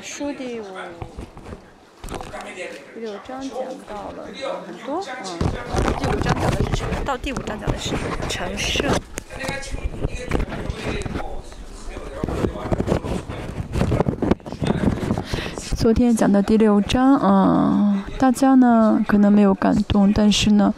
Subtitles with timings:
[0.00, 0.64] 书第五
[2.94, 3.50] 第六章讲
[3.88, 4.24] 到了
[4.66, 5.38] 很多，嗯，
[5.98, 6.84] 第五章讲的是？
[7.04, 7.94] 到第五章讲的是
[8.28, 8.88] 陈胜。
[15.76, 17.89] 昨天讲的第六章，嗯，
[18.20, 20.74] 大家呢可能没有感动，但是呢，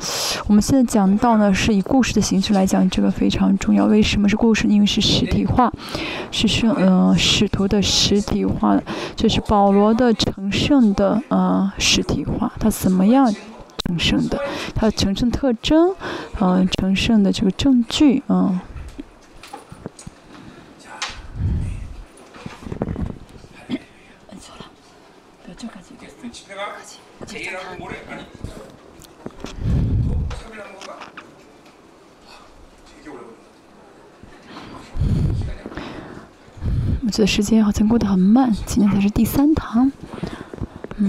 [0.46, 3.86] 我们现在讲到呢是以故事的形式来讲，这个非常重要。
[3.86, 4.68] 为什么是故事？
[4.68, 5.73] 因为是实体化，
[6.30, 8.80] 是圣，嗯，使徒的实体化，
[9.16, 12.52] 就是保罗的成圣的，呃，实体化。
[12.60, 13.34] 他怎么样
[13.86, 14.38] 成圣的？
[14.72, 15.97] 他成圣特征，
[16.41, 18.61] 嗯，成圣的这个证据，嗯。
[37.05, 39.93] 我觉得时间好像过得很慢，今天才是第三堂。
[40.97, 41.09] 嗯，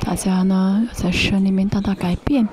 [0.00, 2.46] 大家呢在神里面大大改变。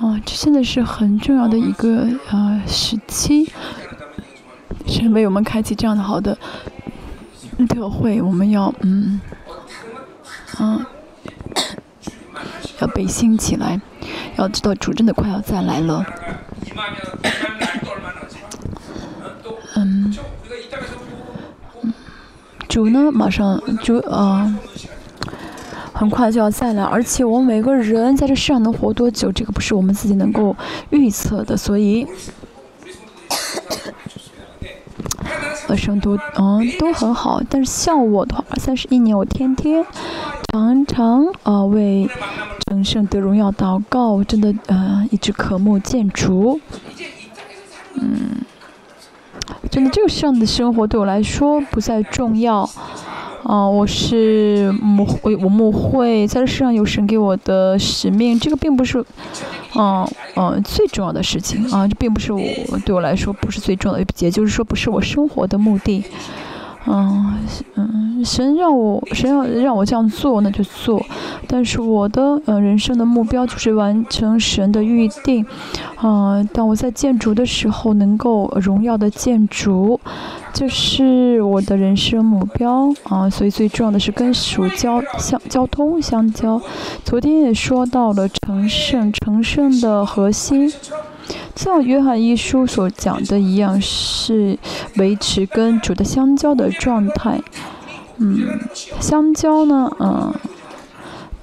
[0.00, 3.50] 啊，这现在是很重要的一个呃时期，
[4.86, 6.38] 神为我们开启这样的好的
[7.68, 9.20] 特会，我们要嗯。
[10.60, 10.84] 嗯，
[12.80, 13.80] 要被兴起来，
[14.36, 16.04] 要知道主真的快要再来了。
[19.76, 20.16] 嗯，
[22.68, 24.52] 主呢，马上就啊，
[25.92, 30.56] 很快就要再来，而且我们每个人在这世上能活多久，这个不是我们自己能够
[30.90, 32.06] 预测的，所以。
[35.68, 39.84] 和圣都嗯都很好，但是像我的话，三十一年我天天
[40.50, 42.08] 常常啊为
[42.66, 46.58] 成圣得荣耀祷告，真的呃一直渴慕见主，
[47.94, 48.40] 嗯，
[49.70, 52.68] 真的这个上的生活对我来说不再重要。
[53.48, 59.02] 哦，我是我，我母会在这世上有神给我的使命，这个并不是，
[59.74, 62.42] 嗯嗯最重要的事情啊，这并不是我
[62.84, 66.04] 对我来说不是最重要的，也就是说不是我生活的目的。
[66.90, 67.34] 嗯
[67.74, 71.04] 嗯，神让我神要让我这样做，那就做。
[71.46, 75.44] 但是我的呃人生的目标就是完成神的预定。
[75.96, 80.00] 啊，当我在建筑的时候，能够荣耀的建筑，
[80.54, 83.28] 就是我的人生目标啊。
[83.28, 86.60] 所以最重要的是跟属交相交通相交。
[87.04, 90.72] 昨天也说到了成圣，成圣的核心。
[91.58, 94.56] 像约翰一书所讲的一样，是
[94.94, 97.40] 维持跟主的相交的状态。
[98.18, 98.60] 嗯，
[99.00, 100.32] 相交呢，嗯，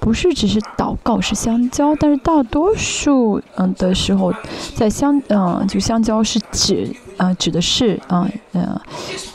[0.00, 4.32] 不是只是祷告是相交，但是大多数嗯的时候，
[4.74, 8.80] 在相嗯就相交是指啊指的是啊嗯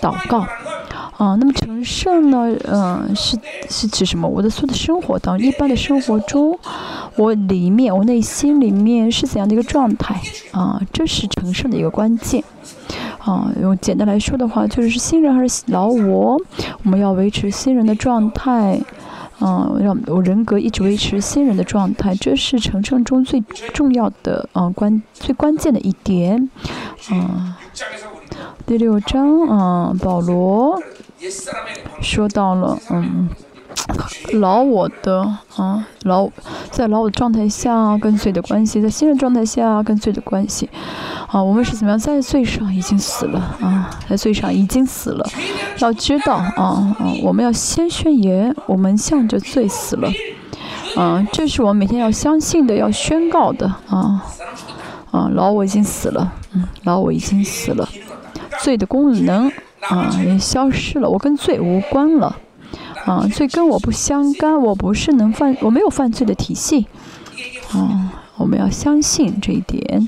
[0.01, 0.47] 祷告。
[1.21, 2.51] 啊，那么成圣呢？
[2.67, 3.37] 嗯，是
[3.69, 4.27] 是指什么？
[4.27, 6.57] 我的所有的生活当中一般的生活中，
[7.15, 10.19] 我里面我内心里面是怎样的一个状态？
[10.49, 12.43] 啊，这是成圣的一个关键。
[13.19, 16.41] 啊，用简单来说的话，就是新人还是老我？
[16.83, 18.81] 我们要维持新人的状态，
[19.41, 23.39] 嗯，让我人格一直维持新人的状态，这是成圣中最
[23.75, 26.49] 重要的啊关最关键的一点。
[27.11, 27.53] 嗯，
[28.65, 30.81] 第六章啊，保罗。
[32.01, 33.29] 说到了，嗯，
[34.33, 35.21] 老我的
[35.55, 36.29] 啊，老
[36.71, 40.69] 在老我的状态下跟罪的关系，在新的状态下跟罪的关系，
[41.27, 45.29] 啊，我们是怎么样在罪上已经死了啊，在罪上已经死了，
[45.79, 50.11] 要知道啊啊，我们要先宣言，我们向着罪死了，
[50.95, 54.25] 啊，这是我们每天要相信的，要宣告的啊。
[55.11, 57.89] 啊，老我已经死了，嗯，老我已经死了，
[58.61, 59.51] 罪的功能。
[59.89, 62.35] 啊，也消失了，我跟罪无关了，
[63.05, 66.85] 啊，罪跟我不相干，我不是能犯，我没有犯罪的体系，
[67.71, 70.07] 啊，我们要相信这一点，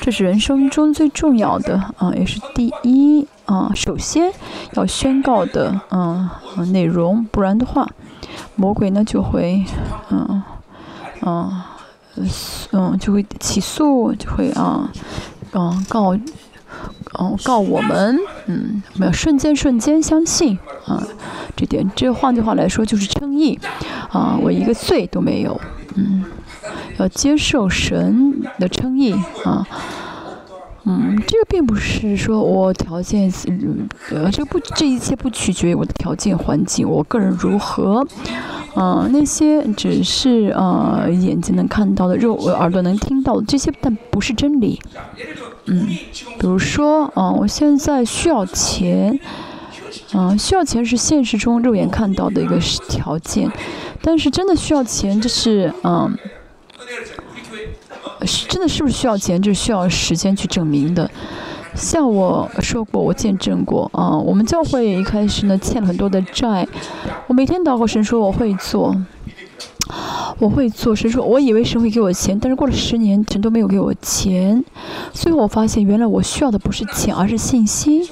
[0.00, 4.32] 这是人生中最重要的啊，也是第一啊，首先
[4.74, 6.40] 要宣告的啊
[6.72, 7.88] 内容，不然的话，
[8.54, 9.64] 魔鬼呢就会，
[10.10, 10.42] 嗯，
[11.22, 11.62] 嗯，
[12.70, 14.88] 嗯，就会起诉，就会啊，
[15.52, 16.16] 嗯，告。
[17.12, 21.02] 哦，告我们，嗯，没有瞬间瞬间相信啊，
[21.56, 23.58] 这点，这换句话来说就是称义
[24.10, 25.58] 啊，我一个罪都没有，
[25.94, 26.24] 嗯，
[26.98, 29.14] 要接受神的称义
[29.44, 29.66] 啊，
[30.84, 33.32] 嗯，这个并不是说我条件，
[34.10, 38.06] 呃，这不，这一切不取决于我的条件环境，我个人如何，
[38.74, 44.78] 啊，那些只是啊眼睛能看到的，肉耳朵能听到的这些，但不是真理。
[45.66, 45.88] 嗯，
[46.38, 49.18] 比如说，嗯，我现在需要钱，
[50.14, 52.58] 嗯，需要钱是现实中肉眼看到的一个
[52.88, 53.50] 条件，
[54.00, 56.16] 但是真的需要钱，这是，嗯，
[58.22, 61.10] 是真的是不是需要钱，就需要时间去证明的。
[61.74, 66.66] 像我说过，我见证过，啊，我们教会一开始呢欠了很多的债，
[67.26, 68.96] 我每天祷告神说我会做。
[70.38, 74.64] 我会做谁说，我以为谁会给我钱，但是过了十年，神都没有给我钱。
[75.12, 78.06] 最后我发现，原来我需要的不是钱，而是信心。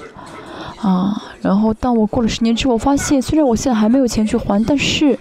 [0.81, 5.17] 啊，然后当我过了十年之后，我发现虽然我现在还没有钱去还，但是，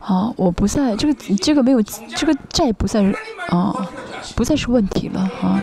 [0.00, 3.02] 啊，我不在这个这个没有这个债不再
[3.48, 3.74] 啊，
[4.34, 5.62] 不再是问题了啊。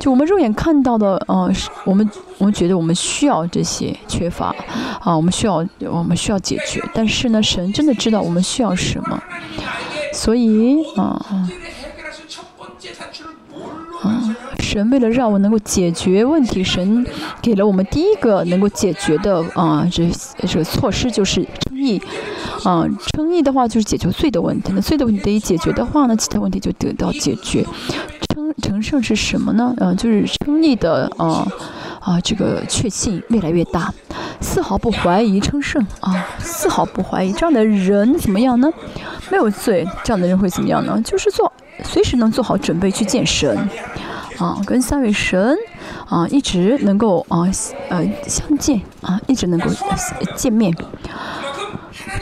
[0.00, 2.08] 就我们肉眼看到的，呃，是我们
[2.38, 4.46] 我们觉得我们需要这些缺乏，
[4.98, 9.22] 啊，我们需要我们需要解决，但是呢，神真的知道我们需要什么，
[10.14, 11.22] 所以啊
[14.02, 17.06] 啊，神为了让我能够解决问题，神
[17.42, 20.10] 给了我们第一个能够解决的啊这
[20.48, 22.00] 这个措施就是称义，
[22.64, 27.66] 啊，称义的话就是解决罪的问题，那罪的问题得以解决的话呢，其他问题就得到解决。
[28.62, 29.74] 成圣是什么呢？
[29.78, 31.46] 嗯，就是称义的，啊
[32.00, 33.92] 啊，这个确信越来越大，
[34.40, 38.70] 丝毫不怀疑称圣啊，丝毫不怀疑这样的人怎么样呢？
[39.30, 41.00] 没有罪，这样的人会怎么样呢？
[41.04, 41.52] 就是做
[41.84, 43.56] 随时能做好准备去见神，
[44.38, 45.56] 啊，跟三位神
[46.08, 47.42] 啊一直能够啊
[47.88, 49.66] 呃相见啊，一直能够
[50.36, 50.74] 见面。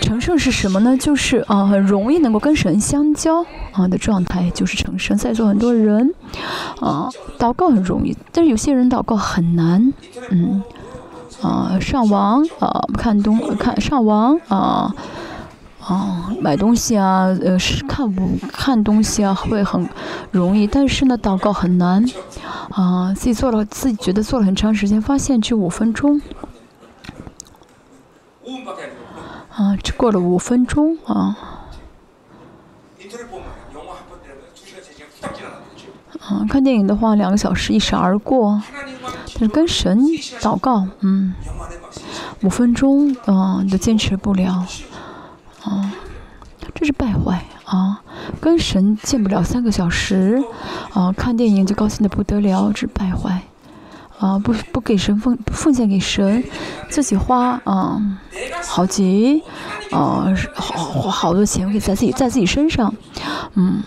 [0.00, 0.96] 成圣是什么呢？
[0.96, 5.16] 就是啊，很容易能够跟神相交啊的状态，就是成圣。
[5.16, 6.14] 在座很多人
[6.80, 7.08] 啊，
[7.38, 9.92] 祷告很容易，但是有些人祷告很难。
[10.30, 10.62] 嗯，
[11.42, 14.94] 啊，上网啊，看东看上网啊，
[15.80, 19.88] 啊，买东西啊，呃，是看不看东西啊，会很
[20.30, 22.04] 容易，但是呢，祷告很难。
[22.70, 26.20] 啊，自己做了，自己觉得做了很长时间，发现只五分钟。
[29.58, 31.36] 啊，只过了五分钟啊！
[36.20, 38.62] 啊，看电影的话，两个小时一闪而过。
[39.34, 39.98] 但是跟神
[40.40, 41.34] 祷告，嗯，
[42.44, 44.64] 五分钟啊，你都坚持不了。
[45.64, 45.92] 啊，
[46.72, 48.00] 这是败坏啊！
[48.40, 50.40] 跟神见不了三个小时，
[50.92, 53.42] 啊，看电影就高兴的不得了，这败坏。
[54.18, 56.42] 啊，不不给神奉奉献给神，
[56.88, 58.02] 自己花啊，
[58.66, 59.40] 好几
[59.92, 62.92] 啊，好花好多钱给在自己在自己身上，
[63.54, 63.80] 嗯，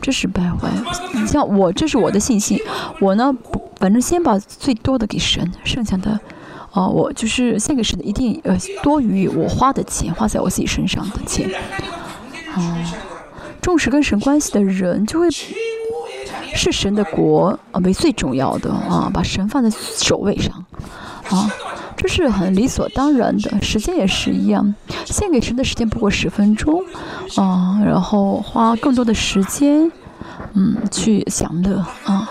[0.00, 0.68] 这是败坏。
[1.14, 2.58] 你像我，这是我的信心，
[3.00, 3.32] 我呢，
[3.78, 6.18] 反正先把最多的给神，剩下的，
[6.72, 11.48] 啊，我就是献给神的，一定呃多于我花的钱，花在我自己身上的钱。
[12.54, 12.76] 啊，
[13.62, 15.28] 重视跟神关系的人就会。
[16.54, 20.64] 是神的国啊为最重要的啊，把神放在首位上
[21.28, 21.50] 啊，
[21.96, 23.62] 这是很理所当然的。
[23.62, 24.74] 时间也是一样，
[25.04, 26.82] 献给神的时间不过十分钟
[27.36, 29.90] 啊，然后花更多的时间
[30.54, 32.28] 嗯去享乐啊，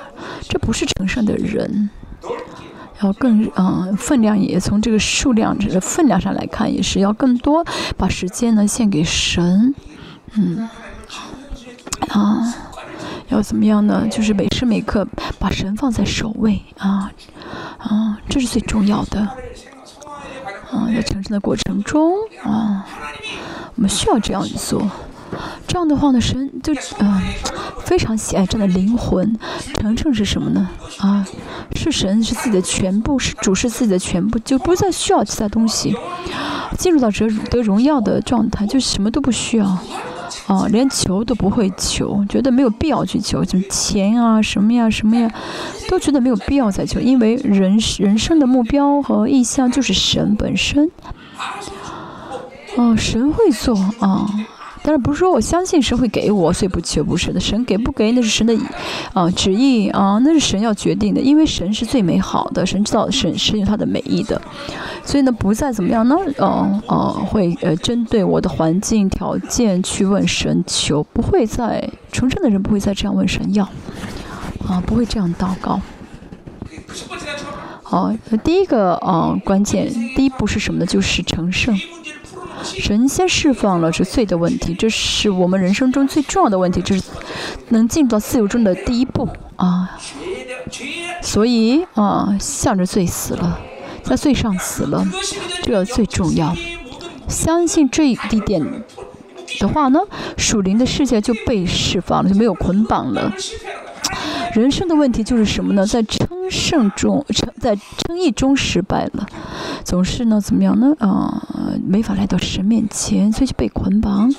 [0.47, 1.89] 这不是成圣的人。
[3.01, 7.65] 要更啊分量也从这个数量这个分量上来看，也是要更多
[7.95, 9.73] 把时间呢献给神
[10.33, 10.69] 嗯
[12.09, 12.53] 啊。
[13.29, 14.07] 要怎么样呢？
[14.09, 17.11] 就是每时每刻把神放在首位啊
[17.77, 19.19] 啊，这是最重要的
[20.71, 22.85] 啊，在成圣的过程中啊，
[23.75, 24.89] 我们需要这样做。
[25.67, 27.21] 这样的话呢，神就啊
[27.85, 29.37] 非常喜爱这样的灵魂。
[29.79, 30.67] 成圣是什么呢？
[30.97, 31.23] 啊，
[31.75, 35.95] 是神是自己的全部，是主是自己的全部，就不再需要其他东西，
[36.79, 39.77] 进入到得得荣耀的状态，就什么都不需要。
[40.47, 45.31] 哦，连求都不会求，觉得没有必要去求，就钱啊什么呀什么呀，
[45.87, 50.89] 都觉得没有必要再求，因为人人生的目标和意向就是神本身。
[52.75, 54.27] 哦，神会做啊。
[54.81, 57.39] 但是不是说我相信神会给我，所以不求不是的。
[57.39, 58.57] 神给不给那是神的
[59.13, 61.19] 啊旨意啊，那是神要决定的。
[61.19, 64.41] 因为神是最美好的，神知道神是有他的美意的，
[65.03, 66.15] 所以呢，不再怎么样呢？
[66.37, 73.63] 哦哦，会呃针对我的环境条件去问神求，不会再重生的人不会再这样问神要
[74.67, 75.79] 啊，不会这样祷告。
[77.83, 80.85] 好，第一个啊关键第一步是什么呢？
[80.85, 81.77] 就是成圣。
[82.63, 87.03] 神先释放了是罪的问题，这是我们人生中最重要的问题，这是
[87.69, 89.97] 能进入到自由中的第一步啊。
[91.21, 93.59] 所以啊，向着罪死了，
[94.03, 95.05] 在罪上死了，
[95.63, 96.55] 这个最重要。
[97.27, 98.65] 相信这一点
[99.59, 99.99] 的话呢，
[100.37, 103.33] 属灵的世界就被释放了，就没有捆绑了。
[104.53, 105.85] 人生的问题就是什么呢？
[105.85, 109.27] 在称称圣中称在称义中失败了，
[109.83, 110.95] 总是呢怎么样呢？
[110.99, 111.43] 啊，
[111.85, 114.33] 没法来到神面前，所以就被捆绑。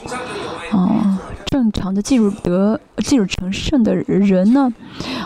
[0.72, 4.72] 啊，正常的进入得进入成圣的人呢，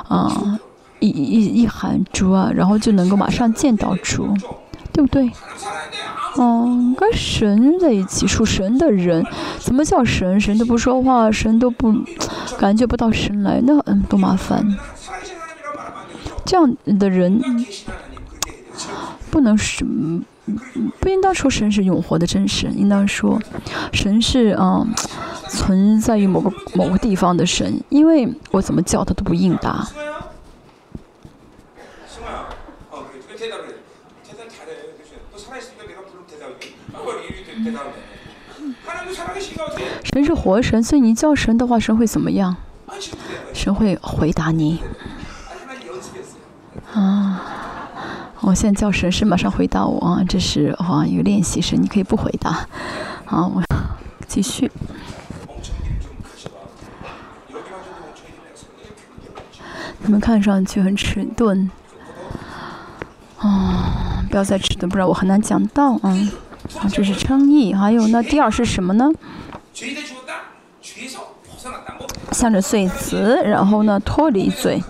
[0.09, 0.59] 啊，
[1.01, 4.29] 一一一喊主啊，然后就能够马上见到主，
[4.95, 5.31] 对不对？
[6.39, 9.25] 嗯，跟神在一起属神的人，
[9.59, 10.41] 怎么叫神？
[10.41, 11.93] 神都不说话，神都不
[12.59, 14.65] 感觉不到神来，那嗯多麻烦。
[16.45, 17.43] 这样的人
[19.31, 19.85] 不能是，
[21.01, 23.41] 不应当说神是永活的真神，应当说
[23.93, 24.87] 神是啊
[25.49, 29.87] 存在于某个某个地方的神，因为我怎么叫他都不应答。
[40.03, 42.57] 神是活神，所以你叫神的话，神会怎么样？
[43.53, 44.83] 神会回答你。
[46.93, 47.41] 啊，
[48.41, 50.23] 我现在叫神，是马上回答我啊！
[50.29, 52.67] 这是啊一个练习神，你可以不回答。
[53.25, 53.63] 好，我
[54.29, 54.71] 继续。
[60.03, 61.71] 你们看上去很迟钝。
[63.39, 66.15] 啊，不要再迟钝，不然我很难讲到啊。
[66.79, 69.11] 啊，这是称义，还有那第二是什么呢？
[72.33, 74.83] 向着罪词，然后呢脱离罪，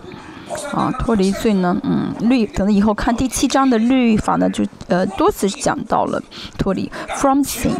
[0.73, 6.23] 啊脱离罪呢，嗯律，等以后看第七章的律法呢，就呃多次讲到了
[6.59, 7.75] 脱离，from sin，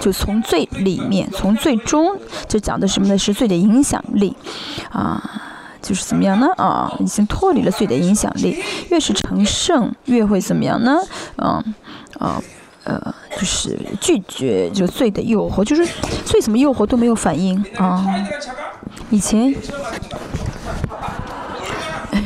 [0.00, 2.16] 就从罪里面，从最终
[2.46, 3.18] 就讲的什么呢？
[3.18, 4.36] 是罪的影响力，
[4.90, 5.42] 啊，
[5.82, 6.48] 就是怎么样呢？
[6.56, 10.98] 啊，已经脱离了罪的影响力，越是成圣，越会怎么样呢？
[11.36, 11.74] 嗯，
[12.18, 12.40] 啊。
[12.84, 15.86] 呃，就是拒绝就罪的诱惑，就是
[16.24, 18.04] 罪什么诱惑都没有反应啊。
[19.10, 19.54] 以前，
[22.10, 22.22] 哎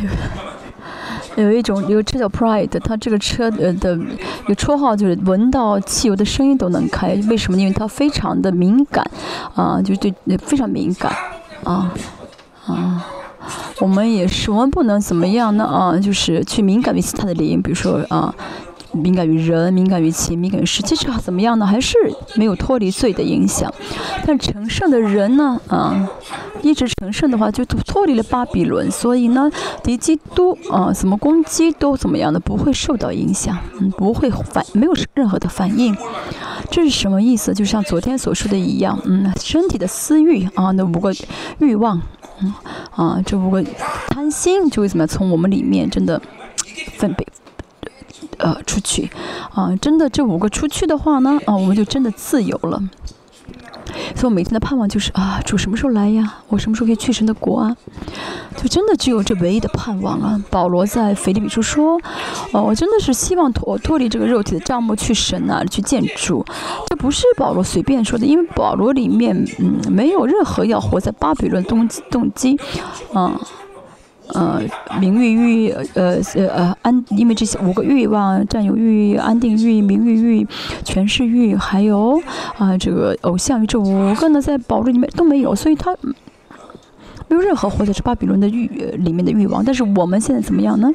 [1.36, 3.96] 呦，有一种有个车叫 Pride，它这个车呃的
[4.48, 7.58] 有绰号就是闻到汽油的声音都能开，为什么？
[7.58, 9.08] 因为它非常的敏感
[9.54, 11.12] 啊，就对非常敏感
[11.62, 11.92] 啊
[12.66, 13.06] 啊。
[13.78, 15.96] 我们也是，我们不能怎么样呢啊？
[15.96, 18.34] 就是去敏感于其他的灵，比如说啊。
[18.98, 21.66] 敏感于人，敏感于情，敏感于事，其实怎么样呢？
[21.66, 21.96] 还是
[22.34, 23.72] 没有脱离罪的影响。
[24.26, 25.60] 但成圣的人呢？
[25.68, 26.08] 啊，
[26.62, 29.50] 一直成圣的话，就脱离了巴比伦，所以呢，
[29.82, 35.96] 敌基督啊，怎么攻击都怎么样的，不会受到影响，嗯，不会反，没有任何的反应。
[36.70, 37.54] 这是什么意思？
[37.54, 41.12] 就像昨天所说的一样，嗯，身体的私欲啊，那五个
[41.58, 42.00] 欲望，
[42.42, 42.52] 嗯，
[42.94, 43.64] 啊，这五个
[44.08, 45.08] 贪心就会怎么样？
[45.08, 46.20] 从我们里面真的
[46.96, 47.26] 分别。
[48.38, 49.10] 呃，出去，
[49.52, 52.82] 啊，真的这五个出去的话呢，啊，我们就真的自由了。
[54.14, 56.34] 所以我每天的盼望就是啊，主什么时候来呀？
[56.48, 57.76] 我什么时候可以去神的国啊？
[58.56, 60.42] 就真的只有这唯一的盼望啊！
[60.50, 61.98] 保罗在腓立比书说，
[62.52, 66.44] 哦，我真的是希望脱脱离这个肉体的帐幕，去神那里去见主。
[66.88, 72.58] 这不是保罗随便说的，因为保罗里面嗯没有任何要活在巴比伦动动机，
[73.14, 73.40] 啊。
[74.34, 74.60] 呃，
[75.00, 80.46] 名誉欲，呃呃呃安，因为这些五个欲望，占有欲、安定欲、名誉欲、
[80.84, 82.20] 权势欲，还有
[82.58, 85.96] 啊这个偶像欲，这五个呢在保罗里面都没有，所以他
[87.26, 88.66] 没有任何活在这巴比伦的欲
[88.98, 89.64] 里面的欲望。
[89.64, 90.90] 但是我们现在怎么样呢？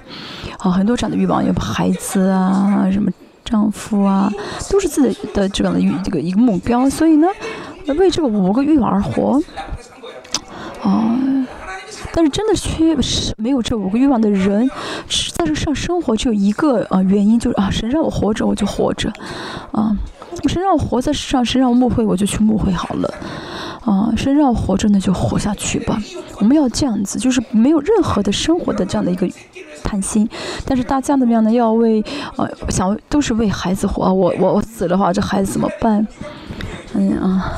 [0.59, 3.09] 啊，很多这样的欲望，有孩子啊，什么
[3.43, 4.31] 丈夫啊，
[4.69, 6.87] 都是自己的这样的欲，这个一个目标。
[6.87, 7.27] 所以呢，
[7.97, 9.41] 为这个五个欲望而活，
[10.83, 11.19] 啊。
[12.15, 14.69] 但是真的缺是没有这五个欲望的人，
[15.35, 19.11] 在这上生活只有一个啊原因，就是啊神让我活着我就活着，
[19.71, 19.97] 啊
[20.47, 23.13] 神让我活在世上，神让我牧会我就去误会好了，
[23.81, 25.99] 啊神让我活着那就活下去吧。
[26.37, 29.27] 我们要这样子，就是没有任何的生活的这样的一个
[29.83, 30.29] 贪心。
[30.65, 31.51] 但是大家怎么样呢？
[31.51, 32.03] 要为
[32.37, 34.13] 呃想都是为孩子活。
[34.13, 36.07] 我我我死的话，这孩子怎么办？
[36.95, 37.51] 哎呀。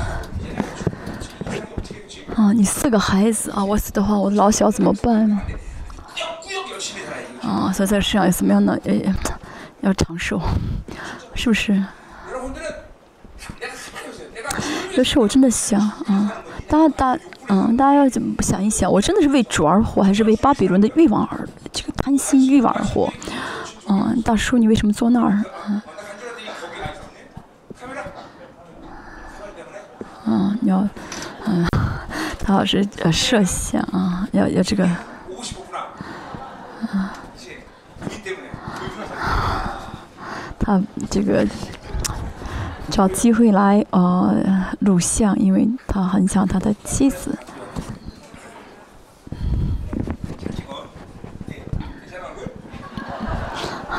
[2.36, 5.32] 啊，你四个孩子啊，我死的话，我老小怎么办？
[7.42, 9.16] 啊，所以在世上有什么样的呃，
[9.82, 10.42] 要长寿，
[11.34, 11.82] 是不是？
[14.98, 16.32] 有时我真的想啊，
[16.68, 18.92] 大家大嗯，大家要怎么想一想？
[18.92, 23.12] 我真的是为主而活，还是为巴比伦的欲望而这个贪心欲望而活？
[23.88, 25.44] 嗯，大叔，你为什么坐那儿？
[25.68, 25.82] 嗯，
[30.26, 30.88] 嗯，你要
[31.46, 31.66] 嗯。
[32.48, 34.88] 他老师呃设想啊，要要这个，
[40.60, 41.44] 他这个
[42.92, 44.36] 找机会来呃
[44.82, 47.36] 录像，因为他很想他的妻子。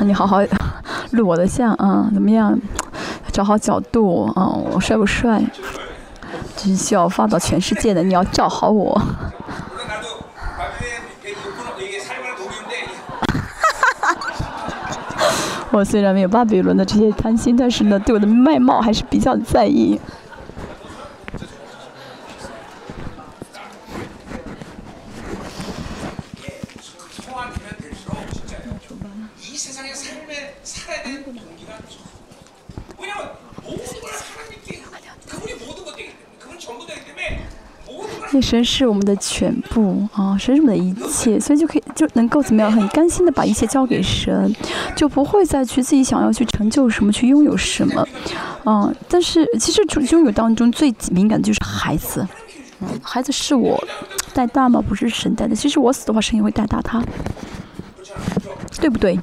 [0.03, 0.39] 你好好
[1.11, 2.57] 录我的像啊，怎么样？
[3.33, 5.43] 找好角度啊，我帅不帅？
[6.57, 8.99] 这是需要发到全世界的，你要照好我。
[15.71, 20.01] 我虽然没有巴比伦的这些贪心，但是呢，对我的外貌还是比较在意。
[38.41, 44.55] 神是我们的全部啊，神是我们的一切，所以就可以就能够怎么样，很甘心的把一切交给神，
[44.95, 48.09] 就不会再去自己想要去成就什么，去拥有什么，
[48.65, 52.27] 嗯，但是其实拥有当中最敏感的就是孩子，
[52.81, 53.83] 嗯，孩子是我
[54.33, 54.83] 带大吗？
[54.87, 57.03] 不是神带的，其实我死的话，神也会带大他，
[58.81, 59.19] 对不对？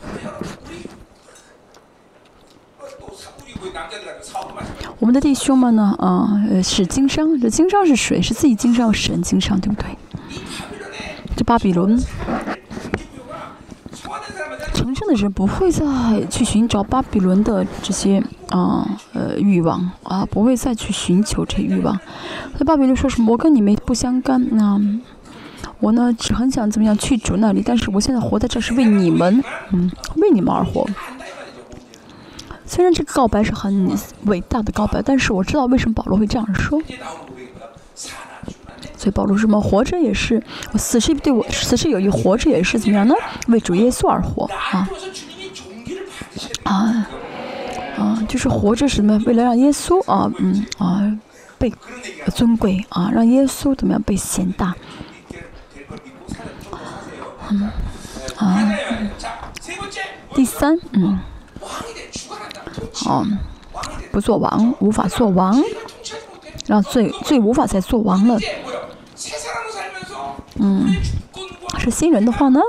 [5.04, 5.94] 我们的弟兄们呢？
[6.00, 7.38] 啊，是经商。
[7.38, 8.22] 这经商是谁？
[8.22, 9.98] 是自己经商，神经商，对不对？
[11.36, 12.02] 这巴比伦，
[14.74, 15.86] 成圣的人不会再
[16.30, 22.00] 去寻找巴比伦的这些啊呃欲望啊，不会再去寻求这欲望。
[22.58, 23.34] 那巴比伦说什么？
[23.34, 24.56] 我跟你们不相干。
[24.56, 24.80] 那
[25.82, 29.44] 我呢，只很想怎么样去主那里，但是我现在活在这是为你们，
[29.74, 30.88] 嗯，为你们而活。
[32.74, 36.82] 虽然这个告白是很伟大的告白，但是我知道为什么保罗会这样说。
[38.98, 40.42] 所以保罗什么活着也是，
[40.76, 43.14] 死是对我死是有一活着也是怎么样呢？
[43.48, 44.90] 为主耶稣而活啊
[46.64, 47.08] 啊
[47.96, 48.26] 啊！
[48.28, 49.22] 就是活着是什么？
[49.28, 51.16] 为了让耶稣啊嗯啊
[51.60, 51.72] 被
[52.34, 54.74] 尊贵啊，让耶稣怎么样被显大？
[57.52, 57.70] 嗯
[58.38, 58.74] 啊，
[60.34, 61.20] 第三嗯。
[63.06, 63.26] 哦，
[64.12, 65.62] 不做王，无法做王，
[66.66, 68.40] 让罪罪无法再做王了。
[70.56, 70.96] 嗯，
[71.80, 72.60] 是新人的话呢，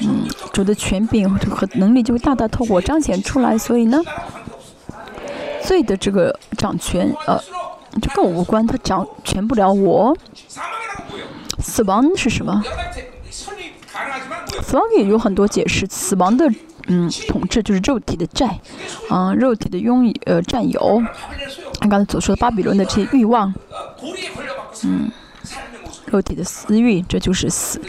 [0.00, 4.00] 嗯，主的权柄和能力就会大大透过彰显出来，所以呢，
[5.62, 7.38] 罪的这个掌权，呃，
[8.00, 10.16] 就跟我无关，他掌权不了我。
[11.58, 12.62] 死亡是什么？
[14.62, 16.48] 死亡也有很多解释，死亡的。
[16.88, 18.58] 嗯，统治就是肉体的债，
[19.08, 21.02] 啊，肉体的拥呃占有。
[21.80, 23.52] 他刚才所说的巴比伦的这些欲望，
[24.84, 25.10] 嗯，
[26.06, 27.80] 肉体的私欲，这就是死。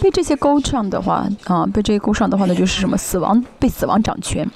[0.00, 2.96] 被这些勾上的话，啊，被这些勾上的话，那就是什么？
[2.96, 4.48] 死亡，被死亡掌权，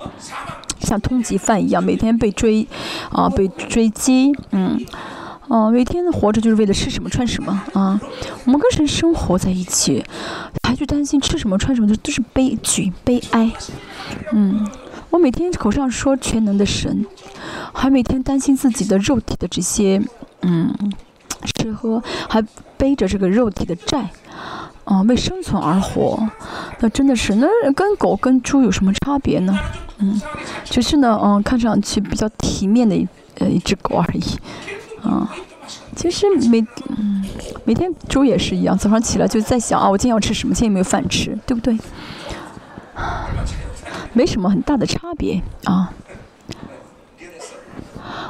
[0.81, 2.66] 像通缉犯一样，每天被追，
[3.11, 4.85] 啊，被追击，嗯。
[5.50, 8.00] 哦，每天活着就是为了吃什么穿什么啊！
[8.44, 10.04] 我们跟神生活在一起，
[10.62, 13.50] 还去担心吃什么穿什么，这都是悲剧、悲哀。
[14.32, 14.64] 嗯，
[15.10, 17.04] 我每天口上说全能的神，
[17.74, 20.00] 还每天担心自己的肉体的这些
[20.42, 20.72] 嗯
[21.42, 22.40] 吃喝，还
[22.76, 24.08] 背着这个肉体的债，
[24.84, 26.28] 啊，为生存而活，
[26.78, 29.58] 那真的是那跟狗跟猪有什么差别呢？
[29.98, 30.22] 嗯，
[30.64, 33.08] 只是呢，嗯，看上去比较体面的一
[33.38, 34.22] 呃一只狗而已。
[35.02, 35.28] 啊，
[35.96, 36.60] 其实每
[36.96, 37.24] 嗯
[37.64, 40.54] 每天猪也是一样，早上起来就在想啊，我今天要吃什么？
[40.54, 41.38] 今天有没有饭吃？
[41.46, 41.78] 对不对？
[44.12, 45.92] 没什么很大的差别啊。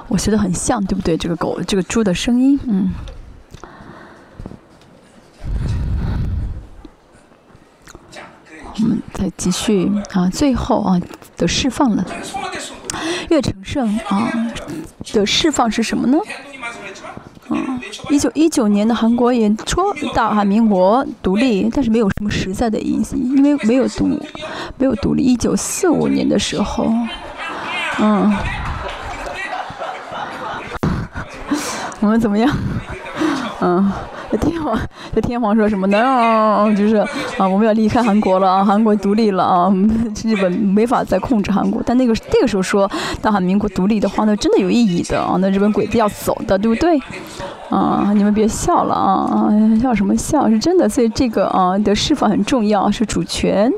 [0.09, 1.17] 我学的很像，对不对？
[1.17, 2.93] 这个狗，这个猪的声音，嗯。
[8.83, 11.01] 我们再继续啊，最后啊，
[11.37, 12.05] 的释放了。
[13.29, 14.33] 越成圣啊
[15.13, 16.19] 的释放是什么呢？
[17.51, 24.07] 嗯，一九一九年的韩国也说大韩民国独立，但是没有什么实在的意义，因为没有独，
[24.79, 25.23] 没有独立。
[25.23, 26.93] 一九四五年的时候，
[27.99, 28.33] 嗯，
[32.01, 32.49] 我们怎么样？
[33.61, 33.93] 嗯。
[34.39, 34.79] 天皇，
[35.15, 36.73] 这天皇说什么呢？
[36.77, 36.97] 就是
[37.37, 39.73] 啊，我们要离开韩国了啊，韩国独立了啊，
[40.25, 41.83] 日本没法再控制韩国。
[41.85, 42.91] 但那个那个时候说
[43.21, 46.99] 大韩民国独立的话，那真的有意义的啊，那日本鬼子要走的，对不对？
[47.71, 50.49] 啊，你们别笑了啊，笑什么笑？
[50.49, 53.73] 是真的，所以这个啊的释放很重要，是主权。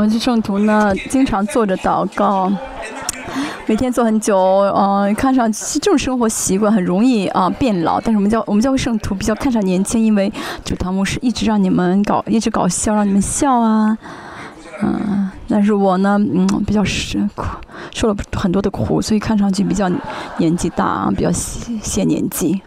[0.00, 2.50] 我们这圣徒呢，经常坐着祷告，
[3.66, 4.34] 每天坐很久，
[4.74, 8.00] 嗯，看上去这种生活习惯很容易啊变老。
[8.00, 10.32] 但是我们教我们教会圣徒比较看上年轻，因为
[10.64, 13.94] 主堂牧师一直让你们搞，一直搞笑，让你们笑啊，
[14.82, 17.44] 嗯，但是我呢，嗯，比较是苦，
[17.92, 19.86] 受了很多的苦，所以看上去比较
[20.38, 22.62] 年纪大啊，比较显显年纪。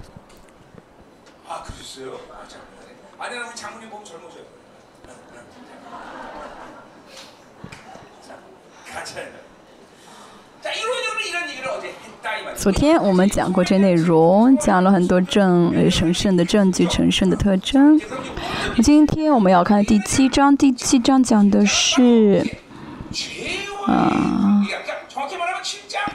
[12.64, 18.00] 昨天我们讲过这内容，讲了很多证神圣的证据、神圣的特征。
[18.82, 22.42] 今天我们要看第七章，第七章讲的是，
[23.86, 24.66] 啊，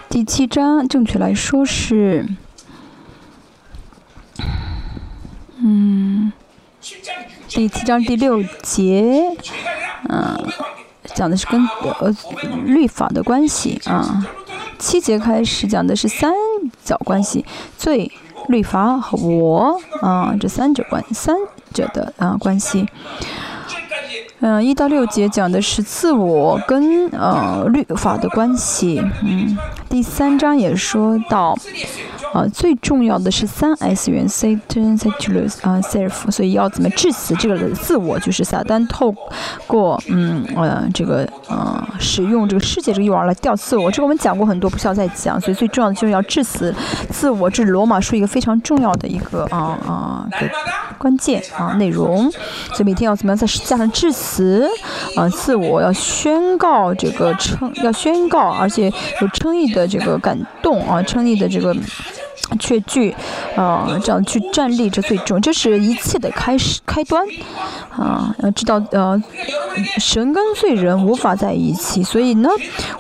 [0.08, 2.26] 第七章正确来说是，
[5.58, 6.32] 嗯，
[7.46, 9.36] 第七章第六节，
[10.08, 10.48] 嗯，
[11.14, 11.62] 讲的是跟
[12.00, 12.16] 呃
[12.64, 14.26] 律法的关系啊。
[14.78, 16.32] 七节开始讲的是三
[16.84, 17.44] 角关系，
[17.76, 18.10] 罪、
[18.48, 21.36] 律法和我啊这三者关三
[21.72, 22.86] 者的啊关系。
[24.40, 29.02] 嗯，一到六节讲的是自我跟呃律法的关系。
[29.24, 31.58] 嗯，第三章也说到。
[32.32, 39.14] 啊，最重要的是三 S 元 Satan, Satulus 啊，Self，所以要怎么致死这个自我，就是撒旦透
[39.66, 45.40] 过嗯呃这个呃使用这个世界这个诱饵来吊自我，这个我们讲过很多，不需要再讲。
[45.40, 46.74] 所以最重要的就是要致死
[47.10, 50.50] 自我，这是罗马书一个非常重要的一个啊啊的
[50.98, 52.30] 关键啊内容。
[52.30, 54.68] 所以每天要怎么样在加上致死
[55.16, 61.74] 啊自我，要宣告这个称，要宣告，而且有称义的这个感动啊，称义的这个。
[62.58, 63.14] 却去，
[63.56, 67.24] 呃，这样去站立着最重，这是一切的开始开端，
[67.90, 69.22] 啊，要知道，呃，
[69.98, 72.48] 神跟罪人无法在一起，所以呢，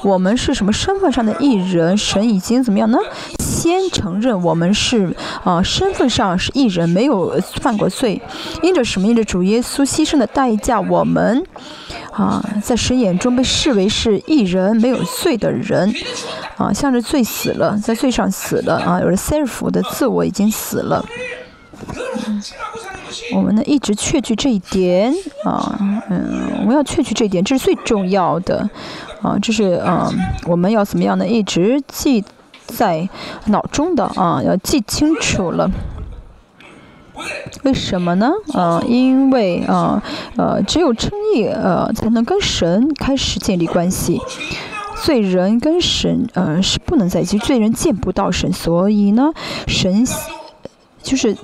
[0.02, 1.96] 我们是什么身份上的艺人？
[1.96, 2.98] 神已经怎么样呢？
[3.38, 8.20] 先承认我们是，啊，身份上是艺人，没有犯过罪，
[8.62, 9.06] 因着什么？
[9.06, 11.44] 因着主耶稣牺牲的代价，我们。
[12.18, 15.94] 啊，在神眼中被视为是一人没有罪的人，
[16.56, 21.04] 啊，向着罪死了，在罪上死了啊，有了 self 的自我已经死了。
[23.32, 25.78] 我们呢一直确据这一点啊，
[26.10, 28.68] 嗯，我们要确据这一点，这是最重要的
[29.22, 30.12] 啊，这是啊，
[30.44, 31.26] 我们要怎么样呢？
[31.26, 32.24] 一直记
[32.66, 33.08] 在
[33.46, 35.70] 脑中的啊，要记清楚了。
[37.64, 38.30] 为什么呢？
[38.54, 40.02] 呃，因为呃
[40.36, 44.20] 呃，只有称义呃，才能跟神开始建立关系。
[45.02, 49.32] 罪人跟神呃是不能在一起，罪人见不到神，所以呢，
[49.66, 50.04] 神
[51.02, 51.36] 就是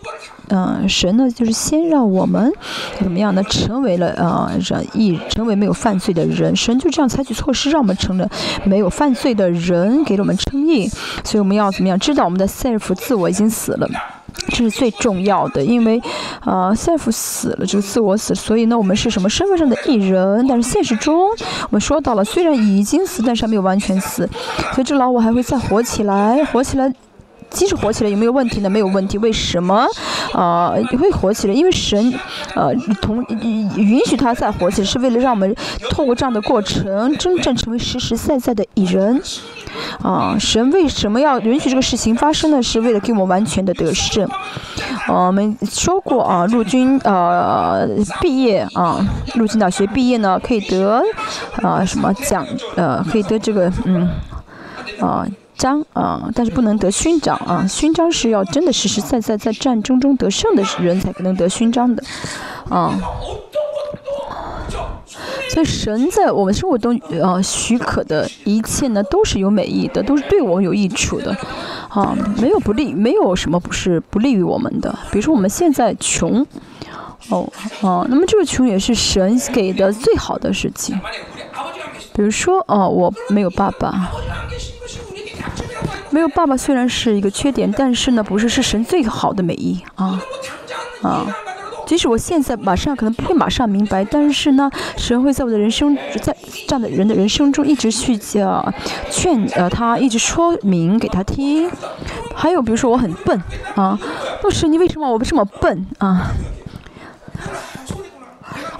[0.48, 2.52] 嗯，神呢就是先让我们
[2.98, 3.42] 怎么样呢？
[3.44, 6.54] 成为了呃人义，成为没有犯罪的人。
[6.56, 8.28] 神就这样采取措施，让我们成了
[8.64, 10.88] 没有犯罪的人，给了我们称义。
[11.22, 11.98] 所以我们要怎么样？
[11.98, 13.88] 知道我们的 self 自我已经死了。
[14.48, 16.00] 这是最重要的，因为，
[16.44, 20.46] 呃，self 死了，这个自我死，所以呢，我们是什么身份上的艺人？
[20.46, 24.28] 但是现实中，我们说到了，虽然已经死，但是还没有完全死，
[24.74, 26.92] 所以这老我还会再活起来，活起来，
[27.48, 28.68] 即使活起来有没有问题呢？
[28.68, 29.86] 没有问题，为什么？
[30.32, 32.12] 啊，会活起来，因为神，
[32.54, 33.24] 呃，同
[33.76, 35.54] 允许他再活起来，是为了让我们
[35.90, 39.22] 透过这样的过程，真正成为实实在在的艺人。
[40.02, 42.62] 啊，神为什么要允许这个事情发生呢？
[42.62, 44.28] 是为了给我们完全的得胜。
[45.08, 47.86] 我们说过啊，陆军呃
[48.20, 48.98] 毕业啊，
[49.34, 51.02] 陆军大学毕业呢，可以得
[51.62, 54.08] 啊什么奖呃，可以得这个嗯
[55.00, 55.26] 啊
[55.56, 57.66] 章啊，但是不能得勋章啊。
[57.66, 62.02] 勋章是要真的实实在在在战争中得胜的人才可能得勋章的
[62.68, 62.98] 啊。
[65.54, 71.30] 所以神在我们生活中，呃，许可的一切呢，都是有美意的，都是对我们有益处的，
[71.88, 74.92] 啊，没有不利，没有什么不是不利于我们的。
[75.12, 76.44] 比如说我们现在穷，
[77.28, 77.48] 哦，
[77.82, 80.98] 啊，那么这个穷也是神给的最好的事情。
[82.12, 84.10] 比如说，哦，我没有爸爸，
[86.10, 90.20] 没有爸爸虽然是一个缺点，但是呢，不是是神最好的美意啊，
[91.00, 91.24] 啊。
[91.86, 96.34] 即使我现在马上可能不会马上明白，但是呢，神会在我的人生，在
[96.66, 98.72] 这样的人的人生中一直去讲
[99.10, 101.70] 劝呃他，一直说明给他听。
[102.34, 103.40] 还有比如说我很笨
[103.76, 103.98] 啊，
[104.42, 106.32] 牧师你为什么我这么笨啊？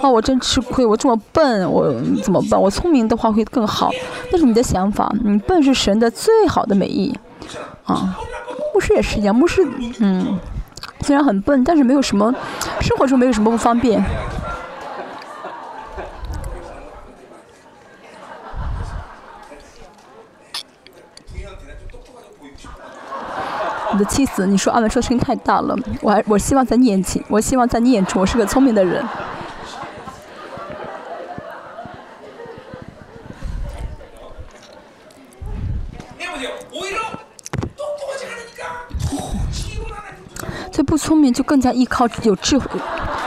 [0.01, 2.61] 哦，我真吃亏，我这么笨，我怎么办？
[2.61, 3.91] 我聪明的话会更好。
[4.31, 7.13] 那是你的想法，你笨是神的最好的美意
[7.85, 8.17] 啊。
[8.73, 9.65] 牧师也是一样，牧师
[9.99, 10.37] 嗯。
[11.05, 12.33] 虽然很笨，但是没有什么，
[12.81, 14.03] 生活中没有什么不方便。
[23.91, 29.05] 我的妻子，你说阿文说声音太大了，我还我希望在你眼前，我希望在你眼中我是个聪明的人。
[40.75, 42.67] 这不聪明就更加依靠有智慧，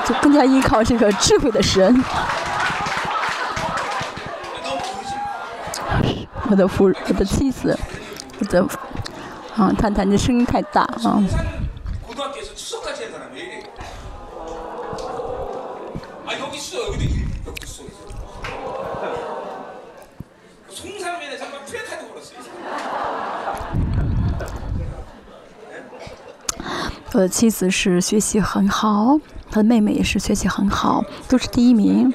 [0.04, 2.04] 就更加依靠这个智慧的神。
[6.50, 7.74] 我的夫，我的妻子，
[8.38, 8.62] 我的
[9.56, 11.24] 啊，太太，你的声音太大啊。
[27.18, 29.18] 我的妻子是学习很好，
[29.50, 32.14] 他的妹妹也是学习很好，都是第一名。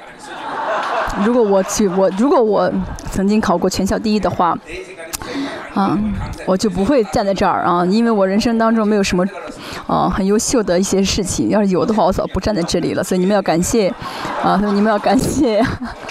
[1.26, 2.72] 如果我去，我如果我
[3.12, 4.58] 曾经考过全校第一的话，
[5.74, 6.00] 啊，
[6.46, 9.26] 我就不会站在这儿啊，因为我人生当中没有什么，
[9.88, 11.50] 啊，很优秀的一些事情。
[11.50, 13.04] 要是有的话，我早不站在这里了。
[13.04, 13.94] 所以你们要感谢，
[14.42, 15.60] 啊，你们要感谢，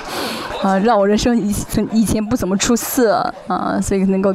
[0.63, 1.51] 啊，让我人生以
[1.93, 4.35] 以前不怎么出色，啊，所以能够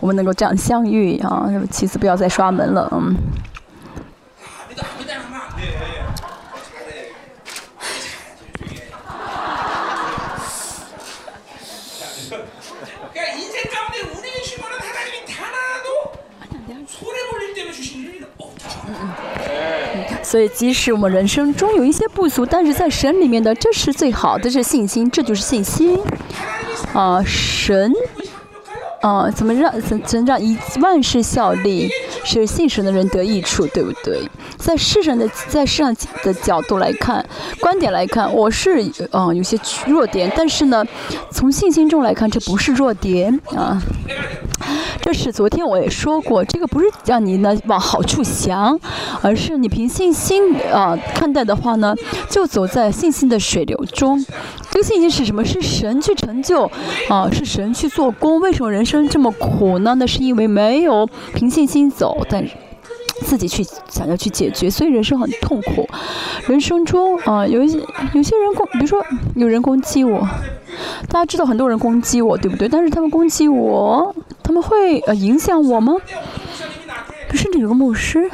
[0.00, 3.14] 我们能够这样相遇，啊，妻子不要再刷门了，嗯。
[20.30, 25.98] 所以，即使我们人生中有一些不足，但是在神里面的，这是最好的，是信心，这就是信心。
[26.92, 27.90] 啊，神，
[29.00, 31.88] 啊，怎么让怎怎让一万事效力，
[32.26, 34.28] 是信神的人得益处，对不对？
[34.58, 37.24] 在世上的，在世上的角度来看，
[37.58, 40.84] 观点来看，我是嗯有些弱点，但是呢，
[41.30, 43.80] 从信心中来看，这不是弱点啊。
[45.00, 48.78] 这是昨天我也说过，这个不是让你呢往好处想，
[49.22, 51.94] 而是你凭信心啊看待的话呢，
[52.28, 54.24] 就走在信心的水流中。
[54.70, 55.44] 这个信心是什么？
[55.44, 56.70] 是神去成就
[57.08, 58.40] 啊，是神去做工。
[58.40, 59.94] 为什么人生这么苦呢？
[59.94, 62.44] 那是因为没有凭信心走，但
[63.22, 65.88] 自己去想要去解决，所以人生很痛苦。
[66.46, 67.78] 人生中啊，有一些
[68.12, 69.02] 有些人攻，比如说
[69.34, 70.28] 有人攻击我。
[71.08, 72.68] 大家知道很多人攻击我，对不对？
[72.68, 74.14] 但是他们攻击我，
[74.48, 75.92] 他们会呃影响我吗？
[77.34, 78.30] 甚至有个牧师，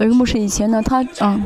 [0.00, 1.44] 有个牧师以前呢，他嗯。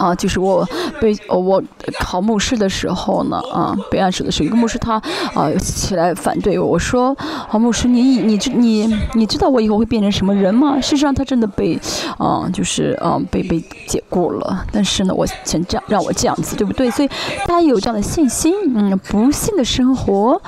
[0.00, 0.66] 啊，就是我
[0.98, 1.62] 被我
[1.98, 4.94] 考牧师的时候呢，啊，被暗示的时候，一个牧师他
[5.34, 7.14] 啊起来反对我，说，
[7.50, 10.80] 啊，牧师，你你知你你知道我以后会变成什么人吗？
[10.80, 11.78] 事实上，他真的被，
[12.16, 14.64] 啊，就是啊被被解雇了。
[14.72, 16.90] 但是呢，我想这样让我这样子，对不对？
[16.90, 17.08] 所以
[17.46, 20.40] 大家有这样的信心，嗯，不幸的生活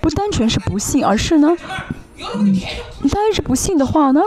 [0.00, 1.50] 不单纯是不幸，而是呢，
[2.16, 4.20] 大家是不幸的话呢？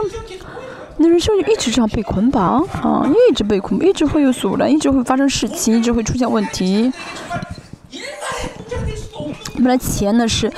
[1.00, 6.92] 你的人生就一直这样被捆绑啊，一直被捆，一直会有阻拦，一直会发生事情，一直会出现问题。
[9.54, 10.52] 本来钱呢是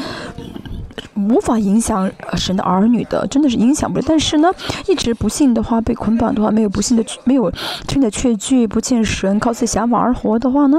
[1.14, 4.04] 无法影响神的儿女的，真的是影响不了。
[4.08, 4.50] 但是呢，
[4.86, 7.52] 一直不幸的话，被捆绑的话，没有不幸的，没有
[7.86, 10.78] 真的确据，不见神，靠自己想法而活的话呢？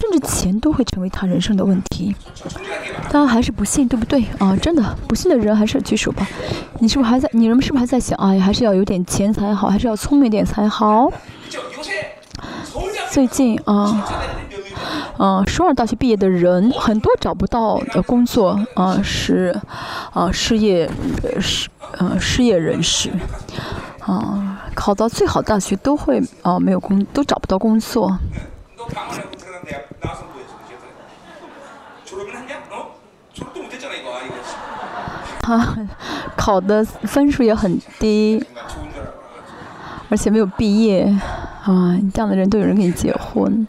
[0.00, 2.12] 甚至钱都会成为他人生的问题，
[3.08, 4.56] 大家还是不信，对不对啊？
[4.56, 6.26] 真的不信的人还是举手吧。
[6.80, 7.28] 你是不是还在？
[7.32, 8.18] 你们是不是还在想？
[8.18, 11.08] 哎，还是要有点钱才好，还是要聪明点才好？
[13.10, 14.04] 最近啊，
[15.18, 19.54] 嗯，首尔大学毕业的人很多找不到工作啊，是
[20.12, 20.90] 啊，失业
[21.40, 21.68] 失
[21.98, 23.10] 呃失业人士
[24.00, 28.18] 啊，考到最好大学都会啊没有工，都找不到工作。
[35.42, 35.76] 他
[36.36, 38.44] 考的分数也很低，
[40.08, 41.04] 而且没有毕业，
[41.64, 43.66] 啊，这样的人都有人跟你结婚。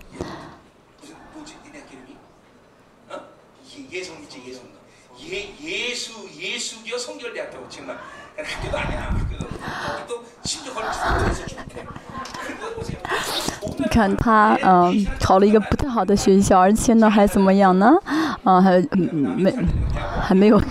[13.78, 17.92] 你看他，嗯，考了一个不太好的学校，而且呢，还怎么样呢？
[18.44, 19.54] 啊，还嗯没，
[20.22, 20.62] 还没有。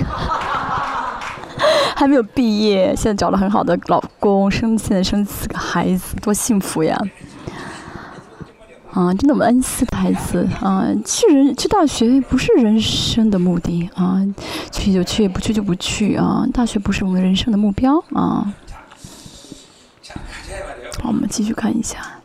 [1.95, 6.99] 还没有毕业，现在找了很好的老公，生现在生四个孩子，多幸福呀！
[8.93, 14.23] 啊，真的，我们恩赐的孩子啊，去人去大学不是人生的目的啊，
[14.71, 18.53] 去就去，不去就不去啊，大学不是我们人生的目标啊。
[21.01, 22.22] 好，我们继续看一下。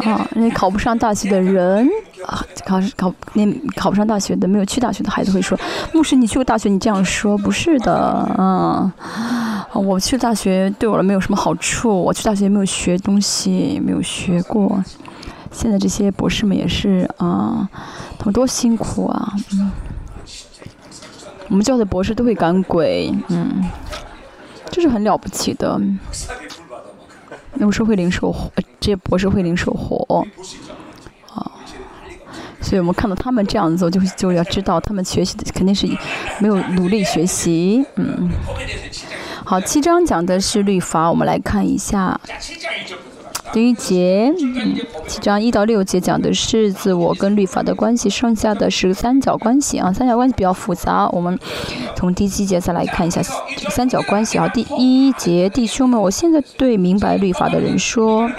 [0.08, 1.88] 啊，那考不上大学的人
[2.26, 2.44] 啊。
[2.64, 5.58] 考考那考不上大学的没有去大学的孩子会说，
[5.92, 14.82] 牧师你去过大学你这样说不是的，嗯，啊，我去大学对我没有什么好处，我去大学也没有学东西，没有学过。
[15.50, 17.68] 现在这些博士们也是啊，
[18.18, 19.70] 他们多辛苦啊，嗯。
[21.48, 23.64] 我们教的博士都会赶鬼，嗯，
[24.70, 25.80] 这是很了不起的。
[27.60, 30.26] 有时候会零售火，这些博士会零售火，
[31.28, 31.52] 啊，
[32.60, 35.86] 所以我们看到他们这样做，就就要知道他们学习的肯定是
[36.38, 38.30] 没有努力学习，嗯。
[39.44, 42.18] 好，七章讲的是律法，我们来看一下。
[43.52, 51.38] 第一节，嗯，其中一到六节讲的是自我跟律法的关系，剩下的是三角关系啊，三角关系比较复杂，我们
[51.96, 53.20] 从第七节再来看一下
[53.70, 54.48] 三角关系啊。
[54.48, 58.30] 第一节，弟兄们，我现在对明白律法的人说，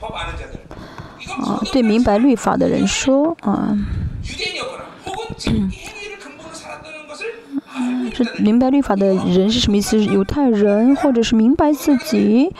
[0.00, 3.76] 啊，对明白律法的人说，啊。
[8.14, 10.02] 是明白律法的人是什么意思？
[10.04, 12.54] 犹太人，或者是明白自己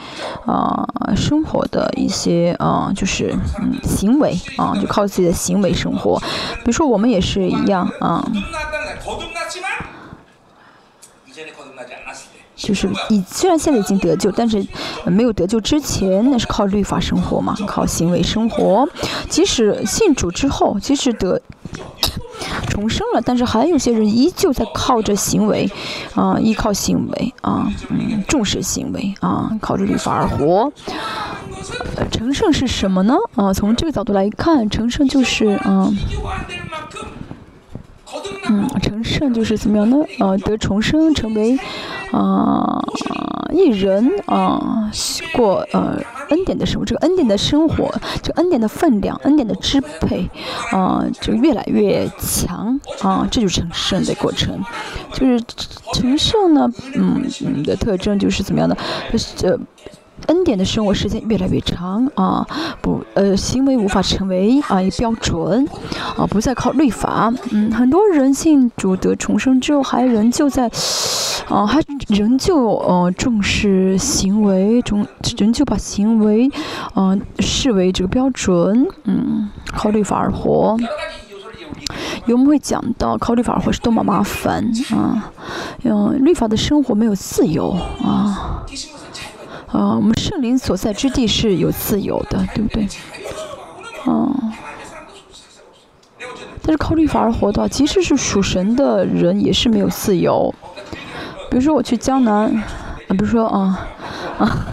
[0.45, 6.19] 啊生活的一些啊，就是嗯行为啊，就靠自己的行为生活。
[6.57, 8.25] 比如说我们也是一样啊，
[12.55, 14.65] 就是你虽然现在已经得救，但是
[15.05, 18.87] 没有得救之前，那是靠律法生活嘛，靠行为生活。
[19.29, 21.41] 即使信主之后，即使得。
[22.69, 25.69] 重生了，但是还有些人依旧在靠着行为，
[26.13, 30.71] 啊，依靠行为，啊，嗯，重视行为，啊，靠着律法而活。
[31.95, 33.15] 呃成圣是什么呢？
[33.35, 35.91] 啊，从这个角度来看，成圣就是，啊，
[38.47, 39.97] 嗯，成圣就是怎么样呢？
[40.19, 41.57] 呃，得重生，成为，
[42.11, 42.79] 啊，
[43.51, 44.91] 一人，啊，
[45.33, 45.99] 过，呃。
[46.29, 50.29] 恩典的时候，这个恩典的生活，这个恩典的分量，恩典的支配，
[50.71, 54.59] 啊，就越来越强，啊，这就是成圣的过程。
[55.13, 55.41] 就是
[55.93, 58.77] 成圣呢，嗯，的特征就是怎么样的？
[59.43, 59.59] 呃。
[60.27, 62.47] 恩典的生活时间越来越长啊，
[62.81, 65.67] 不，呃，行为无法成为啊一标准，
[66.17, 70.69] 啊，不再靠律法，嗯，很多人信主得重生之后，还仍旧在，
[71.47, 75.05] 啊，还仍旧呃重视行为，中
[75.37, 76.49] 仍旧把行为，
[76.95, 80.77] 嗯，视为这个标准，嗯，靠律法而活。
[82.25, 85.31] 有我们会讲到靠律法而活是多么麻烦啊，
[85.83, 87.69] 嗯，律法的生活没有自由
[88.03, 88.63] 啊。
[89.75, 92.87] 啊，我们圣灵所在之地是有自由的，对不对？
[94.07, 94.53] 嗯。
[96.61, 100.53] 但是靠律法而活的，即使是属神的人也是没有自由。
[101.51, 103.87] 比如说我去江南，啊，比如说啊，
[104.39, 104.67] 啊。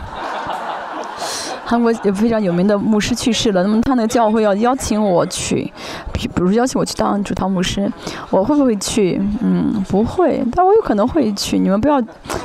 [1.73, 5.73] 韩国有非常有名的牧师去世了，那么他那个教会要邀请我去，
[6.13, 7.91] 比比如邀请我去当主堂牧师，
[8.29, 9.19] 我会不会去？
[9.41, 11.59] 嗯，不会，但我有可能会去。
[11.59, 11.99] 你们不要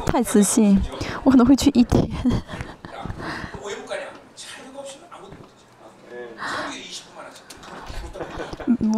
[0.05, 0.81] 太自信，
[1.25, 2.09] 我可能会去一天。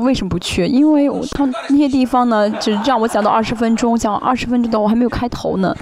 [0.03, 0.67] 为什么不去？
[0.67, 5.75] 因为他那些地方呢，就让我讲到二十分钟，讲二十分钟的我还没有开头呢，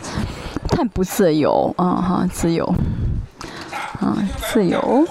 [0.69, 1.95] 太不自由啊！
[1.95, 2.73] 哈，自由。
[3.99, 4.17] 啊，
[4.51, 5.05] 自由，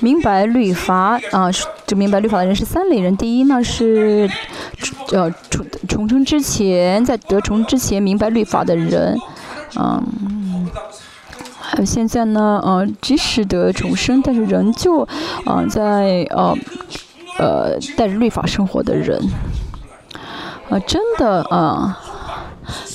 [0.00, 1.50] 明白律法啊，
[1.86, 3.16] 就明白律法的人是三类人。
[3.16, 4.28] 第一呢是，
[5.12, 9.18] 呃，重重生之前，在得重之前明白律法的人，
[9.76, 10.68] 嗯，
[11.60, 15.06] 还有现在呢，呃，即使得重生，但是仍旧，
[15.44, 16.56] 啊，在呃，
[17.38, 19.22] 呃，带着律法生活的人，
[20.70, 22.00] 啊，真的啊。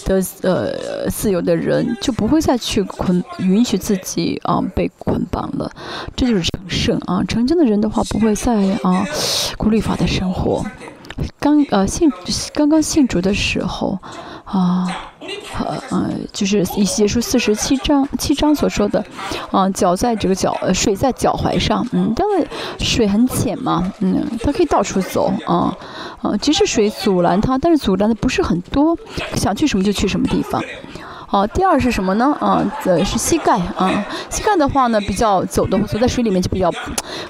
[0.06, 5.72] 的呃，自由的人就不会再去捆允许自己啊被捆绑了，
[6.16, 7.24] 这就是成圣啊。
[7.28, 8.54] 成真的人的话，不会再
[8.84, 9.06] 啊
[9.58, 10.66] 孤立法的生活。
[11.40, 12.12] 刚呃信
[12.54, 13.98] 刚刚信主的时候
[14.48, 14.88] 啊，
[15.90, 19.04] 呃就是以结书四十七章七章所说的
[19.52, 22.48] 啊，脚在这个脚呃水在脚踝上，嗯，但是
[22.80, 25.76] 水很浅嘛，嗯，它可以到处走啊。
[26.22, 28.98] 啊，即使水阻拦他，但是阻拦的不是很多，
[29.36, 30.64] 想去什么就去什么地方。
[31.28, 32.36] 好，第二是什么呢？
[32.40, 36.72] 啊，呃，是膝盖啊，膝盖的话呢，比较走的走在水里面就比较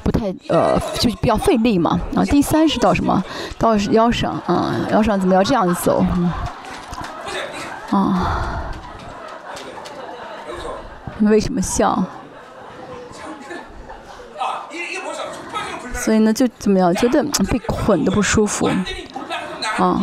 [0.04, 2.00] 不太呃，就比较费力嘛。
[2.16, 3.22] 啊，第三是到什么？
[3.58, 6.06] 到腰上啊，腰上怎么要这样子走？
[7.92, 8.72] 啊，
[11.22, 12.04] 为什么笑？
[15.94, 16.94] 所以呢，就怎么样？
[16.96, 18.70] 觉得被捆的不舒服，
[19.78, 20.00] 啊，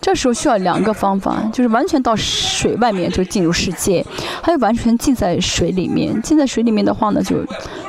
[0.00, 4.04] 这时候需要两个方法，就是完全到水外面就进入世界，
[4.42, 6.20] 还有完全浸在水里面。
[6.22, 7.36] 浸在水里面的话呢，就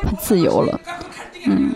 [0.05, 0.79] 很自由了，
[1.45, 1.73] 嗯，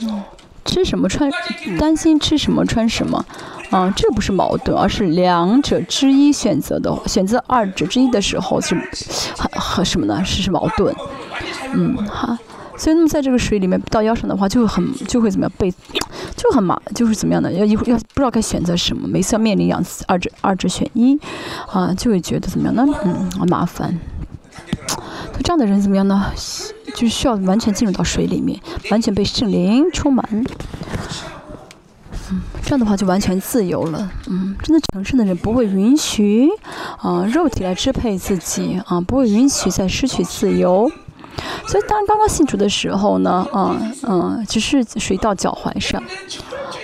[0.71, 1.29] 吃什么穿，
[1.77, 3.23] 担心吃什么穿什么，
[3.71, 8.73] 啊，这不是矛盾，而是两者之一选择的，选择二者之一的时候是
[9.37, 10.23] 很很什么呢？
[10.23, 10.95] 是是矛盾，
[11.73, 12.37] 嗯，好，
[12.77, 15.69] 所以那么在这个水里面到腰上的话，就会很就会怎么样被，
[16.37, 21.19] 就很麻，就是怎么样的，要一会要不知道该选择什么，每次要面临两次二者二者选一，
[21.69, 22.85] 啊，就会觉得怎么样呢？
[23.03, 23.99] 嗯，麻烦。
[25.41, 26.31] 这样的人怎么样呢？
[26.93, 28.59] 就需要完全进入到水里面，
[28.91, 30.23] 完全被圣灵充满。
[32.29, 34.11] 嗯，这样的话就完全自由了。
[34.29, 36.49] 嗯，真的成圣的人不会允许
[36.97, 40.91] 啊肉体来支配自己啊，不会允许再失去自由。
[41.65, 46.01] 所以当刚刚信主的时候呢，啊嗯，只是水到脚踝上。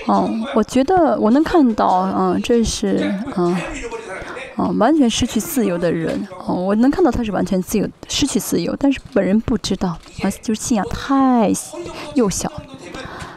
[0.06, 3.56] 哦，我觉得我能看到，嗯，这是嗯。
[4.58, 9.90] 哦，完全失去自由的人，哦，我能看到他是完全自由，失去自由，但是本人不知道，
[10.24, 11.54] 啊，就是信仰太
[12.16, 12.52] 幼小，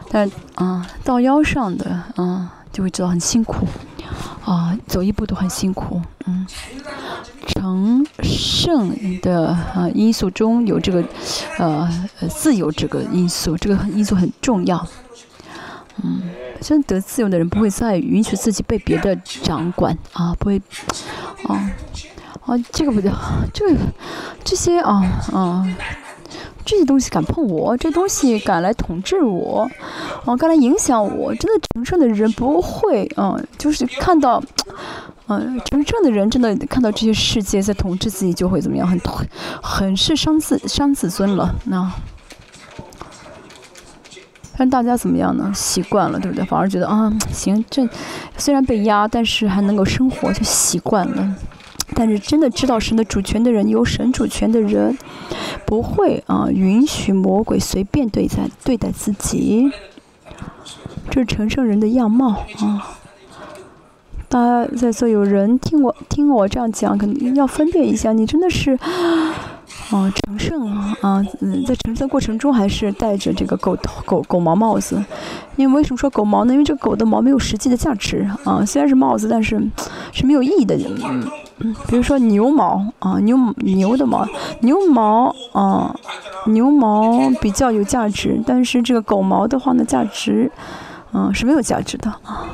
[0.09, 3.67] 但啊，到腰上的，啊，就会知道很辛苦，
[4.43, 6.47] 啊，走一步都很辛苦，嗯，
[7.45, 8.91] 成圣
[9.21, 11.03] 的啊因素中有这个，
[11.59, 11.87] 呃，
[12.29, 14.83] 自由这个因素，这个因素很重要，
[16.03, 16.23] 嗯。
[16.61, 20.61] 真得自由的人不会再允许自己被别的掌管啊，不会，
[21.47, 21.71] 啊，
[22.45, 23.11] 啊，这个不对，
[23.51, 23.75] 这个
[24.43, 25.03] 这些啊
[25.33, 25.67] 啊，
[26.63, 29.69] 这些东西敢碰我，这东西敢来统治我，
[30.23, 34.41] 啊，敢来影响我，真的成圣的人不会啊，就是看到，
[35.27, 39.01] 嗯，成圣的人真的看到这些世界在统治自己，就会怎么样，很
[39.61, 41.91] 很是伤自伤自尊了，那。
[44.61, 45.51] 但大家怎么样呢？
[45.55, 46.45] 习惯了，对不对？
[46.45, 47.89] 反而觉得啊，行，这
[48.37, 51.35] 虽然被压，但是还能够生活，就习惯了。
[51.95, 54.95] 但是真的知道神的主权的人，有神主权的人，
[55.65, 59.71] 不会啊允许魔鬼随便对待对待自己。
[61.09, 62.99] 这是成圣人的样貌啊！
[64.31, 68.79] 大家在座有人听我听我这样讲，肯定要分辨一下，你真的是。
[69.91, 70.65] 哦，成圣
[71.01, 75.03] 啊，嗯，在成圣过程中还是戴着这个狗狗狗毛帽子，
[75.57, 76.53] 因为为什么说狗毛呢？
[76.53, 79.61] 因为这个狗的毛没有实际的价值啊，虽然是帽子，但是
[80.13, 80.77] 是没有意义的。
[81.59, 84.25] 嗯，比如说牛毛啊，牛牛的毛，
[84.61, 85.93] 牛毛啊，
[86.47, 90.49] 牛毛比较有价值，但是这个狗毛的话呢，价值
[91.11, 92.45] 嗯是没有价值的啊。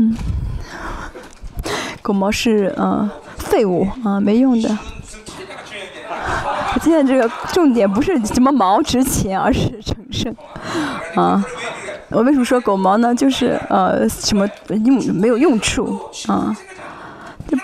[0.00, 0.16] 嗯，
[2.00, 4.78] 狗毛是呃废物啊，没用的。
[6.80, 10.34] 现在这个重点不是什么毛值钱，而是成圣
[11.14, 11.44] 啊。
[12.08, 13.14] 我为什么说狗毛呢？
[13.14, 14.48] 就是呃什么
[14.84, 16.56] 用没有用处啊。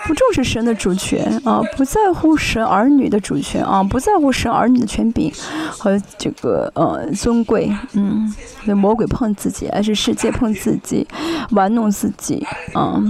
[0.05, 5.31] 不重视神的主权啊，不在乎神儿女的主权啊，不在乎神儿女的权柄
[5.69, 8.33] 和这个呃尊贵，嗯，
[8.65, 11.07] 那魔鬼碰自己，还是世界碰自己，
[11.51, 13.01] 玩弄自己啊。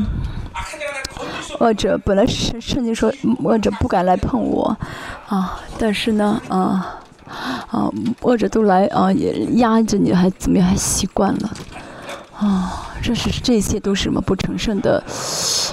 [1.59, 3.11] 恶者本来是圣经说
[3.43, 4.77] 恶者不敢来碰我
[5.27, 7.01] 啊，但是呢啊
[7.71, 11.51] 啊恶者都来啊也压着你，还怎么样还习惯了。
[12.39, 15.03] 啊，这是这些都是什么不成圣的，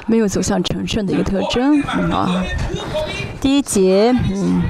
[0.06, 2.42] 没有走向成圣的一个特征啊。
[3.40, 4.62] 第一节，嗯，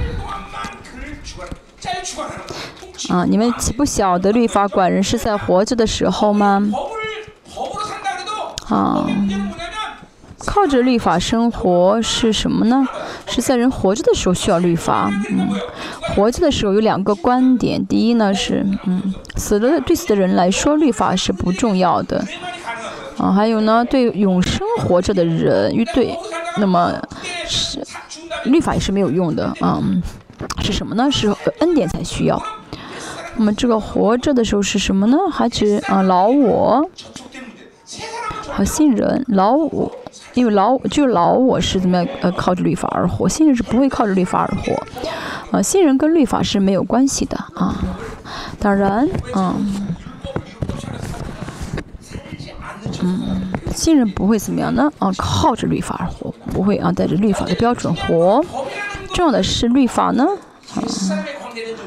[3.08, 6.68] 啊，你们不晓得律法管人是在活着的时候吗？
[8.68, 9.06] 啊。
[10.46, 12.86] 靠着律法生活是什么呢？
[13.26, 15.10] 是在人活着的时候需要律法。
[15.30, 15.48] 嗯，
[16.14, 17.84] 活着的时候有两个观点。
[17.86, 22.24] 第一呢是，嗯，死了对死的人来说，律法是不重要的。
[23.16, 26.16] 啊，还有呢，对永生活着的人，对，
[26.58, 26.92] 那么
[27.46, 27.80] 是
[28.44, 29.52] 律法也是没有用的。
[29.60, 30.02] 嗯，
[30.62, 31.10] 是什么呢？
[31.10, 32.40] 是恩典才需要。
[33.36, 35.16] 那么这个活着的时候是什么呢？
[35.32, 36.88] 还是啊老我
[38.48, 39.90] 和新人老我。
[40.34, 47.76] 因为老就老我是怎么样呃靠着律法而活，新人是不会靠着律法而活，啊新人跟律法是没有关系的啊，
[48.58, 49.86] 当然嗯。
[53.02, 54.90] 嗯新人不会怎么样呢？
[55.00, 58.42] 啊靠着律法而活，不会啊带着律法的标准活，
[59.12, 60.24] 重要的是律法呢。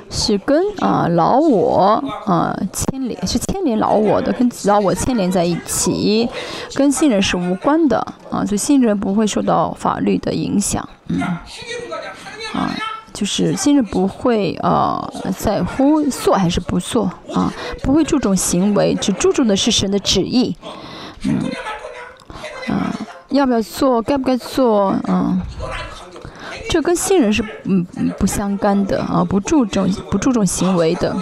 [0.09, 6.27] 是跟啊老我啊牵连，是牵连老我的，跟老我牵连在一起，
[6.75, 7.97] 跟新人是无关的
[8.29, 11.21] 啊，所以新人不会受到法律的影响，嗯，
[12.53, 12.75] 啊，
[13.13, 20.55] 就是新人不会啊在乎做还是不做啊，不会注重行为，只注重的是神的旨意，
[21.23, 21.37] 嗯，
[22.67, 22.95] 啊，
[23.29, 25.41] 要不要做，该不该做，嗯。
[26.69, 27.85] 这跟信任是嗯
[28.17, 31.15] 不相干的啊，不注重不注重行为的。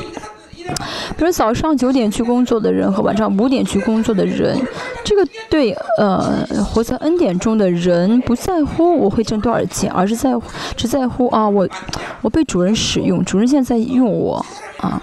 [1.15, 4.59] 比如早上九点去工作的人和晚上五点去工作的人，
[5.03, 10.43] 这个对呃活在恩典中的人不在乎我会挣多少钱，而是在乎
[10.75, 11.69] 只在乎啊我
[12.21, 14.43] 我被主人使用，主人现在在用我
[14.77, 14.99] 啊，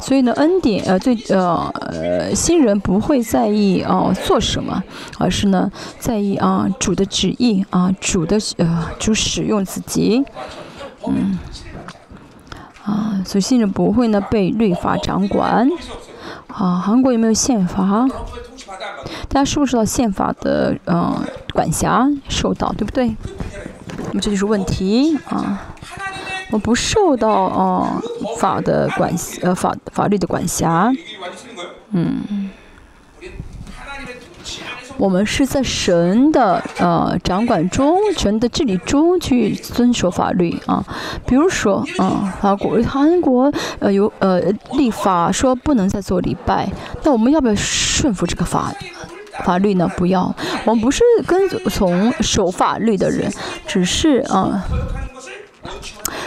[0.00, 4.82] 所以呢恩典呃对呃呃新人不会在意啊做什么，
[5.18, 10.24] 而是呢在意啊主的旨意啊主的呃主使用自己，
[11.06, 11.38] 嗯。
[12.84, 15.66] 啊，所以新人不会呢被律法掌管。
[16.48, 18.06] 啊，韩国有没有宪法？
[19.26, 22.06] 大家是不受到宪法的嗯管辖？
[22.28, 23.16] 受到，对不对？
[24.08, 25.62] 那么这就是问题啊。
[26.50, 28.00] 我不受到啊
[28.38, 30.92] 法的管呃法法律的管辖。
[31.90, 32.50] 嗯。
[34.96, 40.84] 我们是在神的呃掌管中，神的治理中去遵守法律啊。
[41.26, 44.40] 比如说，啊，法国、韩国呃有呃
[44.74, 46.70] 立法说不能再做礼拜，
[47.02, 48.72] 那我们要不要顺服这个法
[49.44, 49.90] 法律呢？
[49.96, 50.32] 不要，
[50.64, 53.28] 我们不是跟从守法律的人，
[53.66, 54.64] 只是啊，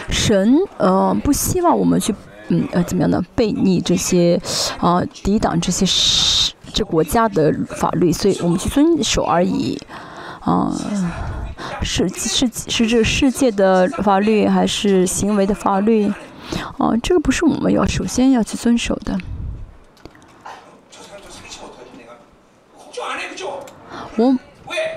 [0.08, 2.14] 神呃不希望我们去
[2.48, 3.22] 嗯呃怎么样呢？
[3.34, 4.40] 背逆这些
[4.78, 6.52] 啊，抵挡这些事。
[6.70, 9.80] 这国家的法律，所以我们去遵守而已。
[10.40, 10.70] 啊，
[11.82, 16.06] 是是是这世界的法律，还是行为的法律？
[16.76, 19.18] 啊，这个不是我们要首先要去遵守的。
[24.16, 24.36] 我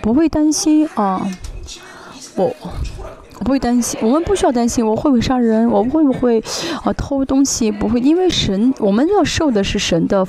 [0.04, 1.26] 不会担心啊，
[2.36, 2.54] 我。
[3.42, 6.40] 我不会担心，我们不需要担心我会不会杀人，我会不会
[6.84, 10.24] 啊偷东西，不会，因为神，我们要受的是神的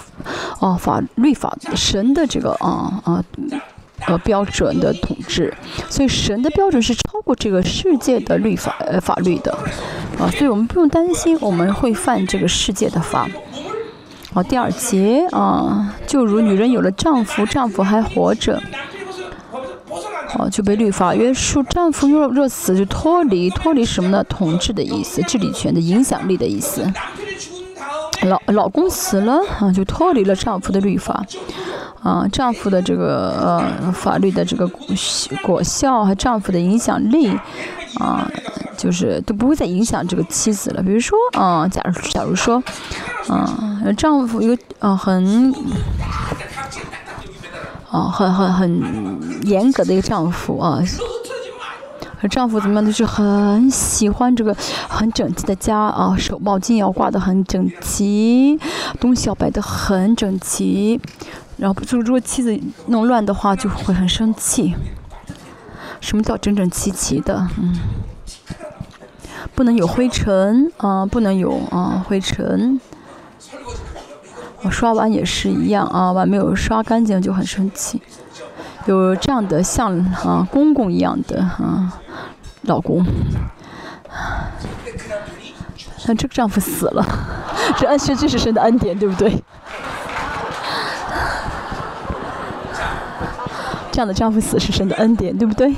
[0.59, 3.23] 啊法律法，神的这个啊啊
[4.07, 5.53] 呃标准的统治，
[5.91, 9.53] 所以神的标准是超过这个世界的律法呃法律的
[10.19, 13.29] 啊，所以我们不用担心我们会犯这个世界的法。
[14.33, 18.59] 好，第二节啊，就如女人有了丈夫，丈夫还活着。
[20.39, 21.63] 哦，就被律法约束。
[21.65, 24.25] 丈夫若若死，就脱离脱离什么呢？
[24.25, 26.91] 统治的意思，治理权的影响力的意思。
[28.23, 31.25] 老老公死了啊，就脱离了丈夫的律法。
[32.03, 34.67] 啊，丈夫的这个呃法律的这个
[35.43, 37.29] 果效和丈夫的影响力
[38.01, 38.29] 啊，
[38.77, 40.83] 就是都不会再影响这个妻子了。
[40.83, 42.63] 比如说啊，假如假如说，
[43.29, 45.55] 啊，丈夫一个啊很。
[47.93, 50.83] 啊，很很很严格的一个丈夫啊，
[52.31, 54.57] 丈夫怎么样就是很喜欢这个
[54.89, 58.59] 很整齐的家啊，手毛巾要挂得很整齐，
[58.99, 60.99] 东西要摆得很整齐，
[61.59, 64.75] 然后就如果妻子弄乱的话，就会很生气。
[66.01, 67.47] 什么叫整整齐齐的？
[67.59, 67.79] 嗯，
[69.55, 72.81] 不能有灰尘啊，不能有啊灰尘。
[74.65, 78.01] 我刷碗也是一样啊，碗没有刷干净就很生气。
[78.87, 81.99] 有这样的像啊公公一样的啊
[82.63, 83.05] 老公，
[86.07, 87.05] 那这个丈夫死了，
[87.77, 89.43] 这恩是这是神的恩典，对不对？
[93.91, 95.75] 这样的丈夫死是神的恩典，对不对？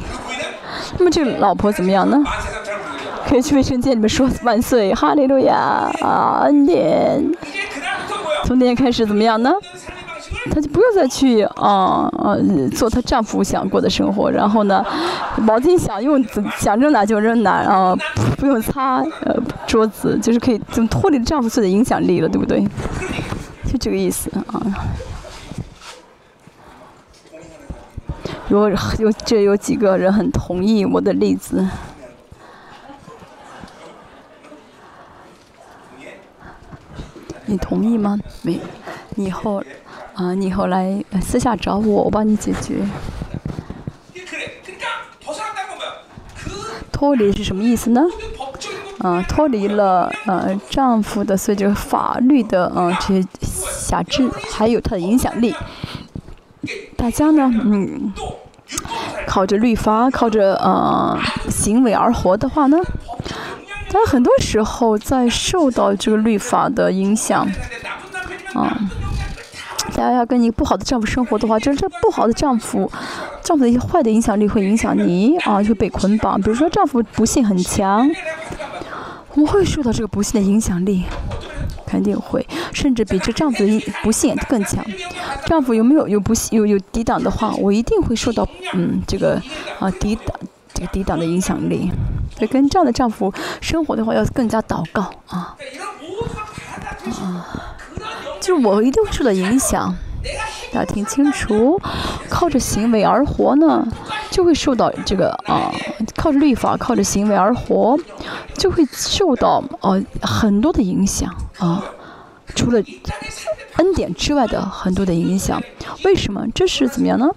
[0.99, 2.23] 那么这个老婆怎么样呢？
[3.27, 7.23] 可以去卫生间里面说万岁，哈利路亚啊，恩典。
[8.45, 9.53] 从那天开始怎么样呢？
[10.51, 12.37] 她就不用再去啊啊
[12.75, 14.85] 做她丈夫想过的生活，然后呢，
[15.39, 16.23] 毛巾想用
[16.59, 17.97] 想扔哪就扔哪啊，
[18.37, 19.37] 不用擦呃
[19.67, 22.63] 桌子，就是可以怎么脱离丈夫的影响力了，对不对？
[23.67, 24.61] 就这个意思啊。
[28.49, 28.69] 有
[28.99, 31.67] 有这有几个人很同意我的例子。
[37.47, 38.19] 你同意吗？
[38.43, 38.59] 没，
[39.17, 39.63] 你以后，
[40.15, 42.77] 啊，你以后来私下找我，我帮你解决。
[46.91, 48.03] 脱离是什么意思呢？
[48.99, 55.55] 啊，脱离了呃丈夫的所以这个法律的啊这些辖制，还有他的影响力。
[56.97, 58.13] 大家呢，嗯，
[59.27, 61.19] 靠着律法，靠着呃
[61.51, 62.79] 行为而活的话呢？
[63.95, 67.47] 但很多时候，在受到这个律法的影响，
[68.53, 68.77] 啊，
[69.95, 72.91] 大家要跟你不好的丈夫生活的话，这这不好的丈夫，
[73.41, 76.41] 丈夫的一些坏的影响力会影响你啊，就被捆绑。
[76.43, 78.11] 比如说，丈夫不幸很强，
[79.35, 81.05] 我们会受到这个不幸的影响力，
[81.87, 84.85] 肯定会，甚至比这丈夫的不幸更强。
[85.47, 89.41] 丈夫有没有有不幸有有抵挡的话，我一定会受到嗯这个
[89.79, 90.37] 啊抵挡
[90.75, 91.91] 这个抵挡的影响力。
[92.37, 95.57] 所以跟这样的丈夫生活的话，要更加祷告啊。
[97.21, 97.47] 啊，
[98.41, 99.95] 就是我一定会受到影响。
[100.73, 101.81] 大家听清楚，
[102.29, 103.87] 靠着行为而活呢，
[104.31, 105.71] 就会受到这个啊，
[106.17, 107.97] 靠着律法，靠着行为而活，
[108.55, 111.85] 就会受到呃很多的影响啊。
[112.55, 112.83] 除了
[113.77, 115.63] 恩典之外的很多的影响，
[116.05, 116.45] 为什么？
[116.55, 117.29] 这是怎么样呢？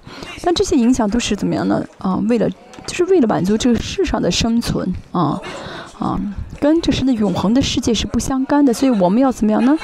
[0.41, 1.83] 但这些影响都是怎么样呢？
[1.97, 2.49] 啊，为了
[2.87, 5.39] 就是为了满足这个世上的生存啊
[5.99, 6.19] 啊，
[6.59, 8.73] 跟这是那永恒的世界是不相干的。
[8.73, 9.77] 所以我们要怎么样呢？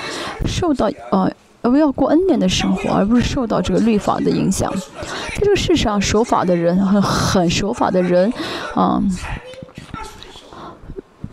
[0.46, 1.32] 受到呃，
[1.62, 4.74] 我们要过恩典的生活，而不是受到这个律法的影响。
[4.74, 8.32] 在这个世上守法的人，很很守法的人
[8.74, 9.04] 啊，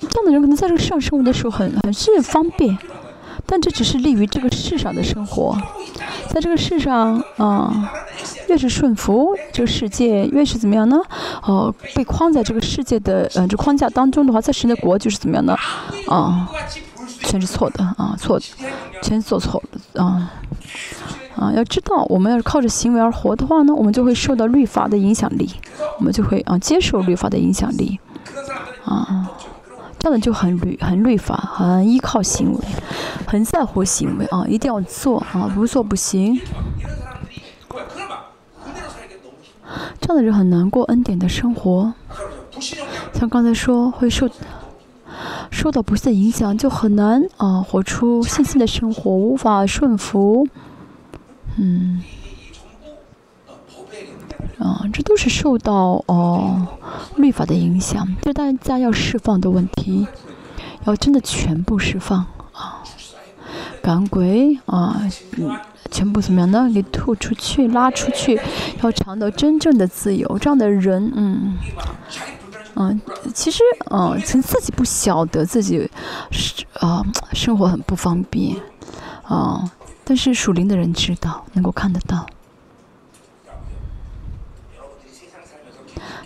[0.01, 2.77] 这样的人可能在这个世上生活的时候很很是方便。
[3.51, 5.61] 但这只是利于这个世上的生活，
[6.29, 7.91] 在这个世上啊，
[8.49, 10.97] 越是顺服这个世界，越是怎么样呢？
[11.43, 15.57] 哦，被框在这个世界的呃这框架当中的话，在神的国就是怎么样呢？
[16.07, 16.49] 啊，
[17.25, 18.47] 全是错的啊，错的，
[19.03, 20.31] 全是做错了啊
[21.35, 21.53] 啊！
[21.53, 25.51] 要知道，我们要是靠着行为而活的话呢，我们就会受到律法的影响力，
[25.99, 27.99] 我们就会啊接受律法的影响力
[28.85, 29.29] 啊。
[30.01, 32.59] 这样的就很律很律法，很依靠行为，
[33.27, 36.41] 很在乎行为啊，一定要做啊，不做不行。
[40.01, 41.93] 这样的人很难过恩典的生活，
[43.13, 44.27] 像刚才说会受
[45.51, 50.49] 受到不幸的影响，就很难啊活出信心的生活，无法顺服，
[51.59, 52.03] 嗯。
[54.61, 56.69] 啊，这都是受到哦
[57.17, 60.07] 律法的影响，就大家要释放的问题，
[60.85, 62.19] 要真的全部释放
[62.53, 62.83] 啊，
[63.83, 65.01] 赶鬼啊，
[65.39, 65.51] 嗯，
[65.91, 66.71] 全部怎么样呢？
[66.75, 68.39] 给吐出去、拉出去，
[68.83, 70.39] 要尝到真正的自由。
[70.39, 71.57] 这样的人，嗯，
[72.75, 73.01] 嗯，
[73.33, 75.91] 其实，嗯，从自己不晓得自己
[76.31, 77.03] 是啊，
[77.33, 78.57] 生活很不方便
[79.23, 79.71] 啊，
[80.05, 82.27] 但是属灵的人知道，能够看得到。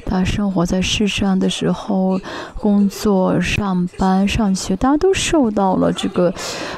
[0.07, 2.20] 他生活在世上的时候，
[2.59, 6.32] 工作、上班、上学，大家都受到了这个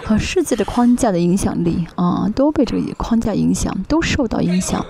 [0.06, 4.84] 呃世界的框架的影响力啊，都被这个框架影响，都受到影响。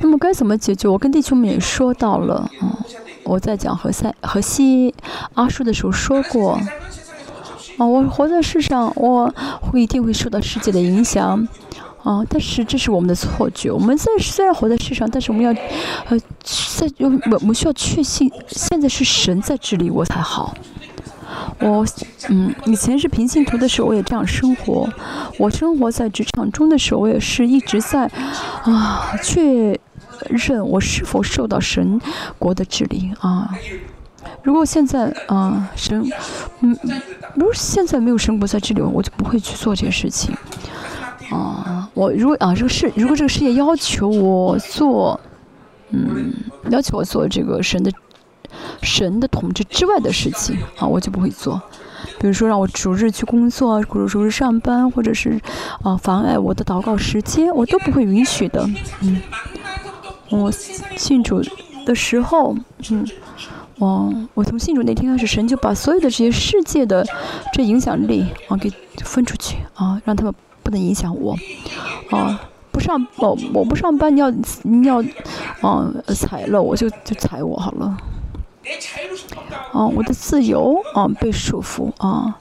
[0.00, 0.88] 那么该怎么解决？
[0.88, 2.78] 我跟弟兄们也说到了啊，
[3.24, 4.94] 我在讲何塞何西
[5.34, 6.60] 阿叔的时候说过
[7.78, 11.48] 啊，我活在世上，我会一定会受到世界的影响。
[12.02, 12.22] 啊！
[12.28, 13.70] 但是这是我们的错觉。
[13.70, 15.50] 我们在虽然活在世上，但是我们要，
[16.08, 16.18] 呃，
[16.76, 20.54] 在我我们需要确信，现在是神在治理我才好。
[21.60, 21.86] 我
[22.28, 24.88] 嗯，以前是平信徒的时候，我也这样生活。
[25.38, 28.10] 我生活在职场中的时候，我也是一直在
[28.64, 29.78] 啊确
[30.28, 32.00] 认我是否受到神
[32.38, 33.48] 国的治理啊。
[34.42, 36.04] 如果现在啊神
[36.60, 36.76] 嗯，
[37.34, 40.34] 如果现在没有神国在治理我，我就不会去做这些事情。
[41.32, 45.18] 啊，我如果啊，这个世如果这个世界要求我做，
[45.90, 46.32] 嗯，
[46.70, 47.90] 要求我做这个神的
[48.82, 51.60] 神的统治之外的事情啊，我就不会做。
[52.18, 55.40] 比如说让我逐日去工作，或者逐日上班，或者是
[55.82, 58.68] 啊妨碍我的祷告时间，我都不会允许的。
[59.00, 59.22] 嗯，
[60.28, 61.42] 我信主
[61.86, 62.54] 的时候，
[62.90, 63.06] 嗯，
[63.78, 67.06] 我我从信主那天开始，神就把所有的这些世界的
[67.52, 68.70] 这影响力啊给
[69.04, 70.34] 分出去啊，让他们。
[70.62, 71.36] 不能影响我，
[72.10, 72.40] 啊，
[72.70, 74.30] 不上我我不上班，你要
[74.62, 75.02] 你要，
[75.60, 77.96] 啊，踩了我就就踩我好了，
[79.72, 82.38] 啊，我的自由啊被束缚啊，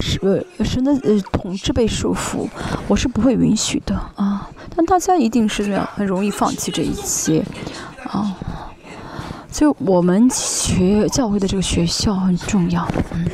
[0.00, 2.48] 是神的呃统治被束缚，
[2.88, 7.44] 我是不会允许的啊，但大家一定是这样很容易放弃这一切，
[8.08, 8.36] 啊，
[9.50, 13.26] 所以我们学教会的这个学校很重要，嗯，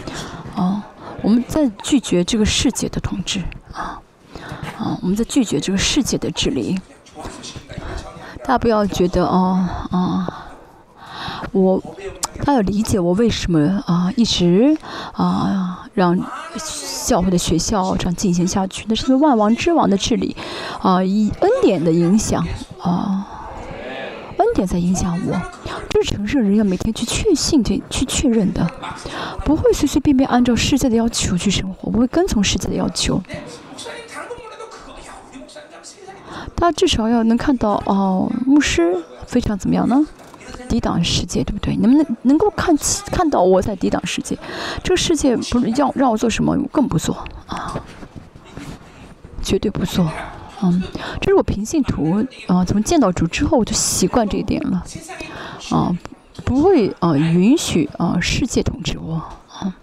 [0.56, 0.82] 啊，
[1.22, 3.40] 我们在拒绝这个世界的统治
[3.72, 4.00] 啊。
[4.80, 6.80] 啊，我们在拒绝这个世界的治理。
[8.42, 10.46] 大家不要觉得哦，啊，
[11.52, 11.82] 我，
[12.42, 14.74] 他要理解我为什么啊一直
[15.12, 16.18] 啊让
[17.06, 20.34] 教会的学校这样进行下去，那是因为万王之王的治理
[20.80, 22.42] 啊，以恩典的影响
[22.80, 23.26] 啊，
[24.38, 25.38] 恩典在影响我。
[25.90, 28.66] 这是城市人要每天去确信、去去确认的，
[29.44, 33.22] 不会随随便便按照世界的要求去生活，不会跟从世界的要求。
[36.56, 40.06] 他至少要能看到哦，牧师非常怎么样呢？
[40.68, 41.76] 抵挡世界，对不对？
[41.76, 42.76] 能不能能够看
[43.06, 44.36] 看到我在抵挡世界？
[44.82, 47.16] 这个世界不是要让我做什么，我更不做
[47.46, 47.80] 啊，
[49.42, 50.10] 绝对不做。
[50.62, 50.82] 嗯，
[51.20, 54.84] 这是我平信徒啊，从见到主之后我就习惯这一点了。
[55.70, 55.96] 啊，
[56.44, 59.14] 不会啊允许啊世界统治我
[59.48, 59.74] 啊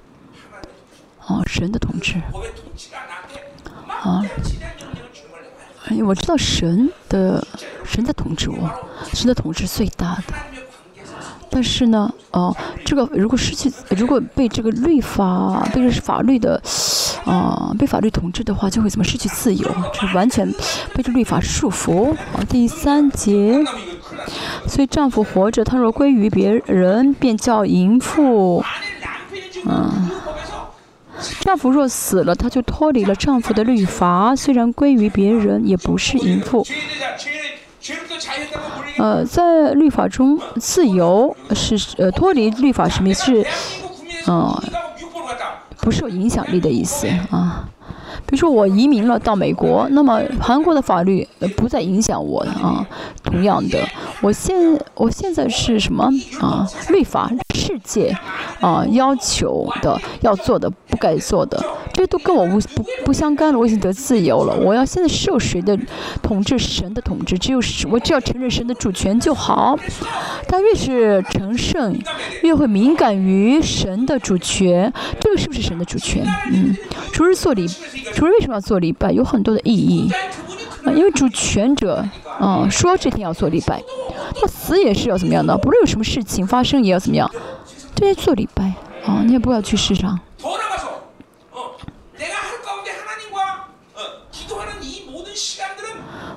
[1.26, 2.22] 啊神的统治
[3.88, 4.24] 啊，
[5.90, 7.46] 哎，我知道神的
[7.84, 8.70] 神在统治我，
[9.14, 10.34] 神的统治最大的。
[11.50, 16.62] 但是呢，哦，这个如果失去，如果被这个律法，被这法律的，
[17.26, 19.66] 啊，被法律统治的话，就会怎么失去自由？
[19.94, 20.52] 就完全
[20.94, 22.12] 被这律法束缚。
[22.12, 23.64] 啊，第三节，
[24.68, 28.64] 所以丈夫活着，他若归于别人，便叫淫妇。
[29.66, 30.07] 嗯，
[31.42, 36.66] 丈夫若死了，她就脱离了丈夫的律法，虽然归于别人，也不是淫妇。
[38.98, 43.26] 呃，在律法中，自由是呃脱离律法什么意思？
[43.26, 43.46] 是，
[44.26, 44.64] 呃，
[45.82, 47.70] 不受影响力的意思啊。
[48.26, 52.86] 比如说我移民了到美国，那么韩国的法律不再影响我啊。
[53.24, 53.80] 同样的，
[54.22, 54.58] 我现
[54.96, 56.10] 我现在是什么
[56.42, 56.68] 啊？
[56.90, 58.16] 律法世界
[58.62, 61.58] 啊要求的要做的不该做的，
[61.94, 63.58] 这些都跟我不不不相干了。
[63.58, 65.76] 我已经得自由了，我要现在受谁的
[66.22, 66.58] 统治？
[66.68, 69.78] 神的统治，只有我只要承认神的主权就好。
[70.48, 71.98] 但越是成圣，
[72.44, 74.92] 越会敏感于神的主权。
[75.20, 76.26] 这个是不是神的主权？
[76.52, 76.76] 嗯，
[77.14, 77.66] 主日做礼。
[78.14, 79.12] 主为什么要做礼拜？
[79.12, 80.12] 有很多的意义，
[80.96, 82.04] 因为主权者，
[82.40, 83.82] 嗯，说这天要做礼拜，
[84.40, 85.58] 他死也是要怎么样的？
[85.58, 87.30] 不论有什么事情发生，也要怎么样？
[87.96, 88.74] 这些做礼拜
[89.06, 90.20] 啊，你也不要去市场。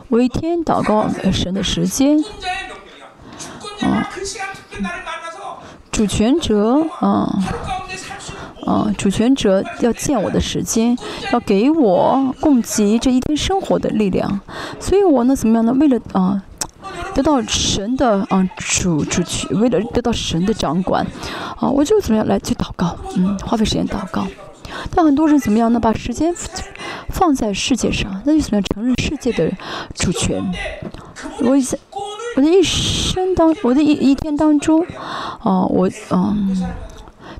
[0.08, 2.18] 我一天祷告神的时间，
[3.80, 4.10] 啊，
[5.90, 7.38] 主权者，啊。
[8.66, 10.96] 啊，主权者要见我的时间，
[11.32, 14.40] 要给我供给这一天生活的力量，
[14.78, 15.72] 所以我呢怎么样呢？
[15.80, 16.42] 为了啊，
[17.14, 21.06] 得到神的啊主主权，为了得到神的掌管，
[21.56, 24.26] 啊，我就怎么样来去祷告，嗯，花费时间祷告。
[24.94, 25.80] 但很多人怎么样呢？
[25.80, 26.34] 把时间
[27.08, 29.50] 放在世界上，那就怎么样承认世界的
[29.94, 30.42] 主权？
[31.40, 31.78] 我在
[32.36, 34.86] 我的一生当，我的一一天当中，
[35.40, 36.64] 啊，我嗯。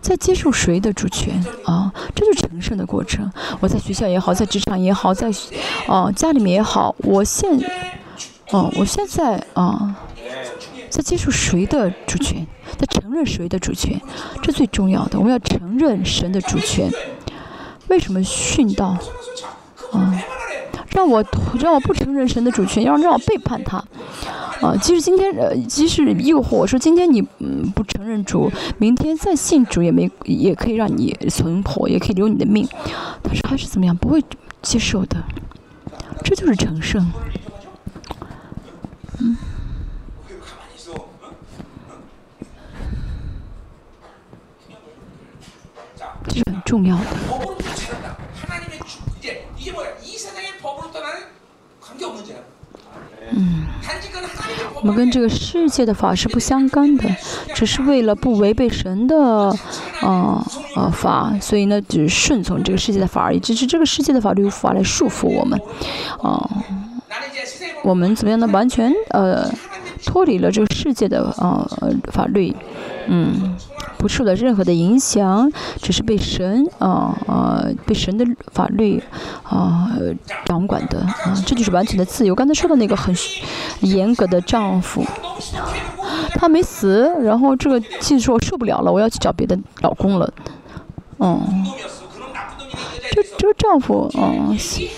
[0.01, 1.92] 在接受谁的主权啊？
[2.14, 3.30] 这就是成圣的过程。
[3.61, 5.30] 我在学校也好，在职场也好，在
[5.86, 7.61] 啊家里面也好，我现
[8.53, 9.96] 哦，我现在啊，
[10.88, 12.46] 在接受谁的主权，
[12.76, 14.01] 在承认谁的主权，
[14.42, 15.18] 这最重要的。
[15.18, 16.90] 我们要承认神的主权。
[17.88, 18.96] 为什么训道
[19.92, 20.22] 啊？
[20.90, 21.24] 让我
[21.61, 23.78] 让我不承认神的主权，要让我背叛他。
[24.61, 32.68] 啊，即使今天呃，即使诱惑我说今天你嗯不承认主，明天再信主也没也可以让你存活，也可以留你的命，
[33.22, 34.22] 但是还是怎么样不会
[34.61, 35.16] 接受的，
[36.22, 37.11] 这就是成圣，
[39.20, 39.36] 嗯，
[46.28, 47.04] 这是很重要的。
[53.32, 53.66] 嗯。
[54.76, 57.06] 我们跟这个世界的法是不相干的，
[57.54, 59.14] 只是为了不违背神的，
[60.00, 63.38] 呃呃法，所以呢，只顺从这个世界的法而已。
[63.38, 65.60] 只是这个世界的法律无法来束缚我们，
[66.22, 66.48] 啊，
[67.82, 68.50] 我们怎么样能？
[68.52, 69.50] 完全呃
[70.04, 71.68] 脱离了这个世界的啊
[72.12, 72.54] 法律，
[73.08, 73.56] 嗯。
[73.98, 79.02] 不受到任何的影响，只是被神啊啊被神的法律
[79.42, 79.90] 啊
[80.46, 82.34] 掌管的啊，这就是完全的自由。
[82.34, 83.14] 刚才说的那个很
[83.80, 85.04] 严格的丈夫，
[86.30, 90.32] 他没死，然后这个妻子说受不了了，我要去找别的老公了，
[91.18, 91.38] 嗯，
[93.12, 94.88] 这这个丈夫嗯，虽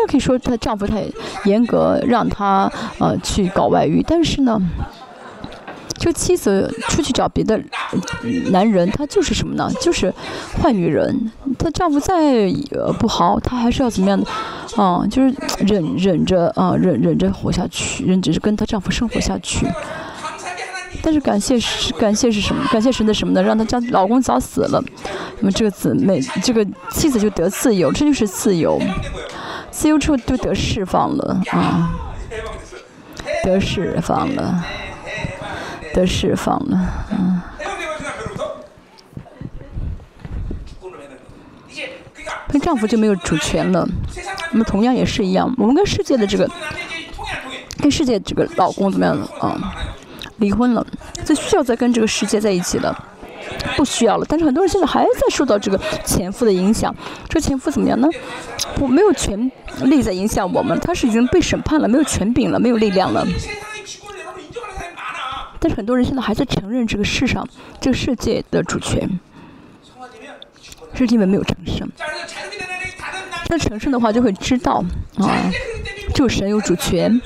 [0.00, 1.04] 然可以说她丈夫太
[1.44, 4.60] 严格，让她呃去搞外遇，但是呢。
[5.96, 7.58] 这妻子出去找别的
[8.50, 9.70] 男人，她就是什么呢？
[9.80, 10.12] 就是
[10.60, 11.32] 坏女人。
[11.58, 12.52] 她丈夫再
[12.98, 14.26] 不好，她还是要怎么样的？
[14.76, 19.66] 啊，就是忍忍着啊，忍忍着活下去，忍着跟她丈夫生活下去。
[21.00, 22.62] 但是感谢是感谢是什么？
[22.70, 23.42] 感谢神的什么呢？
[23.42, 24.82] 让她家老公早死了，
[25.44, 28.80] 那么这个姊妹，这个妻子就得自由，这就是自由。
[29.70, 31.90] 自由之后就得释放了啊，
[33.42, 34.64] 得释放了。
[35.92, 36.80] 得释放了，
[37.10, 37.42] 嗯。
[42.48, 43.86] 跟丈夫就没有主权了，
[44.50, 46.50] 那么同样也是一样，我们跟世界的这个，
[47.82, 49.74] 跟世界这个老公怎么样了啊？
[50.38, 50.86] 离婚了，
[51.22, 53.08] 就需要再跟这个世界在一起了，
[53.76, 54.26] 不需要了。
[54.28, 56.94] 但是很多人现在还在受到这个前夫的影响，
[57.28, 58.08] 这前夫怎么样呢？
[58.80, 59.50] 我没有权
[59.82, 63.26] 力在影响我们，他是已经被审判了，没有权柄了，没有力量了。
[65.60, 67.48] 但是很多人现在还在承认这个世上、
[67.80, 69.08] 这个世界的主权，
[70.94, 71.88] 是因为没有成圣。
[73.48, 74.84] 那成圣的话，就会知道
[75.16, 75.50] 啊，
[76.14, 77.20] 就神有主权。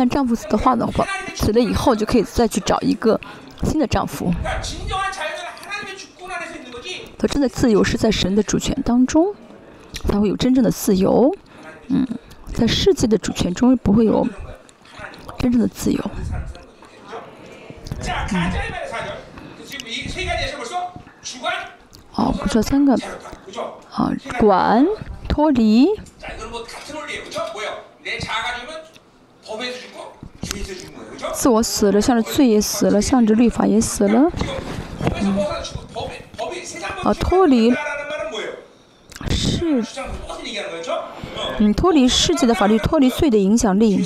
[0.00, 3.20] 但丈夫死的话的话，死了以后就可以再去找一个
[3.64, 4.32] 新的丈夫。
[7.18, 9.34] 他真的自由是在神的主权当中，
[10.08, 11.30] 才会有真正的自由。
[11.88, 12.06] 嗯，
[12.54, 14.26] 在世界的主权中不会有
[15.38, 16.10] 真正的自由。
[18.30, 18.48] 嗯。
[22.14, 22.94] 哦，不说三个，
[23.92, 24.86] 啊，管、
[25.28, 25.88] 脱离。
[31.32, 34.30] 自我死了，向着罪也死了，向着律法也死了。
[35.20, 35.38] 嗯。
[37.02, 37.72] 啊，脱离
[39.30, 39.82] 是，
[41.58, 44.04] 嗯，脱离世界的法律，脱离罪的影响力。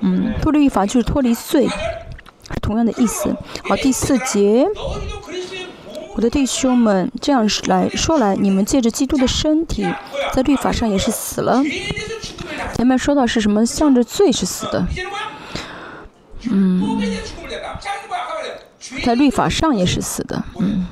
[0.00, 3.34] 嗯，脱离律法就是脱离罪，是同样的意思。
[3.64, 4.66] 好，第四节。
[6.16, 9.86] 我的弟兄们，这样来说来，你们借着基督的身体，
[10.32, 11.62] 在律法上也是死了。
[12.74, 13.66] 前面说到是什么？
[13.66, 14.86] 向着罪是死的。
[16.50, 17.02] 嗯，
[19.04, 20.42] 在律法上也是死的。
[20.58, 20.86] 嗯，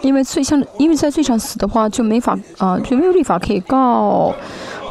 [0.00, 4.32] 因为罪向，因为在罪上死的话，就没法啊，就没有律法可以告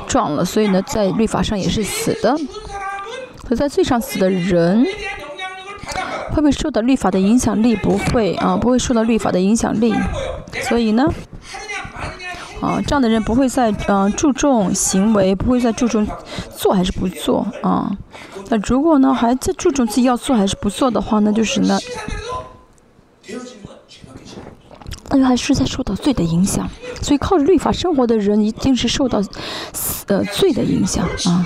[0.06, 0.44] 状了。
[0.44, 2.36] 所以呢，在律法上也是死的。
[3.48, 4.86] 可在罪上死的人。
[6.32, 7.76] 会不会受到律法的影响力？
[7.76, 9.93] 不会啊，不会受到律法的影响力。
[10.64, 11.08] 所以呢，
[12.62, 16.08] 啊，这样的人不会再嗯注重行为，不会再注重
[16.56, 17.96] 做还是不做啊。
[18.50, 21.80] 那如果呢还在注重自己要做还是不做的话，那就是呢，
[25.10, 26.70] 那就还是在受到罪的影响。
[27.02, 29.22] 所以靠着律法生活的人，一定是受到
[30.08, 31.46] 呃罪的影响啊。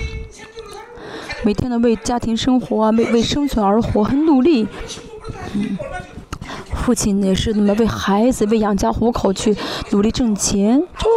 [1.44, 4.68] 每天呢，为家庭生活啊，为为生存而活，很努力。
[5.54, 5.78] 嗯，
[6.74, 9.56] 父亲也是那么为孩子、为养家糊口去
[9.92, 11.08] 努力挣钱，就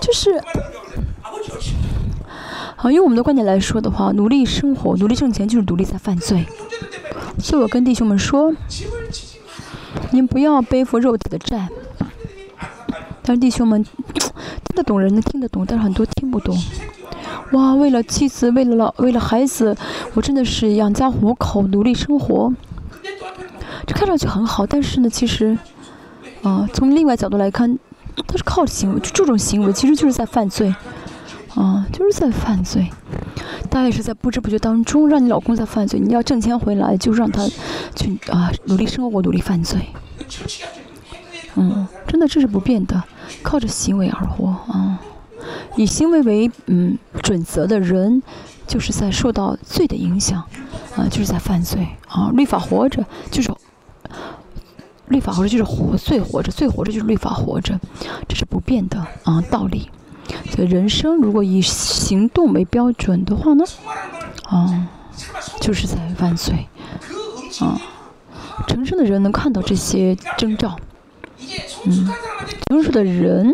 [0.00, 0.32] 就是，
[2.76, 6.44] 啊，用我们的观点来说的话，努力生活、努力挣钱就是努力在犯罪。
[7.38, 8.52] 所以我跟弟兄们说，
[10.10, 11.68] 您不要背负肉体的债。
[13.22, 16.56] 但是弟兄们听得懂人能听得懂，但是很多听不懂。
[17.52, 19.76] 哇，为了妻子，为了老，为了孩子，
[20.14, 22.52] 我真的是养家糊口，努力生活。
[23.86, 25.58] 这看上去很好，但是呢，其实，
[26.42, 27.78] 啊，从另外角度来看，
[28.26, 30.74] 他是靠行为，就这种行为其实就是在犯罪，
[31.54, 32.88] 啊，就是在犯罪。
[33.68, 37.46] 大概是在不知不觉当中，让你老公在犯罪，你要挣钱回来，就让他
[37.94, 39.80] 去啊努力生活，努力犯罪。
[41.56, 43.02] 嗯，真的这是不变的，
[43.42, 45.00] 靠着行为而活啊。
[45.76, 48.22] 以行为为嗯准则的人，
[48.66, 50.42] 就是在受到罪的影响，
[50.96, 52.30] 啊，就是在犯罪啊。
[52.34, 53.50] 律法活着就是
[55.08, 57.80] 律法活着就是活罪活着罪活着就是律法活着，
[58.28, 59.90] 这是不变的啊道理。
[60.50, 63.64] 所以人生如果以行动为标准的话呢，
[64.44, 64.88] 啊，
[65.60, 66.68] 就是在犯罪
[67.60, 67.80] 啊。
[68.68, 70.76] 成圣的人能看到这些征兆，
[71.86, 72.08] 嗯，
[72.68, 73.52] 成熟的人。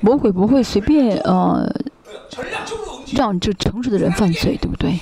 [0.00, 1.68] 魔鬼不会随便呃
[3.12, 4.98] 让这成熟的人犯罪，对不对？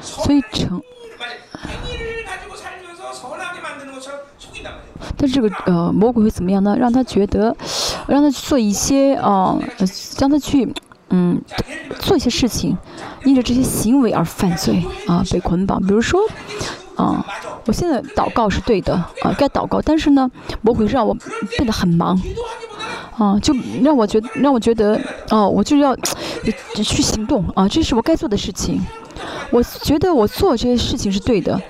[0.00, 0.80] 所以成，
[5.16, 6.76] 但是这个呃魔鬼会怎么样呢？
[6.78, 7.56] 让他觉得，
[8.06, 9.58] 让他去做一些啊，
[10.20, 10.72] 让他去
[11.08, 11.40] 嗯
[11.98, 12.76] 做一些事情，
[13.24, 15.80] 因着这些行为而犯罪啊，被捆绑。
[15.80, 16.20] 比如说
[16.96, 17.24] 啊，
[17.66, 20.30] 我现在祷告是对的啊，该祷告，但是呢，
[20.62, 21.14] 魔鬼让我
[21.56, 22.20] 变得很忙。
[23.16, 25.96] 啊，就让我觉，让我觉得，哦，我就要
[26.74, 28.84] 去行动啊，这是我该做的事情。
[29.50, 31.60] 我觉得我做这些事情是对的，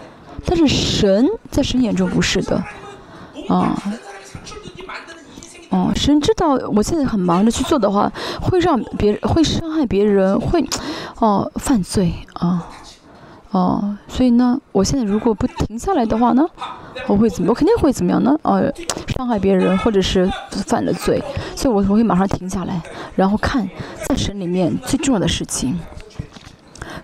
[0.47, 2.57] 但是神在神眼中不是的，
[3.49, 3.77] 啊，
[5.69, 8.11] 哦，神知道我现在很忙着去做的话，
[8.41, 10.67] 会让别人会伤害别人，会
[11.19, 12.67] 哦犯罪啊。
[13.55, 16.45] 哦，所以呢，我现在如果不停下来的话呢，
[17.07, 17.51] 我会怎么？
[17.51, 18.37] 我肯定会怎么样呢？
[18.43, 18.69] 呃，
[19.17, 20.29] 伤害别人，或者是
[20.67, 21.23] 犯了罪，
[21.55, 22.83] 所以我我会马上停下来，
[23.15, 23.71] 然后看
[24.09, 25.79] 在神里面最重要的事情。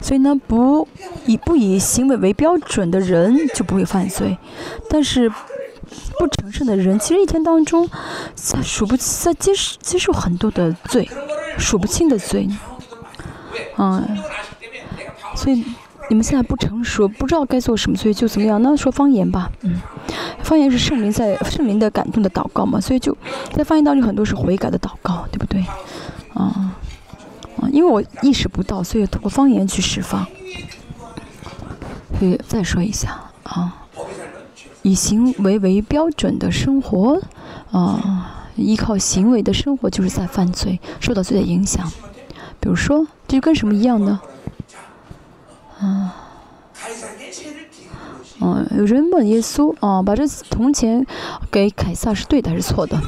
[0.01, 0.89] 所以呢，不
[1.25, 4.37] 以不以行为为标准的人就不会犯罪，
[4.89, 5.31] 但是
[6.19, 7.89] 不诚实的人，其实一天当中
[8.35, 11.09] 在数不在接受接受很多的罪，
[11.59, 12.49] 数不清的罪，
[13.79, 14.19] 嗯，
[15.37, 15.65] 所以。
[16.11, 18.77] 你们现在不成熟，不知道该做什么，所以就怎么样呢？
[18.77, 19.81] 说方言吧，嗯，
[20.43, 23.17] 方言是圣灵在圣灵的感动的祷告嘛，所以就
[23.53, 25.65] 在方言当中很多是悔改的祷告，对不对？
[26.35, 26.75] 啊
[27.61, 30.27] 啊，因为我意识不到，所以通过方言去释放。
[32.19, 33.87] 所以再说一下啊，
[34.83, 37.21] 以行为为标准的生活，
[37.71, 41.89] 啊，依靠行为的生活就是在犯罪，受到罪的影响。
[42.59, 44.21] 比如说，这就跟什么一样呢？
[45.83, 46.11] 嗯，
[48.41, 51.07] 嗯，有人问耶稣啊，把这铜钱
[51.51, 53.01] 给凯撒是对的还是错的？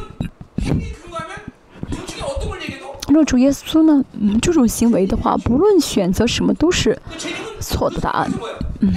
[3.08, 6.98] 若主耶稣呢，嗯，这种行为的话，不论选择什么都是
[7.60, 8.30] 错的答案，
[8.80, 8.92] 嗯。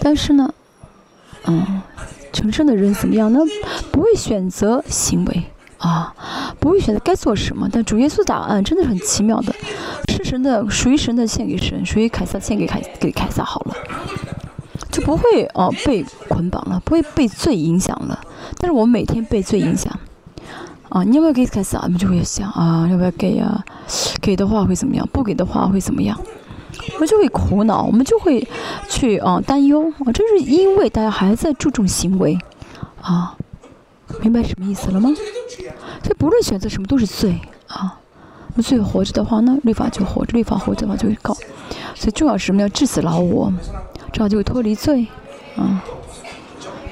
[0.00, 0.52] 但是呢，
[1.46, 1.82] 嗯，
[2.32, 3.40] 成圣的人怎么样呢？
[3.90, 5.44] 不会选择行为。
[5.84, 6.14] 啊，
[6.58, 9.54] 不会选择该做什么，但主耶稣答案真的是很奇妙的，
[10.08, 13.76] 是神的，属于神的献给神，属于凯撒献给凯给凯撒好了，
[14.90, 15.22] 就不会
[15.52, 18.18] 哦被捆绑了，不会被罪影响了。
[18.58, 19.92] 但是我们每天被罪影响，
[20.88, 21.80] 啊，你要不要给凯撒？
[21.82, 23.62] 我们就会想啊，要不要给呀？
[24.22, 25.06] 给的话会怎么样？
[25.12, 26.18] 不给的话会怎么样？
[26.94, 28.48] 我们就会苦恼，我们就会
[28.88, 32.38] 去啊担忧啊，这是因为大家还在注重行为，
[33.02, 33.36] 啊。
[34.20, 35.10] 明白什么意思了吗？
[36.02, 38.00] 所以不论选择什么都是罪啊！
[38.54, 41.34] 那罪活着的话呢，律法就活着；律法活着的话就会告。
[41.94, 42.62] 所以重要是什么？
[42.62, 43.52] 要致死老我，
[44.12, 45.06] 这样就会脱离罪
[45.56, 45.82] 啊，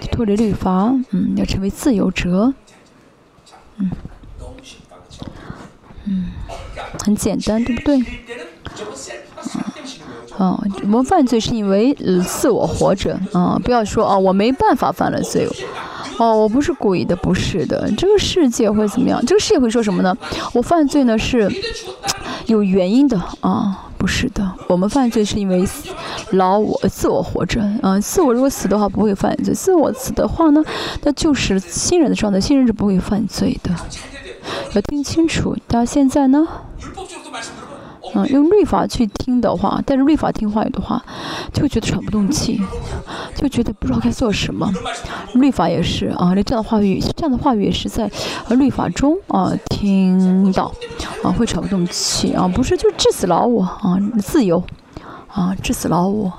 [0.00, 2.52] 就脱离律法，嗯，要成为自由者，
[3.76, 3.90] 嗯，
[6.06, 6.30] 嗯，
[7.04, 8.00] 很简单，对不对？
[10.38, 11.94] 啊，我们犯罪是因为
[12.24, 13.60] 自我活着啊！
[13.62, 15.46] 不要说啊，我没办法犯了罪。
[16.18, 17.90] 哦，我不是故意的，不是的。
[17.96, 19.24] 这个世界会怎么样？
[19.26, 20.16] 这个世界会说什么呢？
[20.52, 21.50] 我犯罪呢是
[22.46, 24.52] 有原因的啊，不是的。
[24.68, 25.66] 我们犯罪是因为
[26.32, 30.62] 老我自我活着啊，自我如果死的话不会犯罪，自我死的话呢，
[31.02, 33.74] 那就是新人的状态，新人是不会犯罪的。
[34.74, 36.46] 要听清楚，到现在呢？
[38.14, 41.02] 嗯，用律法去听的话，但是律法听话语的话，
[41.52, 42.60] 就觉得喘不动气，
[43.34, 44.70] 就觉得不知道该做什么。
[45.34, 48.10] 律法也是啊，这样的话语，这样的话语也是在
[48.50, 50.70] 律法中啊听到
[51.22, 54.62] 啊，会喘不动气啊，不是就致死老我啊，自由
[55.28, 56.32] 啊，致死老我。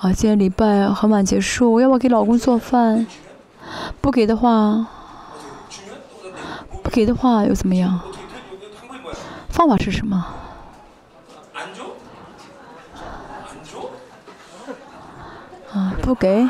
[0.00, 3.04] 啊，今天礼拜很晚结束，我要不要给老公做饭？
[4.00, 4.86] 不给的话。
[6.88, 8.00] 不给的话又怎么样？
[9.50, 10.26] 方法是什么？
[15.70, 16.48] 啊，不给。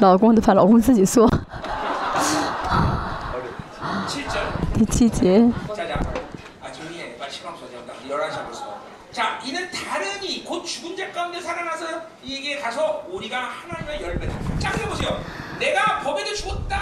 [0.00, 1.26] 老公的饭，老公自己做。
[4.74, 5.50] 第七节。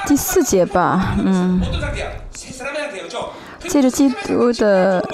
[0.06, 1.60] 第四节吧，嗯，
[3.68, 5.04] 借着基督的，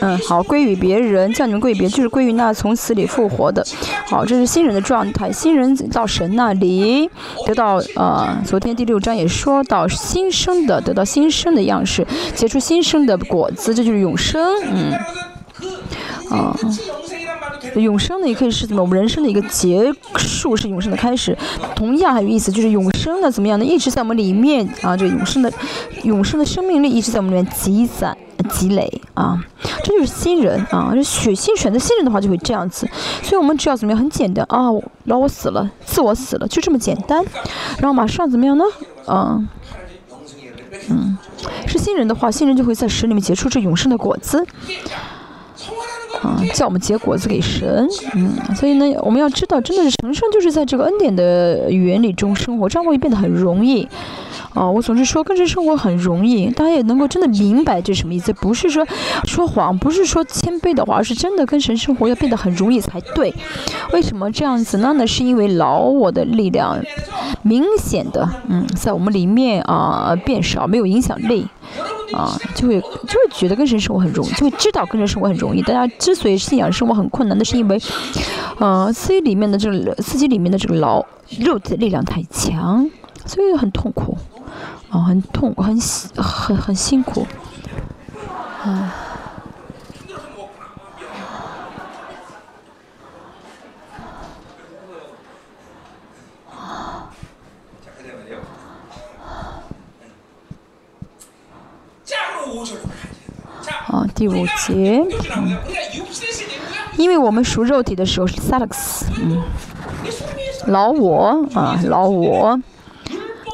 [0.00, 3.64] 嗯，好，归于别人，叫你们归于别，就是归于那从死里复活的，
[4.06, 7.10] 好，这是新人的状态，新人到神那里
[7.46, 14.92] 得到，呃，昨天第六章也说到新生的，得到新生的样式，结出新生的果子，这就是永生，嗯，
[16.30, 16.56] 啊。
[17.74, 18.82] 永生呢，也可以是怎么？
[18.82, 21.36] 我们人生的一个结束是永生的开始，
[21.76, 23.64] 同样还有意思，就是永生的怎么样呢？
[23.64, 25.52] 一直在我们里面啊，这永生的
[26.02, 28.16] 永生的生命力一直在我们里面积攒
[28.48, 29.38] 积累啊，
[29.84, 32.88] 这就是新人啊，这选新选择新人的话就会这样子，
[33.22, 33.98] 所以我们只要怎么样？
[33.98, 34.68] 很简单啊，
[35.04, 37.22] 老我死了，自我死了，就这么简单，
[37.78, 38.64] 然后马上怎么样呢？
[39.06, 39.48] 嗯
[40.88, 41.18] 嗯，
[41.66, 44.44] 是新人的话，新人就会在神里面结出这永生的果子。
[46.22, 53.88] 啊，叫我们结果子给神，嗯，所以呢，我们要知道，真的是成圣，就是在这个恩典的原理中生活，这样会变得很容易。
[54.54, 58.86] 啊，我总是说跟神生活很容易，大家也能够真的明白这什么意思，不是说
[59.24, 63.32] 说谎，不是说谦卑的话，而是真的跟神生活要变得很容易才对。
[63.92, 64.92] 为什么这样子呢？
[64.96, 66.78] 那是因为老我的力量
[67.42, 71.46] 明显的，嗯，在我们里面啊变少，没有影响力。
[72.12, 75.62] 啊，就会就会觉得跟神生活很容易，就会知道跟神生活很容易。
[75.62, 77.80] 大家之所以信仰生活很困难，那是因为，
[78.58, 81.06] 呃，自己里面的这个自己里面的这个老
[81.38, 82.90] 肉体力量太强，
[83.26, 84.16] 所以很痛苦，
[84.90, 85.78] 啊，很痛，很，
[86.16, 87.26] 很很辛苦，
[88.62, 88.66] 啊。
[88.66, 88.94] 啊。
[104.14, 105.02] 第五节，
[105.34, 105.56] 嗯，
[106.98, 109.42] 因为我们熟肉体的时候是萨克斯，嗯，
[110.66, 112.60] 老我啊，老我。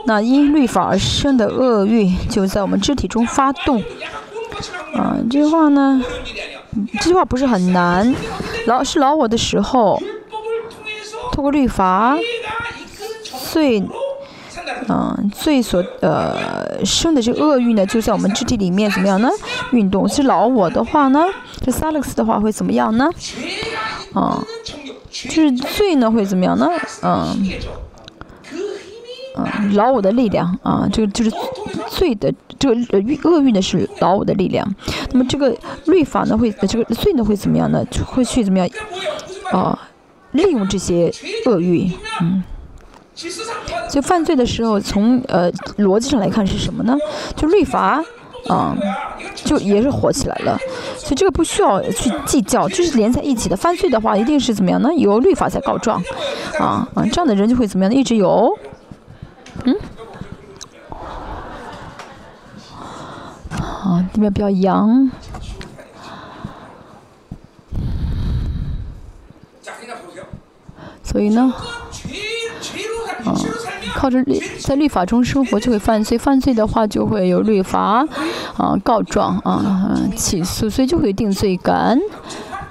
[0.07, 3.82] 那因律法而生的恶欲就在我们肢体中发动，
[4.94, 6.02] 啊，这句话呢，
[7.00, 8.14] 这句话不是很难，
[8.66, 10.00] 老是老我的时候，
[11.32, 12.16] 通过律法，
[13.52, 13.82] 最。
[14.88, 19.28] 嗯，最所呃生的这个恶欲呢，就在我们肢体里面怎么样呢？
[19.72, 21.24] 运动是老我的话呢，
[21.64, 23.09] 这萨勒克斯的话会怎么样呢？
[24.12, 24.44] 啊，
[25.11, 26.68] 就是罪呢会怎么样呢？
[27.02, 27.48] 嗯，
[29.37, 31.32] 嗯，老我的力量啊，这个就是
[31.89, 34.66] 罪的这个欲恶欲呢是老我的力量。
[35.12, 35.55] 那么这个
[35.87, 37.84] 律法呢会这个罪呢会怎么样呢？
[38.07, 38.68] 会去怎么样？
[39.53, 39.78] 啊，
[40.32, 41.12] 利用这些
[41.47, 42.43] 恶欲，嗯。
[43.89, 46.95] 就犯罪的时候，从呃逻辑上来看是什么呢？
[47.34, 48.05] 就律法，
[48.47, 48.76] 啊，
[49.34, 50.59] 就也是火起来了。
[50.99, 53.57] 所以这个不需要去计较，就是连在一起的。
[53.57, 54.91] 犯罪的话，一定是怎么样呢？
[54.95, 55.99] 由律法在告状，
[56.59, 57.99] 啊啊，这样的人就会怎么样呢？
[57.99, 58.53] 一直有，
[59.66, 59.76] 嗯，
[63.50, 65.10] 啊，这边比较阳。
[71.02, 71.52] 所以呢？
[73.24, 73.34] 啊，
[73.94, 78.06] 靠着律在律法中生活就会犯罪，犯罪的话就会有律法
[78.56, 81.98] 啊告状啊起诉，所以就会定罪感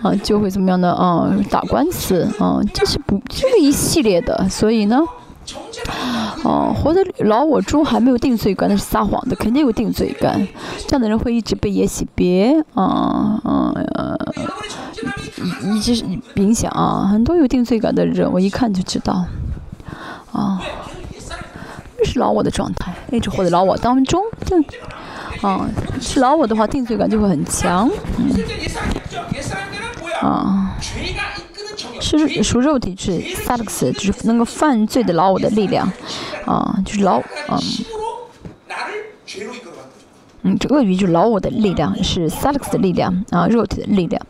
[0.04, 5.02] 啊，就会怎么样的啊打官司啊，这是不这是一系列的，所以呢，
[6.44, 10.48] 哦，活在老我中还没有定罪感那是撒谎的，肯定有定罪感，
[10.88, 13.74] 这样的人会一直被耶洗别啊啊
[15.74, 16.06] 一直
[16.36, 19.26] 影响啊，很多有定罪感的人，我一看就知道。
[20.32, 20.62] 啊，
[21.98, 24.22] 这是老我的状态，一直活在老我当中。
[24.46, 24.64] 定，
[25.42, 25.66] 啊，
[26.02, 27.90] 是老我的话，定罪感就会很强。
[28.18, 28.30] 嗯，
[30.22, 30.76] 啊，
[32.00, 35.92] 是属肉体是 s a l x 就是能够犯罪的老我的力量。
[36.46, 37.20] 啊，就是老，
[37.50, 37.60] 嗯，
[40.44, 44.22] 嗯，这鳄鱼就老我的力量，是 Salix 的力量啊，肉体的力量。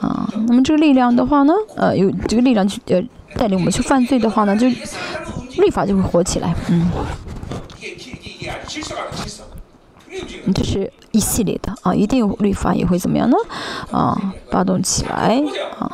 [0.00, 3.02] 啊，那么这个力量的话呢，呃，有这个力量去呃。
[3.36, 6.90] 带领我们去犯罪的话呢，就律法就会活起来，嗯，
[10.54, 13.36] 这是一系列的啊，一定有律法也会怎么样呢？
[13.90, 15.42] 啊，发动起来
[15.78, 15.90] 啊，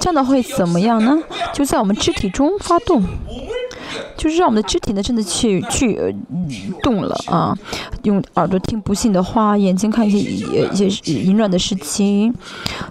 [0.00, 1.18] 这样的会怎么样呢？
[1.52, 3.02] 就在我们肢体中发动。
[4.16, 6.14] 就是让我们的肢体呢，真的去去
[6.82, 7.56] 动了啊！
[8.02, 10.18] 用耳朵听不幸的话，眼睛看一些
[10.72, 12.34] 一些淫乱的事情，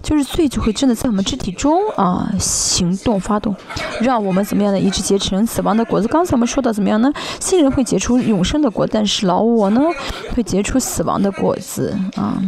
[0.02, 3.56] 就是罪就会真的在我们肢体中啊行动发动，
[4.02, 4.80] 让我们怎么样呢？
[4.80, 6.08] 一直结成死亡的果子。
[6.08, 7.12] 刚才我们说到怎么样呢？
[7.39, 9.82] 新人会结出永生的果，但是老我呢
[10.36, 12.41] 会结出死亡的果子啊！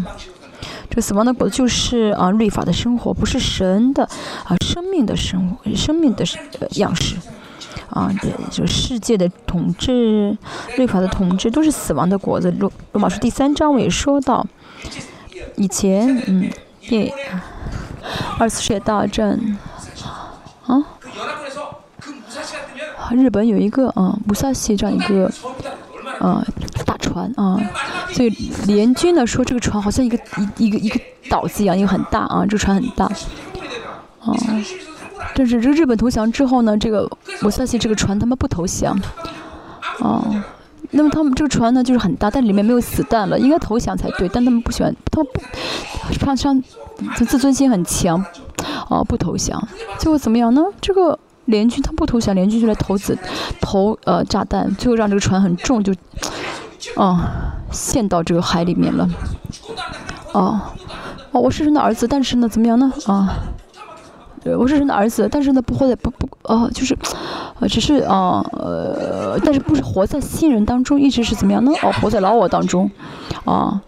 [0.89, 4.03] 这个死亡的果子就是啊律法的生活，不是神的
[4.43, 6.25] 啊生命的生活，生命的
[6.71, 7.15] 样式。
[7.91, 10.37] 啊，对，就世界的统治、
[10.77, 12.49] 律法的统治都是死亡的果子。
[12.51, 14.45] 罗罗马书第三章我也说到，
[15.57, 17.13] 以前，嗯，第
[18.39, 19.37] 二次世界大战，
[20.65, 20.81] 啊，
[23.11, 25.29] 日本有一个啊，武萨西这样一个
[26.19, 26.45] 啊
[26.85, 27.59] 大船啊，
[28.13, 28.29] 所以
[28.67, 30.17] 联军呢说这个船好像一个
[30.57, 30.97] 一一个一个
[31.29, 33.05] 岛子一样，因为很大啊，这个船很大，
[34.21, 34.33] 啊。
[35.35, 37.09] 但是这日本投降之后呢，这个
[37.41, 38.99] 我相信这个船他们不投降，
[39.99, 40.23] 哦，
[40.91, 45.31] 那么他们这个船呢就是很大，但里面没有子弹了，应该投降才对，但他们不喜欢，他们
[46.19, 46.63] 不，上
[47.15, 48.23] 他自尊心很强，
[48.89, 49.61] 哦，不投降，
[49.97, 50.61] 最后怎么样呢？
[50.81, 53.17] 这个联军他不投降，联军就来投子
[53.61, 55.93] 投呃炸弹，最后让这个船很重，就，
[56.95, 57.19] 哦，
[57.71, 59.09] 陷到这个海里面了，
[60.33, 60.59] 哦，
[61.31, 62.91] 哦，我是神的儿子，但是呢，怎么样呢？
[63.05, 63.37] 啊。
[64.43, 66.97] 对，我是神的儿子，但是呢，不活在不不呃，就是，
[67.59, 71.71] 呃，只是啊呃，但是不是活在新人当中，一直是怎么样呢？
[71.83, 72.89] 哦，活在老我当中，
[73.45, 73.79] 啊，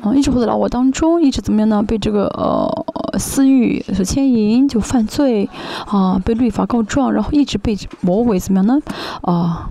[0.00, 1.82] 啊，一直活在老我当中，一直怎么样呢？
[1.82, 5.46] 被这个呃私欲所牵引，就犯罪，
[5.86, 8.80] 啊，被律法告状，然后一直被魔鬼怎么样呢？
[9.20, 9.68] 啊，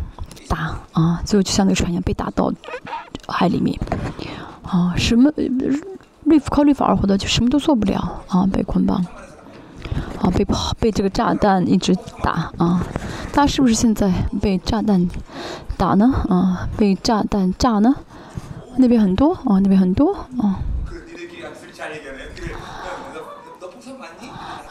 [0.47, 2.53] 打啊，最后就像那个船一样被打到
[3.27, 3.75] 海里面，
[4.61, 5.31] 啊，什么
[6.25, 9.03] 律靠律法而活的就什么都做不了啊，被捆绑。
[10.21, 12.81] 啊，被炮被这个炸弹一直打啊！
[13.31, 14.11] 大家是不是现在
[14.41, 15.07] 被炸弹
[15.77, 16.11] 打呢？
[16.29, 17.95] 啊，被炸弹炸呢？
[18.77, 20.59] 那边很多啊，那边很多啊。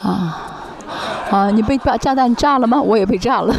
[0.00, 0.38] 啊
[1.30, 1.50] 啊！
[1.50, 2.80] 你被把炸弹炸了吗？
[2.80, 3.54] 我也被炸了。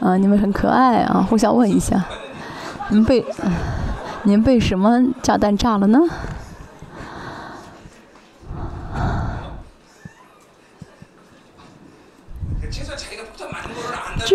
[0.00, 2.04] 啊，你们很可爱啊，互相问一下。
[2.88, 3.24] 你们被，
[4.24, 6.00] 你们被什么炸弹炸了呢？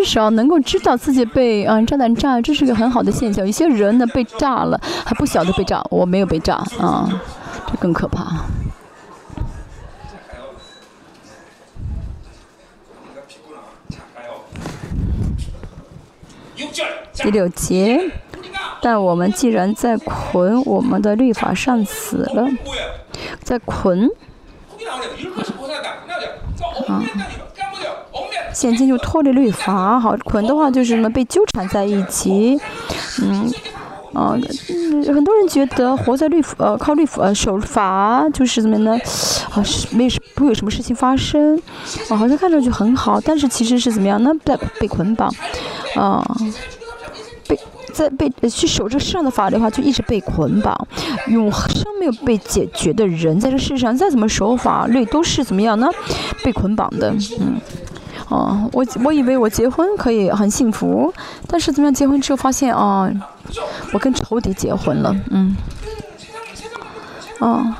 [0.07, 3.45] 少能够知道自己被嗯炸弹炸，这是个很好的现象。
[3.45, 7.07] 有些人呢被炸了还不晓得被炸，我没有被炸啊，
[7.67, 8.45] 这更可怕。
[17.13, 18.11] 第六节，
[18.81, 22.47] 但我们既然在捆我们的律法上死了，
[23.43, 24.09] 在捆
[26.87, 27.03] 啊。
[28.57, 32.59] 现今就脱离律法，好捆的话就是什么被纠缠在一起，
[33.21, 33.47] 嗯，
[34.13, 34.35] 啊，
[35.05, 38.97] 很多人觉得活在律，呃，靠律法呃守法就是怎么呢？
[39.53, 41.55] 啊，是没不会有什么事情发生，
[42.09, 44.31] 啊，好像看上去很好，但是其实是怎么样呢？
[44.43, 45.31] 被被捆绑，
[45.95, 46.25] 啊，
[47.47, 47.59] 被
[47.93, 50.75] 在被去守这世上的法律的话，就一直被捆绑，
[51.27, 55.87] 永生没有被解决的人，在这世上再怎么守法律都是怎么样呢？
[56.43, 57.61] 被捆绑的，嗯。
[58.29, 61.13] 哦，我我以为我结婚可以很幸福，
[61.47, 61.93] 但是怎么样？
[61.93, 63.09] 结婚之后发现啊，
[63.93, 65.55] 我跟仇敌结婚了，嗯，
[67.39, 67.73] 哦，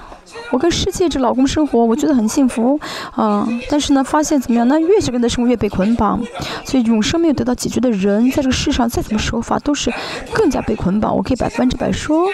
[0.52, 2.80] 我跟世界这老公生活，我觉得很幸福，
[3.16, 4.68] 啊，但是呢，发现怎么样？
[4.68, 6.22] 那越是跟他生活，越被捆绑，
[6.66, 9.92] 所以永生没有得到解决的人，在这个世上再怎么守法，都是
[10.34, 11.16] 更加被捆绑。
[11.16, 12.28] 我可以百分之百说。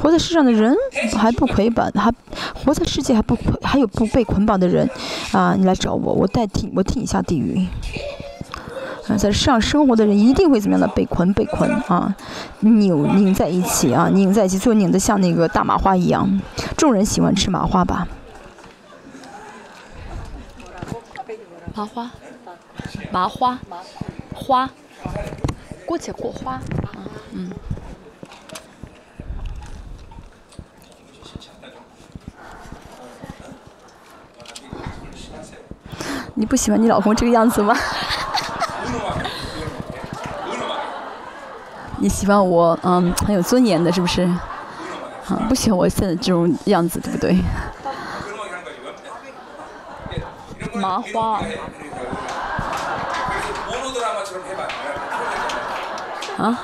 [0.00, 0.72] 活在世上的人
[1.16, 2.12] 还不捆绑，还
[2.54, 4.88] 活在世界还不，还有不被捆绑的人，
[5.32, 7.66] 啊，你来找我，我代替我替你下地狱。
[9.08, 12.14] 啊，在世上生活的人一定会怎么样的被捆被捆啊，
[12.60, 16.40] 扭拧在一起啊，拧在一起，最后拧得像那个大麻花一样。
[16.76, 18.06] 众人喜欢吃麻花吧？
[21.74, 22.10] 麻花，
[23.12, 23.58] 麻花，
[24.34, 24.70] 花，
[25.86, 26.62] 过且过花，啊，
[27.32, 27.50] 嗯。
[36.34, 37.76] 你不喜欢你老公这个样子吗？
[42.00, 44.22] 你喜欢我，嗯，很有尊严的，是不是？
[44.22, 47.36] 啊，不喜欢我现在这种样子，对不对？
[50.80, 51.42] 麻花。
[56.38, 56.58] 啊？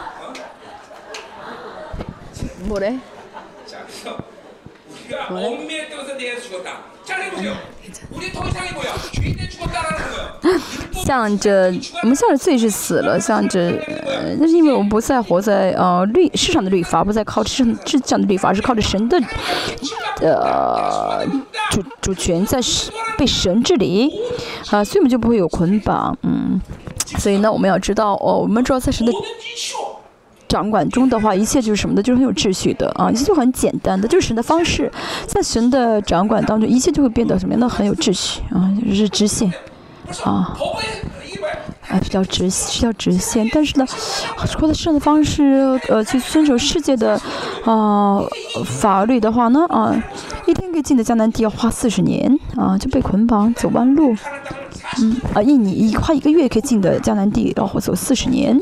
[11.05, 11.72] 向着
[12.02, 13.60] 我们向着罪是死了，向着
[14.06, 19.20] 呃，那是因为我们不再活在呃律市场的律法，不再靠市市场的律法，而是靠着神的
[20.20, 21.22] 呃
[21.70, 22.59] 主主权在
[23.18, 24.10] 被神治理
[24.70, 26.60] 啊，所以我们就不会有捆绑，嗯，
[27.18, 29.12] 所以呢，我们要知道哦，我们知道在神的。
[30.55, 34.89] 掌管中的话，一切就是什么的，就是很有秩序的啊，一切就很简单的，就是神的方式，
[35.26, 39.52] 在神的掌管当中，一切就会变得什么样的很有秩序啊，就是直线
[40.22, 40.56] 啊，
[41.89, 43.51] 啊，比较直，比较直线。
[43.52, 43.86] 但是呢，
[44.56, 45.43] 或者神的方式，
[45.89, 47.20] 呃，去遵守世界的
[47.64, 48.22] 啊
[48.64, 49.93] 法律的话呢，啊，
[50.47, 54.14] 一天可以进的江南地要花四十年啊，就被捆绑走弯路。
[55.01, 58.61] 嗯啊，印尼一花一个月可以进的江南地，然后走四十年，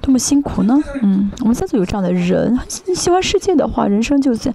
[0.00, 0.78] 多么辛苦呢？
[1.02, 2.58] 嗯，我们在座有这样的人，
[2.94, 4.54] 喜欢世界的话，人生就在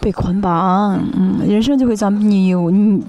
[0.00, 3.02] 被捆绑，嗯，人生就会将扭拧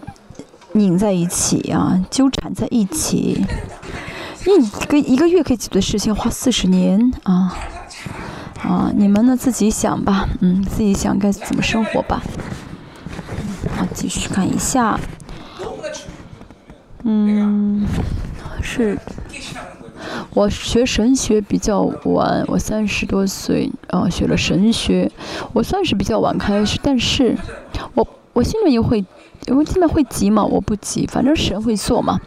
[0.74, 3.46] 拧在一起啊，纠缠在一起。
[4.46, 7.56] 一个一个月可以解决的事情，花四十年啊
[8.62, 8.92] 啊！
[8.96, 9.38] 你们呢？
[9.38, 12.22] 自己想吧，嗯，自己想该怎么生活吧。
[13.78, 15.00] 好，继续看一下。
[17.06, 17.86] 嗯，
[18.62, 18.98] 是，
[20.34, 25.12] 我学神学比较晚，我三十多岁，啊，学了神学，
[25.52, 27.38] 我算是比较晚开始，但是，
[27.94, 29.04] 我我心里又会，
[29.48, 32.22] 因为现在会急嘛，我不急，反正神会做嘛，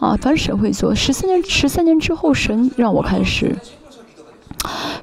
[0.00, 3.56] 啊，反正神会做，十三年，十三年之后，神让我开始。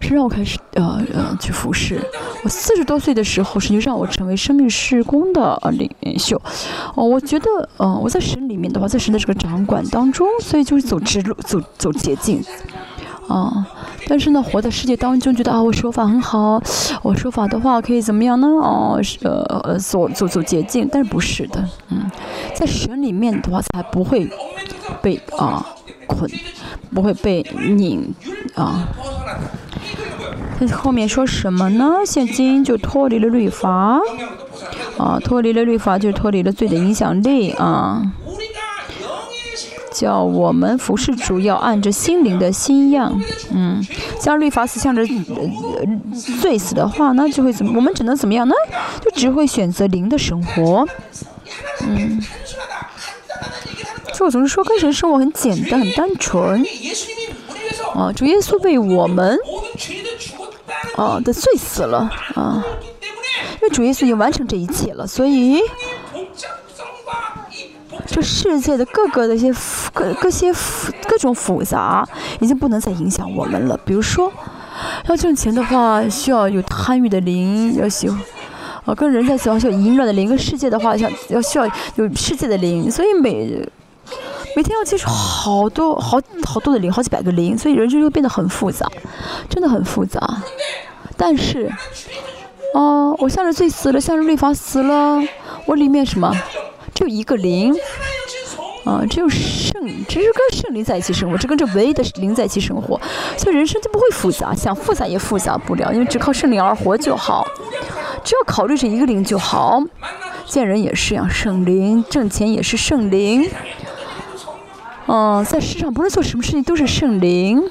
[0.02, 2.02] 是让我开始呃呃去服侍。
[2.44, 6.40] 我四十多岁的时候，神就让我成为生命事工的领袖。
[6.94, 12.44] 哦，我觉得，嗯，我在神里面的话，在神的这个掌管当中，所以就是走直路，走走捷径。
[13.28, 13.66] 啊，
[14.08, 16.62] 但是呢，活在世界当中，觉得啊，我说法很好，
[17.02, 18.48] 我说法的话可以怎么样呢？
[18.48, 22.08] 哦，呃呃，走走走捷径，但是不是的，嗯，
[22.54, 24.30] 在神里面的话，才不会
[25.02, 25.66] 被啊
[26.08, 26.30] 捆，
[26.94, 27.46] 不会被
[27.76, 28.14] 拧
[28.56, 28.88] 啊。
[30.74, 31.96] 后面说什么呢？
[32.06, 34.00] 现今就脱离了律法，
[34.98, 38.02] 啊，脱离了律法就脱离了罪的影响力啊。
[39.92, 43.18] 叫我们服侍主要按着心灵的新样，
[43.52, 43.82] 嗯，
[44.20, 45.06] 像律法死向着
[46.42, 47.72] 罪死的话，那就会怎么？
[47.76, 48.54] 我们只能怎么样呢？
[49.02, 50.86] 就只会选择灵的生活，
[51.88, 52.22] 嗯。
[54.16, 56.66] 就我总是说，跟神生活很简单，很单纯。
[57.94, 59.38] 啊，主耶稣为我们，
[60.96, 62.64] 啊的罪死了，啊，
[63.56, 65.60] 因为主耶稣已经完成这一切了，所以。
[68.08, 69.52] 这世界的各个的一些
[69.92, 70.54] 各各些
[71.08, 72.08] 各种复杂，
[72.40, 73.78] 已经不能再影响我们了。
[73.84, 74.32] 比如说，
[75.10, 78.18] 要挣钱的话，需要有贪欲的灵，要喜欢，
[78.86, 81.66] 啊，跟人在一起需要淫乱的灵；跟世界的话，像要需要
[81.96, 82.90] 有世界的灵。
[82.90, 83.68] 所以每
[84.56, 88.90] 每天要接触好多好好多的灵，好几百个灵，所以人生就变得很复杂，
[89.50, 90.42] 真的很复杂。
[91.18, 91.70] 但是，
[92.74, 95.22] 啊，我向着罪死了，向着律法死了，
[95.66, 96.32] 我里面什么？
[96.94, 97.76] 只有一个灵，
[98.86, 99.74] 啊，只有圣，
[100.08, 103.00] 只是跟圣灵在一起生活，只跟这唯一的灵在一起生活，
[103.38, 107.46] 所以人生就不会复杂，想复杂也复杂不了，因为只靠圣灵而活就好，
[108.24, 109.84] 只要考虑这一个灵就好。
[110.46, 113.50] 见人也是样，圣灵；挣钱也是圣灵。
[115.06, 117.64] 哦，在世上不论做什么事情都是圣灵。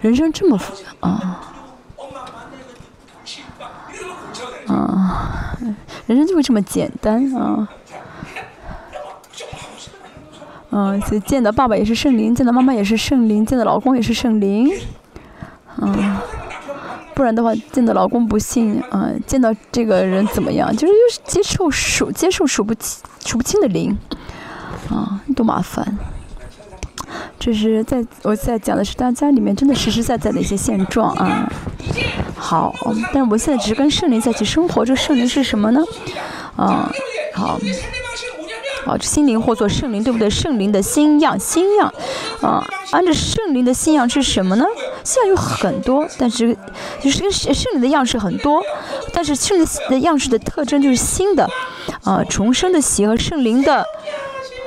[0.00, 0.58] 人生这么
[1.00, 1.40] 啊，
[4.68, 5.58] 啊。
[6.06, 7.68] 人生就会这么简单啊！
[10.70, 14.70] 嗯，所以见到爸爸也是圣灵，见到妈妈也是圣灵，见到老公也是圣灵，
[15.76, 16.16] 嗯，
[17.14, 20.74] 不然的话，见到老公不幸，啊，见到这个人怎么样？
[20.74, 23.94] 就是又是接受数接受数不清数不清的灵，
[24.90, 25.98] 啊，多麻烦！
[27.38, 31.50] 这是在我在讲的是大家里面真的实实在在的一些现状啊。
[32.36, 34.84] 好，但是我们现在只是跟圣灵在一起生活。
[34.84, 35.80] 这圣灵是什么呢？
[36.56, 36.90] 啊，
[37.34, 37.58] 好，
[38.84, 40.28] 好，这心灵或做圣灵，对不对？
[40.28, 41.92] 圣灵的新样，新样，
[42.42, 44.64] 啊，按照圣灵的新样是什么呢？
[45.04, 46.56] 新样有很多，但是
[47.00, 48.62] 就是跟圣灵的样式很多，
[49.12, 51.48] 但是圣灵的样式的特征就是新的，
[52.04, 53.86] 啊，重生的喜和圣灵的。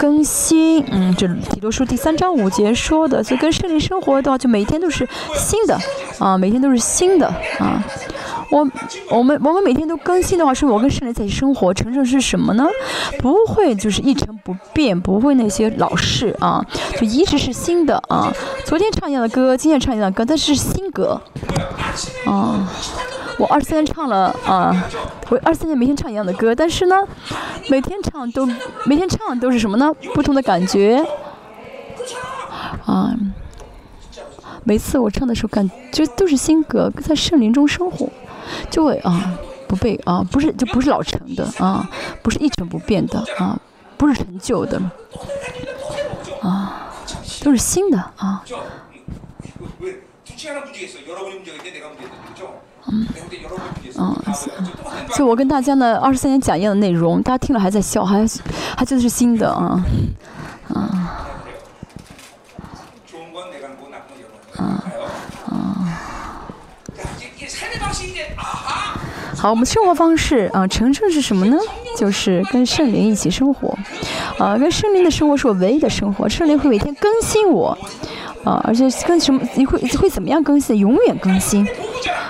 [0.02, 5.80] 更新，嗯，这提多书第三章五节说的，所以跟圣灵生活的话，就每天都是新的，
[6.18, 7.28] 啊，每天都是新的，
[7.60, 7.86] 啊，
[8.50, 8.68] 我，
[9.12, 12.68] 我们，我们每天都更新的话，是我跟圣灵在一起生活，成圣是什么呢？
[13.20, 16.66] 不会就是一成不变，不会那些老式啊，
[17.00, 18.34] 就一直是新的啊。
[18.66, 21.22] 昨天唱一样的歌，今天唱一样的歌，但是新歌，
[22.26, 22.68] 啊。
[23.38, 24.88] 我二十三年唱了啊，
[25.30, 26.96] 我二十三年每天唱一样的歌，但是呢，
[27.70, 28.46] 每天唱都
[28.86, 29.94] 每天唱都是什么呢？
[30.14, 31.04] 不同的感觉
[32.86, 33.16] 啊。
[34.64, 38.08] 每次我唱的时候，感觉都是新歌，在圣灵中生活，
[38.70, 39.34] 就会啊
[39.68, 41.90] 不被啊不是就不是老成的啊，
[42.22, 43.60] 不是一成不变的啊，
[43.98, 44.80] 不是陈旧的
[46.42, 46.92] 啊，
[47.44, 48.44] 都是新的啊。
[52.92, 53.08] 嗯，
[53.98, 54.16] 嗯，
[55.12, 58.20] 所以，我跟大家呢，二十三年讲一样的内容，大家听了还在笑，还
[58.78, 59.84] 还觉得是新的啊，
[60.68, 60.76] 啊，
[64.58, 64.91] 啊，啊。
[69.42, 71.58] 好，我们生活方式啊，成圣是什么呢？
[71.98, 73.76] 就是跟圣灵一起生活，
[74.38, 77.76] 啊，跟圣灵的生活是我唯一的生活，圣灵会每天更新我。
[78.44, 80.78] 啊，而且跟什么你会会怎么样更新？
[80.78, 81.68] 永远更新。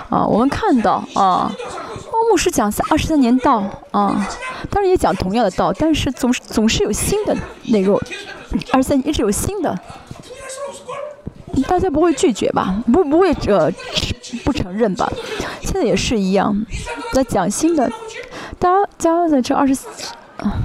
[0.10, 1.54] 啊，我们看到啊，
[2.30, 3.62] 牧师讲三二十三年道
[3.92, 4.26] 啊，
[4.70, 7.36] 当然也讲同样的道，但是总是总是有新的
[7.66, 8.00] 内容，
[8.72, 9.78] 二十三一直有新的，
[11.68, 12.82] 大家不会拒绝吧？
[12.90, 13.70] 不不会呃
[14.52, 15.10] 不承认吧？
[15.62, 16.66] 现在也是一样，
[17.14, 17.90] 在讲新的，
[18.60, 19.88] 大家在这二十四
[20.38, 20.60] 啊。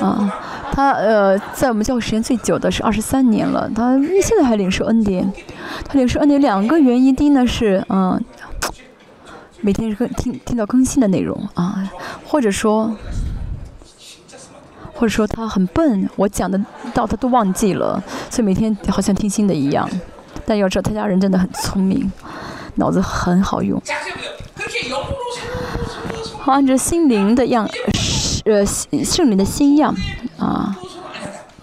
[0.00, 0.32] 啊，
[0.72, 5.30] 他呃，在我们教会时间最久的是二十三年了，他现在还领受恩典。
[5.84, 8.22] 他领受恩典两个原因，第一呢是嗯，
[9.60, 11.90] 每天是更听听到更新的内容啊，
[12.26, 12.96] 或者说，
[15.00, 16.60] 或者说他很笨，我讲的
[16.92, 19.88] 道他都忘记了，所以每天好像听新的一样。
[20.44, 22.12] 但要知道他家人真的很聪明，
[22.74, 23.80] 脑子很好用。
[26.44, 27.66] 按照心灵的样，
[28.44, 29.94] 呃，圣灵的新样，
[30.38, 30.76] 啊，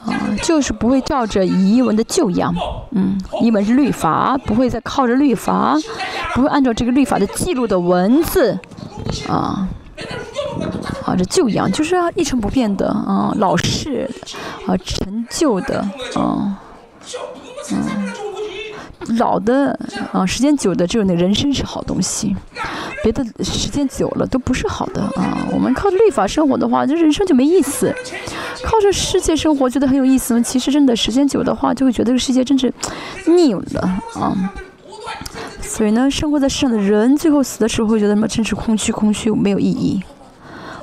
[0.03, 0.11] 啊，
[0.41, 2.51] 就是不会照着遗文的旧样，
[2.89, 5.75] 嗯，遗文是律法，不会再靠着律法，
[6.33, 8.57] 不会按照这个律法的记录的文字，
[9.29, 9.67] 啊，
[11.03, 14.09] 啊，这旧样就是啊一成不变的，啊，老式，
[14.65, 15.79] 啊，陈旧的，
[16.15, 16.59] 啊，
[17.71, 18.13] 嗯。
[19.17, 19.79] 老的
[20.11, 22.35] 啊，时间久的，只有那人生是好东西。
[23.01, 25.47] 别的时间久了都不是好的啊。
[25.53, 27.89] 我们靠律法生活的话，这人生就没意思；
[28.65, 32.73] 靠着世界生活觉得很有意思其实真的时间久的话，就会觉得这个世界真是
[33.27, 33.81] 腻了
[34.15, 34.35] 啊。
[35.67, 38.27] 所以呢，生活在世上的人，最后死的时候会觉得什么？
[38.27, 40.01] 真是空虚，空虚，没有意义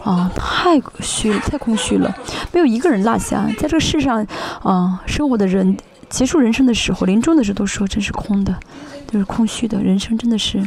[0.05, 0.31] 啊！
[0.37, 2.15] 太虚，太空虚了，
[2.53, 3.45] 没有一个人落下。
[3.59, 4.25] 在这个世上
[4.63, 5.77] 啊，生活的人
[6.09, 8.55] 结束人生的时候，临终的时候都说真是空的，
[9.11, 9.83] 就是空虚的。
[9.83, 10.63] 人生真的是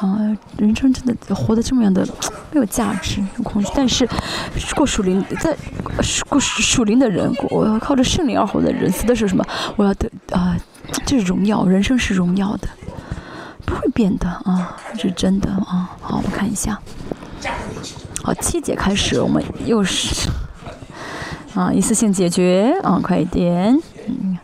[0.00, 2.06] 啊，人生真的活得这么样的
[2.50, 3.70] 没有价值，有空虚。
[3.74, 4.08] 但是
[4.74, 5.54] 过属灵，在
[6.28, 9.44] 过属灵的人，我要靠着圣灵而活的人，死的是什么？
[9.76, 10.56] 我要得啊。
[11.06, 12.68] 这是荣耀，人生是荣耀的，
[13.64, 15.90] 不会变的啊，是真的啊。
[16.00, 16.80] 好，我们看一下。
[18.24, 20.28] 好，七节开始，我们又是
[21.54, 23.78] 啊，一次性解决啊，快一点。
[24.08, 24.36] 嗯。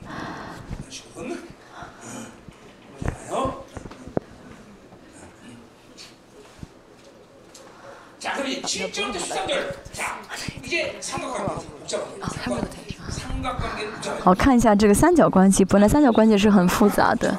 [14.21, 17.37] 好看一下这个三角关系，本来三角关系是很复杂的，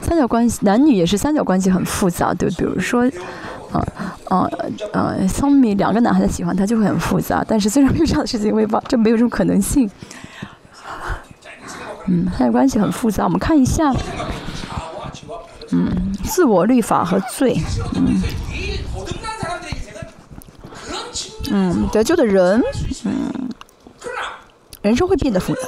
[0.00, 3.02] 三角关系男女也是三角关系很复杂，对，比如说，
[3.72, 3.84] 啊
[4.28, 4.48] 啊
[4.92, 9.90] 啊，聪明两个男孩子喜欢他就会很复杂，但是虽然没有这样的事情，因为吧，这没有这种可能性。
[12.06, 13.92] 嗯，三角关系很复杂，我们看一下，
[15.70, 17.60] 嗯，自我律法和罪，
[17.94, 18.20] 嗯，
[21.50, 22.62] 嗯，得救的人，
[23.04, 23.48] 嗯。
[24.82, 25.60] 人生会变得复杂，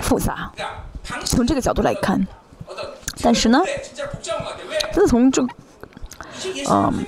[0.00, 0.50] 复杂。
[1.26, 2.26] 从这个角度来看，
[3.22, 3.60] 但是呢，
[4.90, 5.46] 真的从这，
[6.70, 7.04] 嗯，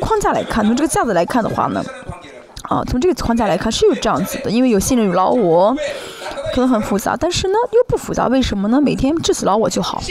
[0.00, 1.84] 框架来看，从这个架子来看的话呢，
[2.62, 5.76] 啊，从这个框架来看是有这样子的，因为有信任有老我，
[6.54, 8.80] 可能很复杂，但是呢又不复杂，为什么呢？
[8.80, 10.02] 每天治死老我就好。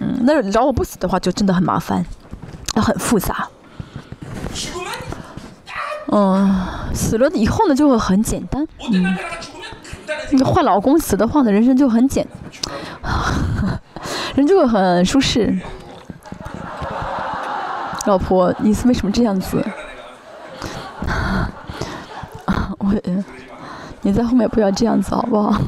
[0.00, 2.06] 嗯，那老我不死的话就真的很麻烦，
[2.76, 3.48] 很复杂。
[6.12, 8.66] 嗯，死了以后呢，就会很简单。
[8.92, 9.16] 嗯，
[10.32, 12.26] 你换老公死的话呢，人生就很简，
[14.34, 15.58] 人就会很舒适。
[18.06, 19.64] 老婆，你是为什么这样子？
[21.06, 21.48] 啊
[22.78, 22.94] 我，
[24.02, 25.60] 你在后面不要这样子，好不好？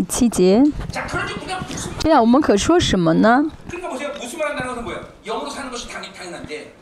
[0.00, 0.62] 第七节。
[1.98, 3.44] 这样我们可说什么呢？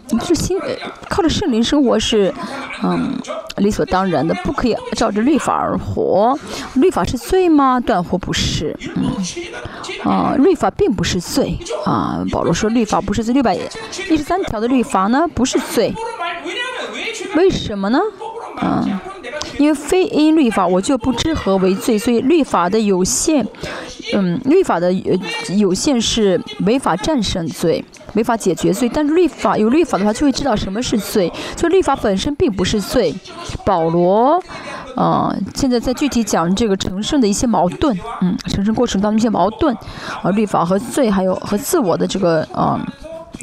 [0.09, 0.57] 就是心
[1.09, 2.33] 靠着圣灵生活是，
[2.83, 3.19] 嗯，
[3.57, 6.39] 理所当然的，不可以照着律法而活。
[6.75, 7.81] 律法是罪吗？
[7.81, 8.77] 断乎不是。
[8.95, 9.13] 嗯，
[10.05, 11.59] 啊，律法并不是罪。
[11.85, 15.93] 啊，保罗说律法不是罪，六百一十三条的律法呢不是罪。
[17.35, 17.99] 为什么呢？
[18.63, 19.01] 嗯，
[19.59, 23.47] 因为非因律法我就不知何为罪，所以律法的有限。
[24.15, 24.91] 嗯，律法的
[25.57, 28.89] 有限是没法战胜罪，没法解决罪。
[28.89, 31.31] 但是律法有律法的话，就会知道什么是罪。
[31.55, 33.15] 所以律法本身并不是罪。
[33.67, 34.43] 保罗，
[34.97, 39.77] 啊，现在在具体讲这个成圣的一些矛盾，嗯，成圣过程当中一些矛盾，
[40.23, 42.81] 啊，律法和罪，还有和自我的这个啊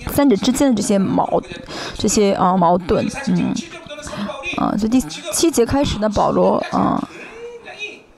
[0.08, 1.40] 三者之间的这些矛，
[1.96, 3.54] 这些啊矛盾，嗯，
[4.58, 7.08] 啊，所以第七节开始呢，保罗啊，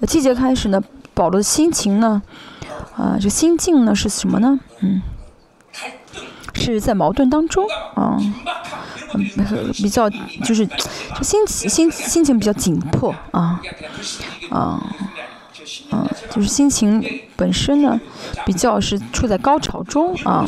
[0.07, 0.81] 七节开始呢。
[1.13, 2.21] 保罗的心情呢？
[2.95, 4.59] 啊，这心境呢是什么呢？
[4.81, 5.01] 嗯，
[6.53, 7.65] 是在矛盾当中
[7.95, 8.19] 啊，
[9.73, 10.07] 比较
[10.43, 13.59] 就是就心心心情比较紧迫啊
[14.51, 14.79] 啊
[15.89, 17.03] 啊，就是心情
[17.35, 17.99] 本身呢
[18.45, 20.45] 比较是处在高潮中啊。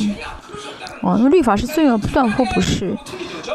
[1.02, 2.98] 哦，那律法是罪恶不断或不是？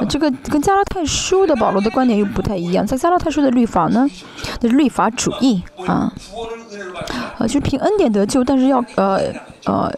[0.08, 2.84] 这个跟加拉太书的保罗的观点又不太一样。
[2.84, 4.08] 在加拉太书的律法呢，
[4.60, 6.12] 那是律法主义啊，
[7.38, 9.20] 呃，就是凭恩典得救，但是要呃
[9.66, 9.92] 呃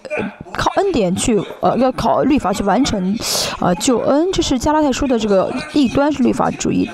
[0.52, 3.16] 靠恩典去呃要靠律法去完成
[3.60, 6.90] 呃救恩，这是加拉太书的这个异端是律法主义。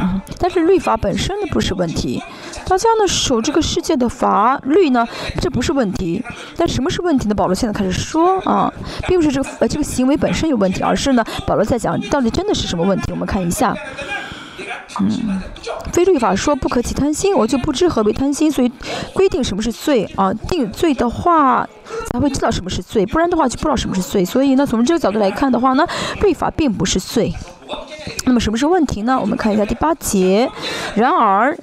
[0.00, 2.22] 嗯，但是律法本身呢不是问题，
[2.68, 5.06] 大家呢守这个世界的法律呢，
[5.40, 6.22] 这不是问题。
[6.56, 7.34] 但什么是问题呢？
[7.34, 8.72] 保罗现在开始说啊，
[9.06, 13.04] 并不是这个呃这个行为本身有问题，而是呢保罗在讲到底真的是什么问题？
[13.10, 13.74] 我们看一下，
[15.00, 15.40] 嗯，
[15.92, 18.70] 非律法说不可起贪心，我就不知何为贪心，所以
[19.14, 20.32] 规定什么是罪啊？
[20.34, 21.66] 定罪的话
[22.12, 24.24] 才会知道什么是罪，不然的话就不知道什么是罪。
[24.24, 25.86] 所以呢，从这个角度来看的话呢，
[26.20, 27.32] 律法并不是罪。
[28.24, 29.18] 那么什么是问题呢？
[29.20, 30.50] 我们看一下第八节。
[30.94, 31.56] 然而，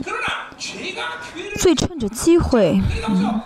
[1.58, 2.80] 最趁着机会，
[3.10, 3.42] 嗯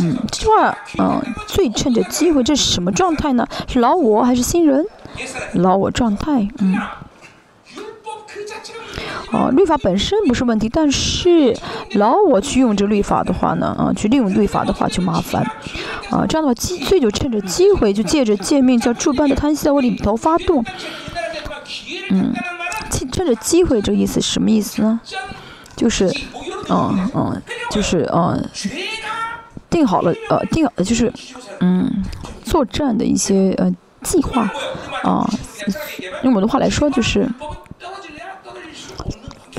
[0.00, 3.46] 嗯，这句话，嗯，最趁着机会，这是什么状态呢？
[3.68, 4.84] 是老我还是新人？
[5.54, 6.76] 老我状态，嗯。
[9.32, 11.56] 哦，律法本身不是问题，但是
[11.94, 15.42] 老我去用这律法的话呢，啊，去利用律法的话就麻烦，
[16.08, 20.64] 啊，这样的话机，最就趁着机会，就借着见面叫诸般的贪心在我里头发动，
[22.10, 22.32] 嗯，
[22.90, 25.00] 趁趁着机会这个意思什么意思呢？
[25.76, 26.08] 就是，
[26.68, 28.48] 嗯嗯，就是嗯，
[29.68, 31.12] 定好了，呃，定就是，
[31.60, 32.02] 嗯，
[32.44, 33.72] 作战的一些呃
[34.02, 34.42] 计划，
[35.02, 35.28] 啊，
[36.22, 37.28] 用我的话来说就是。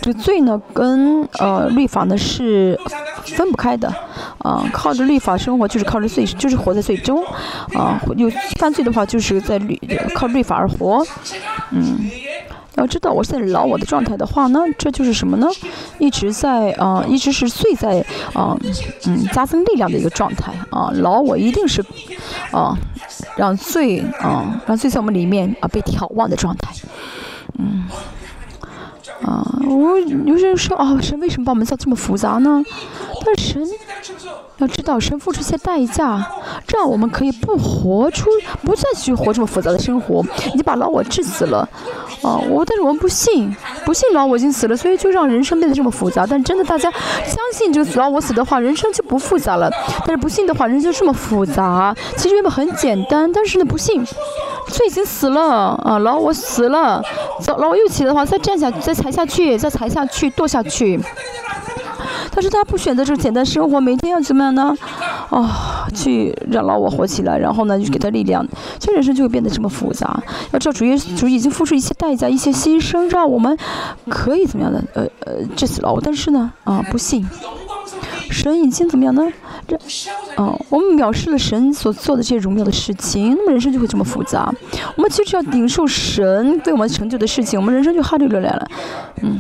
[0.02, 2.80] 这罪呢，跟呃律法呢是
[3.24, 3.92] 分不开的，
[4.38, 7.26] 啊，靠着律法生活就是靠着罪，就是活在罪中，
[7.74, 8.30] 啊，有
[8.60, 9.76] 犯罪的话就是在律
[10.14, 11.04] 靠律法而活，
[11.76, 12.10] 嗯，
[12.76, 15.48] 要知道我现在老我的状态的话呢，这就是什么呢？
[16.00, 18.04] 一直在啊，一直是最在
[18.34, 18.58] 啊，
[19.06, 21.84] 嗯，加增力量的一个状态啊，老我一定是
[22.52, 22.78] 啊，
[23.36, 26.74] 让最啊，让最在我们里面啊被眺望的状态，
[27.60, 27.84] 嗯。
[29.26, 32.64] 啊，我有些人说啊，神为什么把我们造这么复杂呢？
[33.26, 33.68] 但神
[34.58, 36.24] 要知道，神付出些代价，
[36.68, 38.30] 这样我们可以不活出，
[38.64, 40.24] 不再去活这么复杂的生活。
[40.54, 41.68] 你把老我治死了，
[42.22, 43.54] 啊，我但是我们不信，
[43.84, 46.28] 不信老我已经死了，所以就让人生变得这么复杂。
[46.28, 49.72] 但真的，大家相信这个老我死的话，人生就不复杂了。
[50.02, 51.96] 但是不信的话，人就这么复杂。
[52.16, 54.06] 其实原本很简单，但是呢，不信。
[54.68, 57.02] 罪已经死了啊，老我死了，
[57.58, 61.00] 老我又起的话，再站下，再踩下去，再踩下去，剁下去。
[62.32, 64.76] 但是他不选择这个简单生活，每天要怎么样呢？
[65.30, 65.48] 哦，
[65.94, 68.46] 去让老我活起来，然后呢，就给他力量，
[68.78, 70.22] 这人生就会变得这么复杂。
[70.52, 73.58] 要知道，主耶主已经付出一些代价，一些牺牲，让我们
[74.10, 74.84] 可以怎么样的？
[74.94, 76.02] 呃呃，治死老我。
[76.02, 77.26] 但是呢，啊，不信。
[78.36, 79.24] 神已经怎么样呢？
[79.66, 79.78] 这，
[80.36, 84.54] 哦，我们藐视了神所做的这些荣耀的事情，那么人生就会这么复杂。
[84.98, 88.68] 我们其实要顶受神对我们成就的事情，我们人生就哈利路亚了，
[89.22, 89.40] 嗯。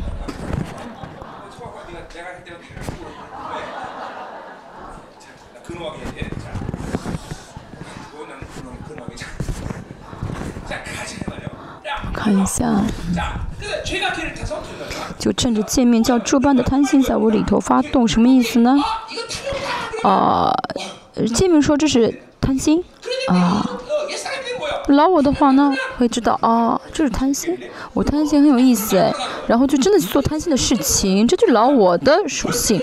[12.14, 12.82] 看一下。
[15.18, 18.76] 就趁着见面叫诸般的贪心在我里头发动，什么意思呢？
[20.04, 20.54] 啊，
[21.34, 22.84] 见面说这是贪心
[23.28, 23.70] 啊。
[24.88, 27.58] 老我的话呢，会知道啊，这是贪心。
[27.94, 29.12] 我贪心很有意思哎，
[29.48, 32.80] 然后就真的去做贪心的事情，这就是老我的属性。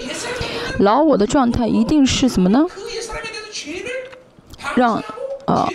[0.79, 2.65] 老我的状态一定是什么呢？
[4.75, 4.95] 让
[5.47, 5.69] 啊。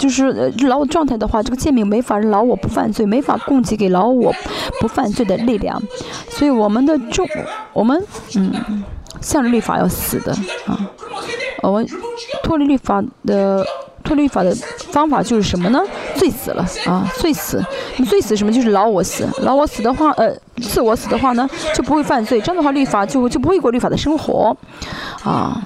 [0.00, 4.34] 就是呃老我状态的话，这个诫命没法老我不犯罪，没法供给给老我
[4.80, 5.80] 不犯罪的力量，
[6.30, 7.28] 所以我们的重，
[7.74, 8.02] 我们
[8.34, 8.82] 嗯，
[9.20, 10.32] 向着律法要死的
[10.66, 10.80] 啊，
[11.62, 11.86] 我们
[12.42, 13.62] 脱离律法的
[14.02, 14.50] 脱离律法的
[14.90, 15.78] 方法就是什么呢？
[16.16, 17.62] 罪死了啊，罪死，
[18.08, 18.50] 罪死什么？
[18.50, 24.56] 就是老我死，老我死的话，呃，自我死的话呢，就不会犯罪，这样的话律法就就不会过律法的生活，
[25.22, 25.60] 啊。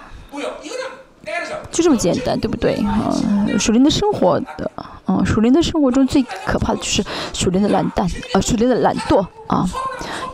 [1.71, 2.75] 就这么简单，对不对？
[2.85, 3.13] 啊，
[3.59, 4.71] 属灵的生活的，
[5.05, 9.65] 啊，属灵的生活中最可怕的就是属灵的懒蛋，啊，属灵的懒惰啊，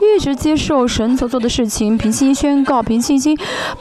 [0.01, 3.37] 一直接受神所做的事情，凭信心宣告，凭信心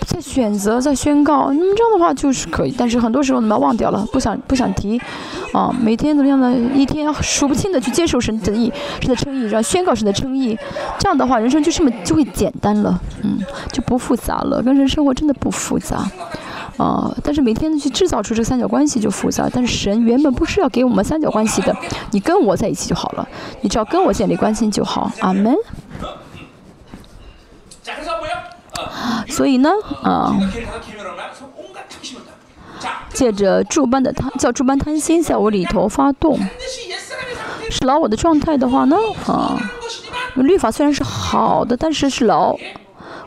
[0.07, 2.73] 在选择，在宣告，那么这样的话就是可以。
[2.77, 4.99] 但是很多时候你们忘掉了，不想不想提，
[5.51, 8.71] 啊，每天怎么样的，一天数不清的去接受神的意，
[9.01, 10.57] 神的称意，然后宣告神的称意，
[10.97, 13.39] 这样的话人生就这么就会简单了，嗯，
[13.71, 16.09] 就不复杂了，跟人生活真的不复杂。
[16.79, 17.13] 啊！
[17.21, 19.49] 但是每天去制造出这个三角关系就复杂。
[19.53, 21.75] 但是神原本不是要给我们三角关系的，
[22.11, 23.27] 你跟我在一起就好了，
[23.61, 25.11] 你只要跟我建立关系就好。
[25.19, 25.53] 阿门。
[29.27, 29.69] 所以呢，
[30.01, 30.33] 啊，
[33.13, 36.39] 借着诸般的贪，叫诸般贪心在我里头发动，
[37.69, 38.95] 是老我的状态的话呢，
[39.27, 39.59] 啊，
[40.35, 42.55] 律法虽然是好的，但是是老。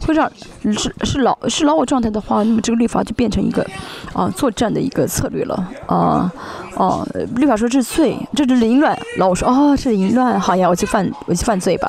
[0.07, 0.31] 会让
[0.63, 3.67] 是是老是老我状态的话，那么这个律法就变成一个
[4.13, 5.55] 啊作战的一个策略了
[5.87, 6.33] 啊
[6.75, 7.07] 哦，
[7.37, 11.89] 律法说这是罪，这是凌乱，老我说哦这是淫乱，好呀，我去犯我去犯罪吧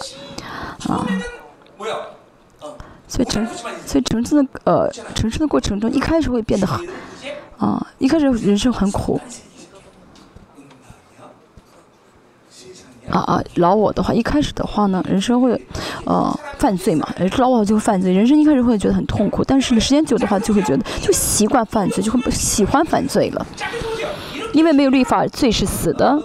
[0.87, 1.07] 啊，
[3.07, 3.47] 所以成
[3.85, 6.87] 所以成圣的呃成圣的过程中，一开始会变得很
[7.57, 9.19] 啊一开始人生很苦。
[13.09, 15.59] 啊啊，老我的话，一开始的话呢，人生会，
[16.05, 17.07] 呃，犯罪嘛，
[17.37, 23.45] 老我就会犯罪，人生一开始会觉得很痛苦，但是呢，时间久的话，就会觉得就习惯犯罪，就会不喜欢犯罪了，
[24.53, 26.21] 因为没有律法，罪是死的。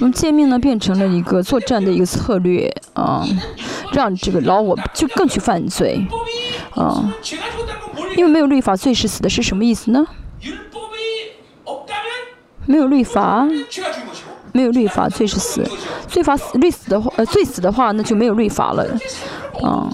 [0.00, 3.26] 那么见面呢，变成了一个作战的一个策略啊，
[3.92, 6.06] 让这个老我就更去犯罪，
[6.74, 7.12] 啊，
[8.16, 10.06] 因为没有律法，罪是死的，是什么意思呢？
[12.68, 13.48] 没有律法，
[14.52, 15.66] 没有律法，罪是死，
[16.06, 18.84] 罪法死律死的话，呃，罪死的话，那就没有律法了，
[19.62, 19.88] 啊。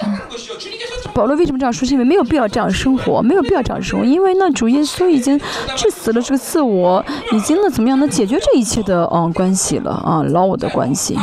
[1.14, 1.86] 保罗为什么这样说？
[1.86, 5.40] 是因为没有必要这样生活，没有必要这样生活，因为那主耶稣已经
[5.76, 11.16] 致死了这个自我，已经呢怎么样能解决这一切的嗯关系了啊，老我的关系。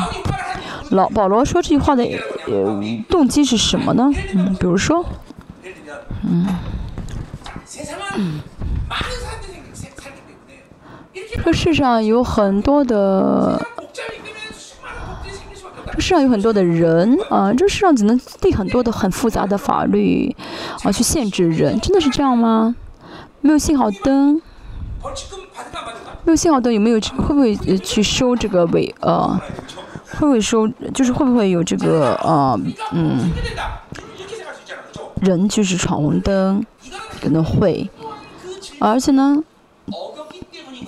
[0.91, 2.05] 老保罗说这句话的
[2.47, 4.09] 呃动机是什么呢？
[4.33, 5.05] 嗯，比如说，
[6.23, 6.47] 嗯，
[8.15, 8.39] 嗯，
[11.43, 13.65] 这世上有很多的。
[15.93, 20.33] 这世上有很多的人啊，这世上只能立很多的很复杂的法律
[20.83, 22.73] 啊，去限制人，真的是这样吗？
[23.41, 24.41] 没有信号灯，
[26.23, 29.37] 没有信号灯有没有会不会去收这个违呃？
[30.13, 30.65] 会不会收？
[30.93, 32.57] 就是会不会有这个呃
[32.93, 33.29] 嗯？
[35.21, 36.65] 人就是闯红灯，
[37.21, 37.89] 可能会，
[38.79, 39.43] 而且呢，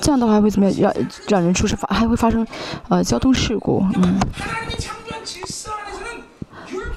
[0.04, 0.94] 这样的话会怎么样？
[0.94, 2.46] 让让人出事发还会发生
[2.90, 4.20] 呃交通事故，嗯。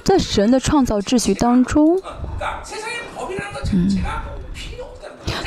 [0.03, 1.97] 在神的创造秩序当中，
[3.73, 3.97] 嗯，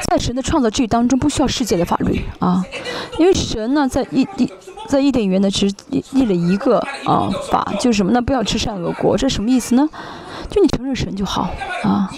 [0.09, 2.65] 在神的创造秩序当中不需要世界的法律啊，
[3.19, 4.51] 因为神呢在伊地
[4.89, 5.70] 在伊甸园呢只
[6.12, 8.20] 立了一个啊法，就是什么呢？
[8.23, 9.89] 不要吃善恶果，这什么意思呢？
[10.51, 11.51] 就你承认神就好
[11.82, 12.11] 啊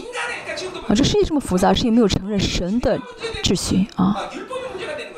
[0.88, 0.94] 啊！
[0.94, 2.98] 这世界这么复杂，是因为没有承认神的
[3.44, 4.16] 秩序啊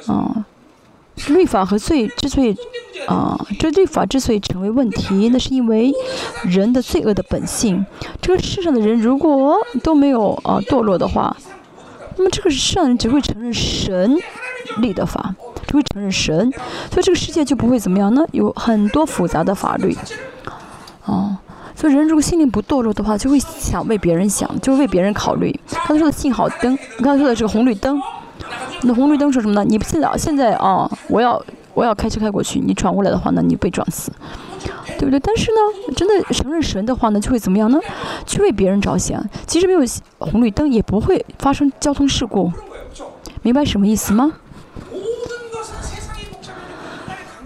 [0.07, 0.45] 啊！
[1.29, 2.55] 律法和罪之所以
[3.07, 5.93] 啊，这律法之所以成为问题，那是因为
[6.43, 7.87] 人的罪恶的本性。
[8.21, 11.35] 这个世上的人如果都没有啊堕落的话，
[12.17, 14.19] 那么这个世上人只会承认神
[14.79, 15.35] 立的法，
[15.67, 16.53] 只会承认神，
[16.91, 18.25] 所以这个世界就不会怎么样呢？
[18.33, 19.97] 有很多复杂的法律，
[21.05, 21.37] 哦，
[21.77, 25.59] 所以人如果心灵不堕落的话，就会想为别人想，就为别人考虑。
[25.87, 28.03] 刚才说的信号灯，刚才说的这个红绿灯。
[28.83, 29.65] 那红绿灯是什么呢？
[29.65, 31.43] 你现在现在啊，我要
[31.73, 34.13] 我要开车开过去，你闯过来的话呢，你被撞死，
[34.99, 35.19] 对不对？
[35.21, 37.81] 但是呢，真的承认神的话呢，就会怎么样呢？
[38.27, 39.81] 去为别人着想，即使没有
[40.19, 42.53] 红绿灯，也不会发生交通事故。
[43.43, 44.33] 明白什么意思吗？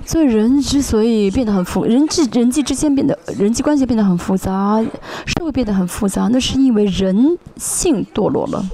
[0.08, 4.82] 所以人之所以变得很复，人际人际之间变得人际关系变得很复杂，
[5.26, 8.64] 社会变得很复杂，那是因为人性堕落了。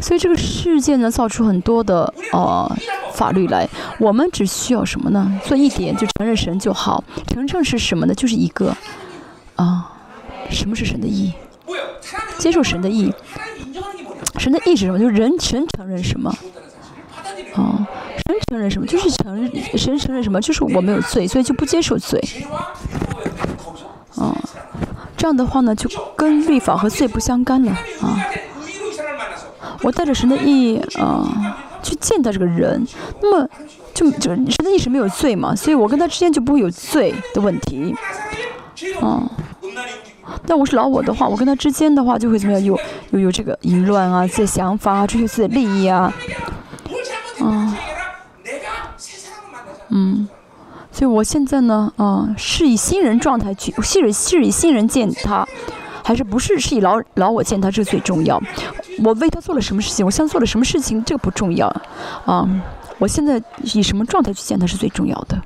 [0.00, 2.66] 所以这个世界呢，造出很多的呃
[3.12, 3.68] 法律来。
[3.98, 5.38] 我们只需要什么呢？
[5.44, 7.04] 做一点，就承认神就好。
[7.26, 8.14] 承认是什么呢？
[8.14, 8.74] 就是一个
[9.56, 9.92] 啊，
[10.48, 11.30] 什么是神的意？
[12.38, 13.12] 接受神的意。
[14.38, 14.98] 神的意是什么？
[14.98, 16.34] 就是人神承认什么？
[17.54, 17.86] 啊，
[18.48, 18.86] 承认什么？
[18.86, 20.40] 就是承认神承认什么？
[20.40, 22.22] 就是我没有罪，所以就不接受罪。
[24.16, 24.36] 啊，
[25.16, 28.18] 这样的话呢，就跟律法和罪不相干了啊。
[29.82, 32.84] 我带着神的意义啊去见到这个人，
[33.22, 33.48] 那么
[33.94, 37.94] 就就神的意是没有罪嘛，所以我跟他之间就不会有罪的问题，
[39.00, 39.22] 啊。
[40.46, 42.62] 但我是老我的话，我跟他之间的话就会怎么样？
[42.62, 42.78] 有
[43.12, 46.12] 有有这个淫乱啊，自己的想法啊，追求自己的利益啊，
[47.40, 47.77] 啊，
[49.98, 50.28] 嗯，
[50.92, 55.46] 所以我现在呢，啊，是以新人状态去，是以是以新人见他。
[56.04, 58.40] 还是不是是以老老我见他，这最重要。
[59.04, 61.68] 我为他做了什么事情，我现在做了什么事情，这个不重要。
[62.24, 62.48] 啊，
[62.98, 63.42] 我现在
[63.74, 65.38] 以什么状态去见他是最重要的。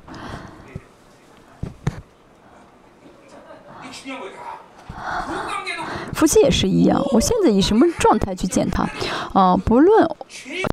[6.23, 8.89] 夫妻也是一样，我现在以什么状态去见他？
[9.33, 10.09] 啊，不论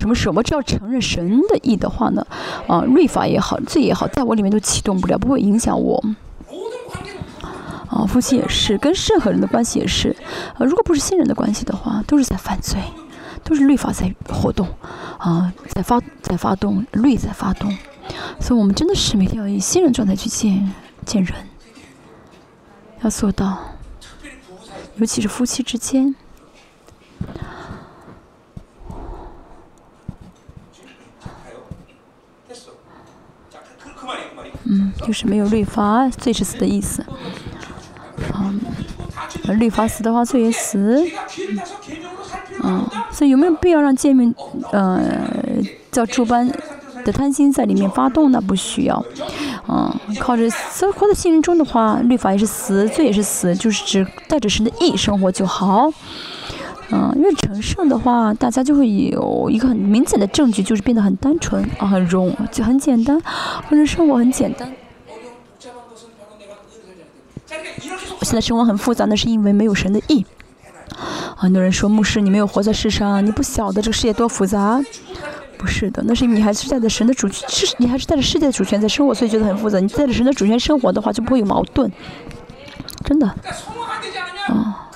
[0.01, 2.25] 什么什么，只要承认神的意的话呢，
[2.69, 6.01] 啊，律法也好，罪也好，在我里面都启动不了，不会影响我。
[7.89, 10.15] 啊，夫妻也是，跟任何人的关系也是。
[10.55, 12.81] 啊，如果不是信任的关系的话，都是在犯罪，
[13.43, 14.69] 都是律法在活动，
[15.19, 17.77] 啊，在发在发动，律在发动。
[18.39, 20.73] 所以我们真的是每天要以信任状态去见
[21.05, 21.35] 见人，
[23.03, 23.59] 要做到，
[25.01, 26.15] 尤其是夫妻之间。
[34.65, 37.03] 嗯，就是没有律法，罪是死的意思。
[38.33, 38.53] 啊，
[39.59, 41.03] 律法死的话，罪也死。
[42.63, 44.35] 嗯，所以有没有必要让诫命，
[44.71, 45.03] 呃，
[45.91, 46.47] 叫诸般
[47.05, 48.41] 的贪心在里面发动那？
[48.41, 49.05] 不需要。
[49.69, 50.51] 嗯，靠着
[50.93, 55.91] 活在信任中的话，律法也是死，罪也是死，就是只带着神的意生活就好。
[56.91, 63.21] 嗯，因为成圣的话，大家就会有一个很明显的证据，就是变得很单纯啊，很容就很简单，
[63.69, 64.73] 或者生活很简单。
[68.23, 70.27] 现在生活很复杂，那是因为没有神的意。
[71.37, 74.83] 很多人说牧师，你没有活在世上，你不晓得这个世界多复杂。
[75.61, 79.79] 不是的，那是因为你还是带着神的主是，你还是带着世界的主权在生活，所以觉得很复杂。
[79.79, 81.93] 你带着神的主权生活的话，就不会有矛盾。
[83.05, 83.27] 真的，
[84.49, 84.89] 啊，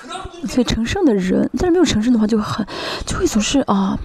[0.48, 2.66] 所以成圣的人，但是没有成圣的话，就很
[3.04, 3.98] 就会总是啊，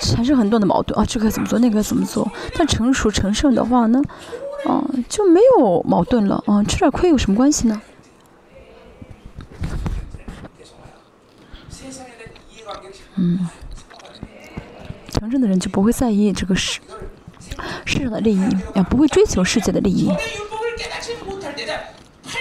[0.00, 2.28] 产生很多的矛盾啊，这个怎么做，那个怎么做。
[2.56, 4.02] 但成熟成圣的话呢，
[4.66, 7.80] 啊，就没有矛盾了啊，吃点亏有什么关系呢？
[13.14, 13.48] 嗯。
[15.10, 16.80] 成圣的人就不会在意这个世
[17.84, 20.10] 世上的利益，也不会追求世界的利益。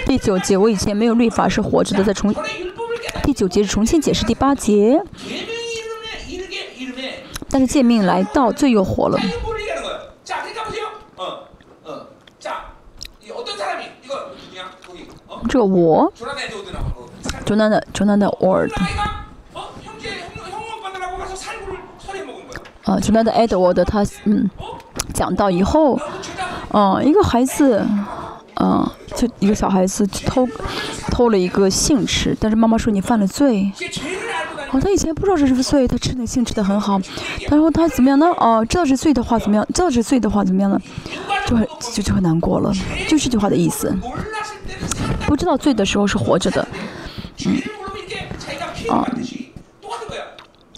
[0.06, 2.34] 第九节，我以前没有律法是活着的，在重
[3.24, 5.02] 第九节是重新解释第八节，
[7.50, 9.20] 但是诫命来到，罪又活了。
[15.48, 16.14] 这个我，
[17.46, 18.28] 中南的
[22.90, 24.49] 啊，就那的 Edward 他嗯
[25.14, 25.99] 讲到以后，
[26.74, 27.86] 嗯，一个孩子，
[28.60, 30.48] 嗯，就一个小孩子偷
[31.11, 33.72] 偷了一个杏吃，但是妈妈说你犯了罪。
[34.72, 36.99] 哦，他以前不知道这是罪，他吃那杏吃的很好，
[37.48, 38.26] 他说他怎么样呢？
[38.38, 39.64] 哦，知道是罪的话怎么样？
[39.72, 40.82] 知道是罪的话怎么样呢？
[41.45, 42.74] 就很就就很难过了，
[43.07, 43.95] 就这句话的意思。
[45.28, 46.68] 不知道罪的时候是活着的，
[47.45, 47.61] 嗯，
[48.90, 49.07] 啊。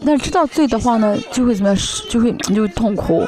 [0.06, 1.78] 但知道罪的话呢，就会怎么样？
[2.10, 3.26] 就会就痛苦。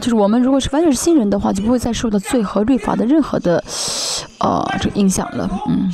[0.00, 3.62] 就是我们如果是完全是新人的话，就不会再受到罪和律法的任何的
[4.38, 5.48] 呃这个影响了。
[5.68, 5.90] 嗯，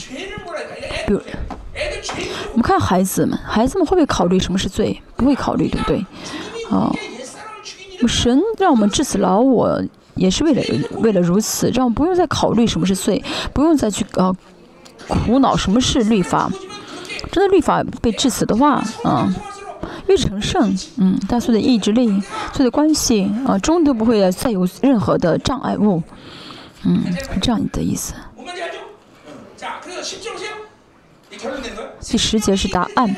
[1.07, 1.21] 比如
[2.53, 5.01] 我们看孩子们，孩子们会不会考虑什么是罪？
[5.17, 6.05] 不会考虑，对不对？
[6.71, 6.91] 啊，
[8.09, 9.81] 神让我们至死劳我，
[10.15, 10.63] 也是为了
[10.99, 14.35] 为了如此，让我们不用再考虑什么是罪，不用再去呃
[15.07, 16.51] 苦恼什么是律法。
[17.31, 19.33] 真的律法被致死的话，啊，
[20.07, 22.09] 越成圣，嗯，大所的意志力、
[22.53, 26.03] 所有的关系，啊，终都不会再有任何的障碍物，
[26.85, 28.15] 嗯，是这样的意思。
[32.01, 33.15] 第十节是答案。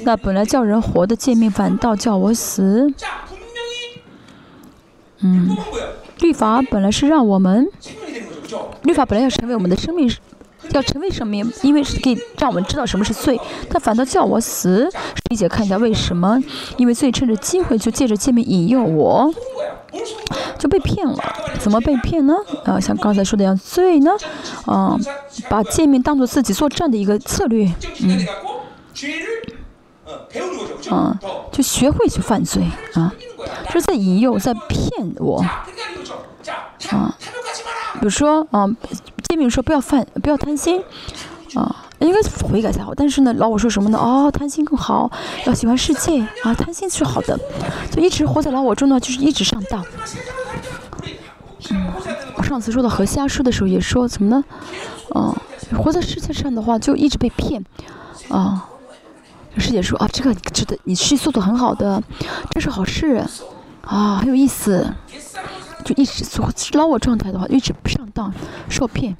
[0.00, 2.92] 那本来叫人活的诫命，反倒叫我死。
[5.20, 5.56] 嗯，
[6.20, 7.66] 律法本来是让我们，
[8.82, 10.12] 律法本来要成为我们的生命。
[10.74, 11.36] 要成为什么？
[11.62, 13.40] 因为是可以让我们知道什么是罪，
[13.70, 14.88] 他反倒叫我死。
[15.30, 16.38] 理解看一下为什么？
[16.76, 19.32] 因为罪趁着机会就借着见面引诱我，
[20.58, 21.16] 就被骗了。
[21.58, 22.34] 怎么被骗呢？
[22.64, 24.10] 啊，像刚才说的样，罪呢，
[24.66, 24.98] 啊，
[25.48, 28.26] 把见面当做自己作战的一个策略，嗯，
[30.90, 31.18] 啊，
[31.52, 32.62] 就学会去犯罪
[32.94, 33.12] 啊，
[33.66, 35.44] 就是在引诱，在骗我，
[36.90, 37.16] 啊，
[37.94, 38.68] 比如说啊。
[39.34, 40.80] 诫命说不要犯，不要贪心，
[41.54, 42.94] 啊，应该悔改才好。
[42.94, 43.98] 但是呢，老我说什么呢？
[43.98, 45.10] 哦，贪心更好，
[45.44, 47.36] 要喜欢世界啊，贪心是好的，
[47.90, 49.84] 就一直活在老我中呢，就是一直上当。
[51.70, 51.92] 嗯，
[52.36, 54.44] 我上次说到和瞎说的时候也说怎么呢？
[55.16, 55.34] 嗯，
[55.76, 57.64] 活在世界上的话就一直被骗，
[58.28, 58.68] 啊，
[59.58, 62.00] 师姐说啊，这个值得，你是速度很好的，
[62.52, 63.24] 这是好事，
[63.82, 64.94] 啊，很有意思。
[65.84, 68.32] 就一直做捞我状态的话，一直不上当
[68.70, 69.14] 受骗，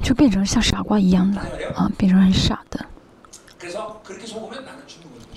[0.00, 1.40] 就变成像傻瓜一样的
[1.74, 2.86] 啊，变成很傻的。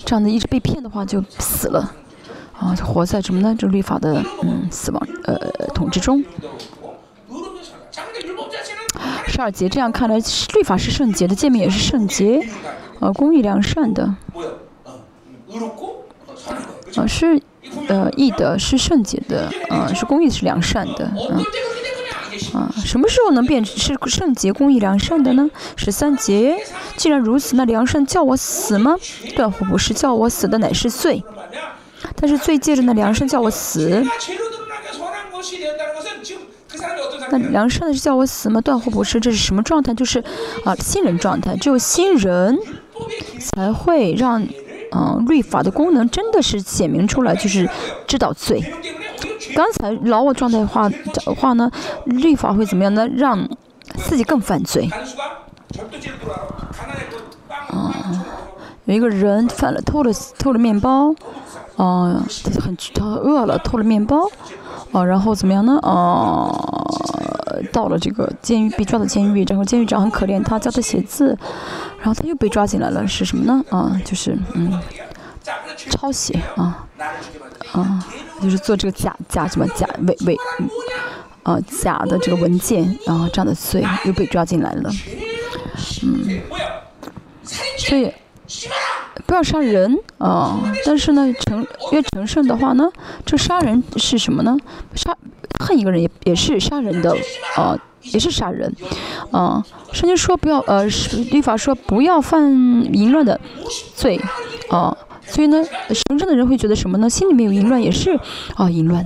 [0.04, 1.92] 这样的一直被骗的话，就死了
[2.56, 3.54] 啊，就活在什么呢？
[3.58, 5.36] 这律法的嗯死亡呃
[5.74, 6.24] 统治中。
[9.26, 12.48] 十二节这样看来，律法是圣洁的，诫命也是圣洁，
[13.00, 14.14] 呃，公义良善的，
[16.94, 17.42] 呃是。
[17.88, 21.44] 呃，义的是圣洁的，啊，是公义是良善的，嗯，
[22.52, 25.48] 啊，什么时候能变成是圣洁、公义、良善的呢？
[25.76, 26.56] 十三节，
[26.96, 28.96] 既然如此，那良善叫我死吗？
[29.36, 31.22] 断乎不是，叫我死的乃是罪。
[32.16, 34.04] 但是罪借着那良善叫我死，
[37.30, 38.60] 那良善的是叫我死吗？
[38.60, 39.94] 断乎不是，这是什么状态？
[39.94, 40.22] 就是
[40.64, 42.58] 啊，新人状态，只有新人
[43.40, 44.46] 才会让。
[44.92, 47.68] 嗯，律法的功能真的是显明出来，就是
[48.06, 48.62] 知道罪。
[49.54, 51.70] 刚才老我状态的话的话呢，
[52.04, 53.06] 律法会怎么样呢？
[53.08, 53.48] 让
[53.96, 54.90] 自己更犯罪。
[57.72, 58.22] 嗯，
[58.84, 61.14] 有一个人犯了偷了偷了面包，
[61.78, 62.22] 嗯，
[62.60, 64.28] 很他饿了偷了面包，
[64.92, 65.78] 啊，然后怎么样呢？
[65.82, 66.52] 哦
[67.72, 71.36] 到了这个监狱被抓到监狱，然后监狱长很可怜他，教他写字。
[71.98, 73.64] 然后他又被抓进来了，是什么呢？
[73.70, 74.80] 啊，就是嗯，
[75.90, 76.86] 抄写啊，
[77.72, 78.06] 啊，
[78.40, 80.36] 就是做这个假假什么假伪伪，
[81.42, 84.90] 啊假的这个文件啊这样的罪又被抓进来了，
[86.04, 86.40] 嗯，
[87.76, 88.12] 所以
[89.24, 92.90] 不要杀人啊，但是呢，成越成圣的话呢，
[93.24, 94.56] 这杀人是什么呢？
[94.94, 95.16] 杀
[95.60, 97.16] 恨一个人也也是杀人的
[97.56, 98.74] 啊，也是杀人
[99.30, 99.64] 啊。
[99.92, 100.84] 圣经说不要呃，
[101.30, 102.50] 律法说不要犯
[102.92, 103.40] 淫乱的
[103.94, 104.20] 罪
[104.68, 104.96] 啊。
[105.28, 107.10] 所以呢，神圣的人会觉得什么呢？
[107.10, 108.16] 心里面有淫乱也是
[108.54, 109.04] 啊，淫乱，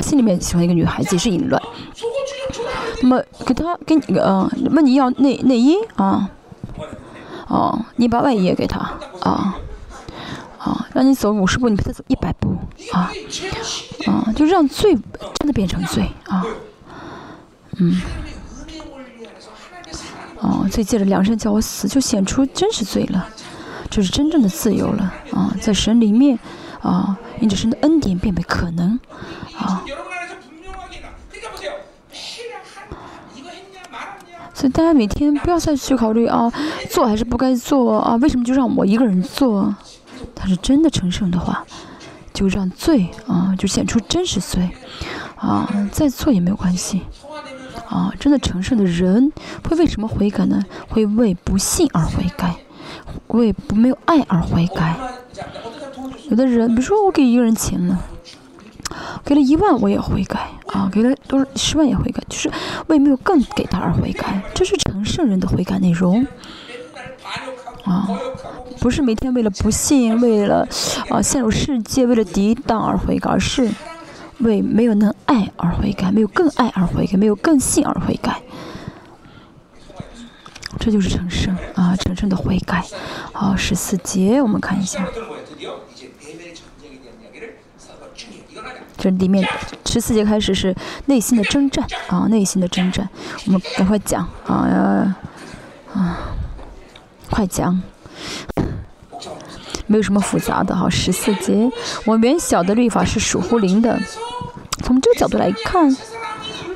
[0.00, 1.60] 心里面喜欢一个女孩子也是淫乱。
[3.02, 6.30] 那么给他给你呃，问你要内内衣啊，
[7.48, 8.78] 哦，你把外衣也给他
[9.20, 9.56] 啊，
[10.58, 12.56] 啊，让你走五十步，你陪他走一百步
[12.92, 13.10] 啊，
[14.06, 16.46] 啊，就让罪真的变成罪啊，
[17.78, 18.00] 嗯，
[20.40, 23.28] 哦，所以借着良善叫我死，就显出真是罪了。
[23.90, 26.38] 就是真正的自由了啊，在神里面
[26.82, 29.00] 啊，因着神的恩典变为可能
[29.56, 29.82] 啊。
[34.58, 36.52] 所以大家每天不要再去考虑啊，
[36.90, 38.16] 做还是不该做啊？
[38.16, 39.72] 为什么就让我一个人做？
[40.34, 41.64] 他是真的成圣的话，
[42.34, 44.68] 就让罪啊，就显出真实罪
[45.36, 47.02] 啊，再做也没有关系
[47.88, 48.12] 啊。
[48.18, 49.32] 真的成圣的人
[49.68, 50.60] 会为什么悔改呢？
[50.88, 52.56] 会为不信而悔改。
[53.28, 54.96] 为不没有爱而悔改，
[56.30, 58.02] 有的人，比如说我给一个人钱了，
[59.24, 62.50] 给了一万我也悔改啊，给了多少十万也悔改，就是
[62.86, 66.26] 为没有更给他而悔改，这是成圣人的悔改内容
[67.84, 68.08] 啊，
[68.80, 70.66] 不是每天为了不信，为了
[71.10, 73.70] 啊陷入世界，为了抵挡而悔改，而是
[74.38, 78.40] 为没有能爱而悔改，没有更爱而悔改，没有更信而悔改。
[80.78, 82.84] 这就是成圣啊，成圣的悔改。
[83.32, 85.04] 好，十四节我们看一下。
[88.98, 89.48] 这里面
[89.86, 90.74] 十四节开始是
[91.06, 93.08] 内心的征战啊，内心的征战。
[93.46, 95.16] 我们赶快讲啊
[95.94, 96.18] 啊，
[97.30, 97.80] 快讲。
[99.86, 101.70] 没有什么复杂的哈，十四节。
[102.04, 103.98] 我原小的律法是属乎灵的。
[104.84, 105.90] 从这个角度来看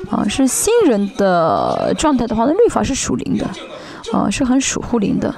[0.09, 3.47] 啊，是新人的状态的话，那律法是属灵的。
[4.11, 5.33] 啊，是很属乎灵的，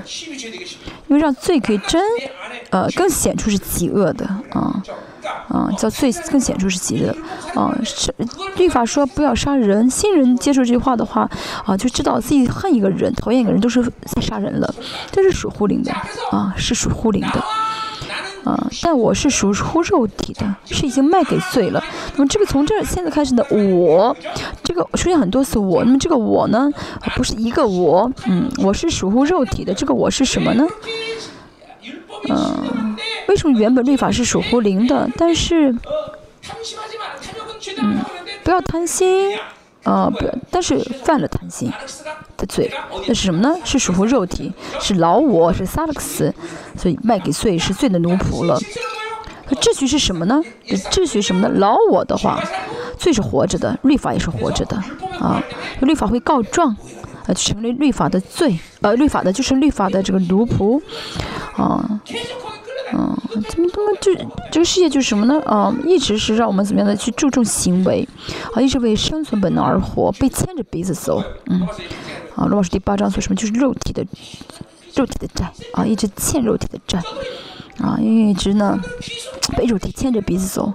[1.08, 2.02] 因为让罪可以真，
[2.72, 4.84] 呃，更显出是极恶的啊，
[5.48, 7.16] 啊，叫罪更显出是极恶，
[7.54, 8.14] 啊，是
[8.58, 11.30] 律法说不要杀人，新人接受这句话的话，
[11.66, 14.74] 啊，就知道自己恨一个人、讨厌一个人都是在杀人了，
[15.12, 15.92] 这是属乎灵的，
[16.32, 17.44] 啊，是属乎灵的。
[18.46, 21.84] 啊，但我是属乎肉体的，是已经卖给罪了。
[22.16, 24.16] 那么这个从这现在开始的我，
[24.64, 26.70] 这个出现很多次我，那么这个我呢，
[27.16, 29.74] 不是一个我，嗯，我是属乎肉体的。
[29.74, 30.64] 这个我是什么呢？
[32.30, 32.96] 嗯，
[33.28, 35.10] 为什么原本律法是属乎灵的？
[35.18, 35.76] 但是，
[37.78, 38.00] 嗯，
[38.44, 39.38] 不要贪心。
[39.84, 41.72] 啊，不，但是犯了贪心
[42.38, 42.72] 的罪，
[43.08, 43.56] 那是什么呢？
[43.64, 46.34] 是属乎肉体，是老我，是萨勒克斯，
[46.76, 48.60] 所以卖给罪是罪的奴仆了。
[49.48, 50.42] 那秩序是什么呢？
[50.90, 51.54] 秩序什么呢？
[51.60, 52.42] 老我的话，
[52.98, 54.76] 罪是活着的，律法也是活着的
[55.20, 55.44] 啊。
[55.82, 56.76] 律法会告状，
[57.28, 60.82] 呃，成为律法的罪，呃，律法的就是律法的这个奴仆
[61.56, 62.02] 啊。
[62.94, 63.18] 嗯，
[63.50, 64.14] 怎么怎么就
[64.52, 65.42] 这个世界就是什么呢？
[65.44, 68.08] 啊，一直是让我们怎么样的去注重行为，
[68.54, 71.22] 啊，一直为生存本能而活，被牵着鼻子走。
[71.48, 71.62] 嗯，
[72.36, 73.36] 啊，罗老师第八章说什么？
[73.36, 74.06] 就是肉体的
[74.94, 77.00] 肉体的债啊，一直欠肉体的债
[77.80, 78.80] 啊，因为一直呢
[79.58, 80.72] 被肉体牵着鼻子走，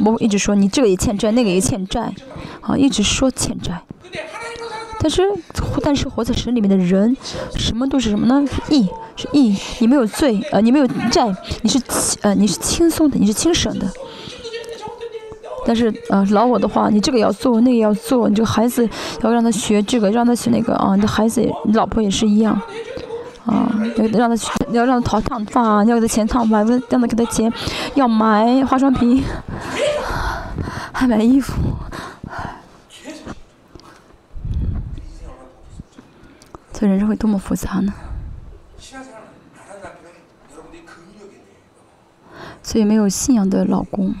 [0.00, 2.12] 我一直说你这个也欠债，那个也欠债，
[2.62, 3.80] 啊，一直说欠债。
[5.04, 5.22] 但是，
[5.82, 7.14] 但是活在神里面的人，
[7.58, 8.42] 什么都是什么呢？
[8.70, 9.54] 义，是义。
[9.78, 11.78] 你没有罪，呃，你没有债，你是
[12.22, 13.86] 呃，你是轻松的，你是轻省的。
[15.66, 18.88] 但是，呃，老我的话，你这个要做，那个要做，你这个孩子
[19.20, 20.96] 要让他学这个，让他学那个啊。
[20.96, 22.58] 你的孩子，你老婆也是一样，
[23.44, 27.52] 啊，要让他去，要让他淘烫发，要给他钱烫发，让他给他钱，
[27.94, 29.22] 要买化妆品，
[30.92, 31.52] 还买衣服。
[36.84, 37.94] 这人生会多么复杂呢？
[42.62, 44.14] 所以没有信仰的老公，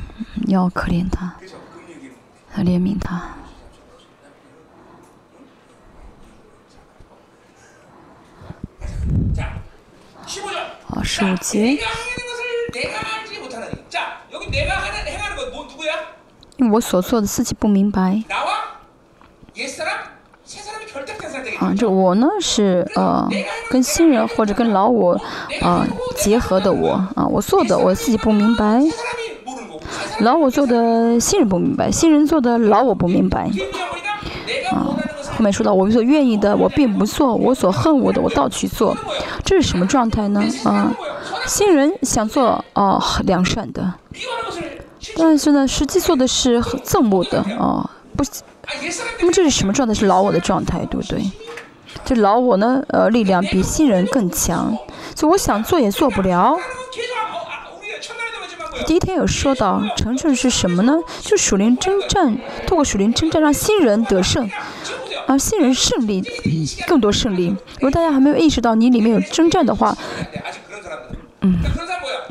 [0.46, 1.34] 要可怜他，
[2.56, 3.34] 要怜悯他。
[10.86, 11.78] 好，十五节。
[16.56, 18.24] 因为我所做的事情不明白。
[21.58, 23.28] 啊，这我呢是呃
[23.70, 25.20] 跟新人或者跟老我
[25.62, 28.82] 啊结合的我啊，我做的我自己不明白，
[30.20, 33.50] 老我做的新人不明白，新人做的老我不明白，
[34.72, 34.96] 啊，
[35.36, 38.96] 后面说到我所愿意的，我并不做；我所恨我的，我倒去做。
[39.44, 40.42] 这是什么状态呢？
[40.64, 40.92] 啊，
[41.46, 43.94] 新人想做啊良善的，
[45.16, 48.24] 但是呢，实际做的是憎恶的啊，不。
[49.20, 49.94] 那么这是什么状态？
[49.94, 51.22] 是老我的状态，对不对？
[52.04, 54.76] 这老我呢，呃，力量比新人更强，
[55.14, 56.58] 所以我想做也做不了。
[58.86, 60.94] 第一天有说到，成圣是什么呢？
[61.22, 62.36] 就属灵征战，
[62.66, 64.50] 透过属灵征战让新人得胜，
[65.26, 66.22] 啊，新人胜利，
[66.86, 67.48] 更多胜利。
[67.76, 69.96] 如果大家还没有意识到你里面有征战的话，
[71.40, 71.58] 嗯，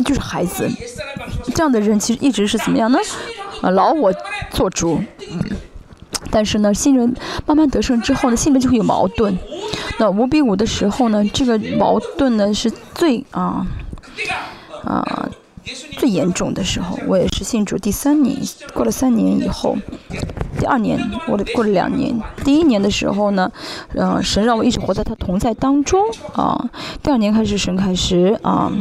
[0.05, 0.69] 就是孩子，
[1.55, 2.99] 这样的人其实一直是怎么样呢？
[3.61, 4.13] 啊，老我
[4.51, 5.01] 做主。
[6.33, 7.15] 但是呢，新人
[7.45, 9.37] 慢慢得胜之后呢，新人就会有矛盾。
[9.99, 13.67] 那五比五的时候呢，这个矛盾呢是最啊
[14.83, 15.29] 啊
[15.91, 16.97] 最严重的时候。
[17.07, 18.35] 我也是信主第三年，
[18.73, 19.77] 过了三年以后，
[20.59, 23.51] 第二年过了过了两年，第一年的时候呢，
[23.93, 26.03] 嗯，神让我一直活在他同在当中
[26.33, 26.69] 啊。
[27.03, 28.71] 第二年开始，神开始啊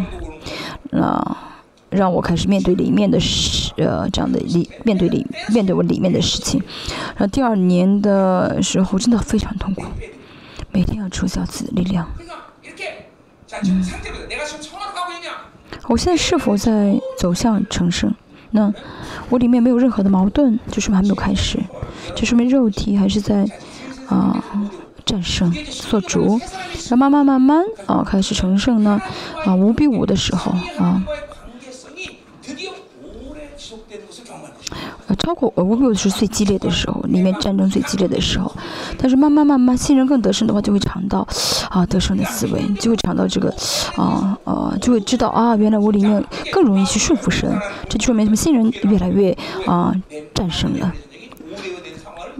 [0.93, 1.49] 啊。
[1.93, 6.63] 让我开始面对里面的事，呃，这样的里面对里面对我里面的事情。
[7.09, 9.85] 然后第二年的时候真的非常痛苦，
[10.73, 12.09] 每天要抽小子力量。
[13.65, 13.87] 嗯，
[15.89, 18.15] 我现在是否在走向成圣？
[18.53, 18.73] 那
[19.29, 21.59] 我里面没有任何的矛盾，就说明还没有开始，
[22.15, 23.47] 就说明肉体还是在
[24.09, 24.43] 啊
[25.05, 26.39] 战胜做主。
[26.89, 29.01] 然后慢慢慢慢啊开始成圣呢，
[29.45, 31.03] 啊五比五的时候啊。
[35.17, 38.53] 超过呃，五比五是最激烈的时候，里面战争最激烈的时候。
[38.99, 41.27] 但是慢慢慢慢，新人更得胜的话，就会尝到
[41.71, 43.55] 啊得胜的滋味，就会尝到这个
[43.97, 47.53] 啊呃，就会知道啊，原来我里面更容易去顺服神。
[47.89, 48.37] 这就说明什么？
[48.37, 49.37] 新人越来越
[49.67, 49.95] 啊
[50.35, 50.93] 战胜了。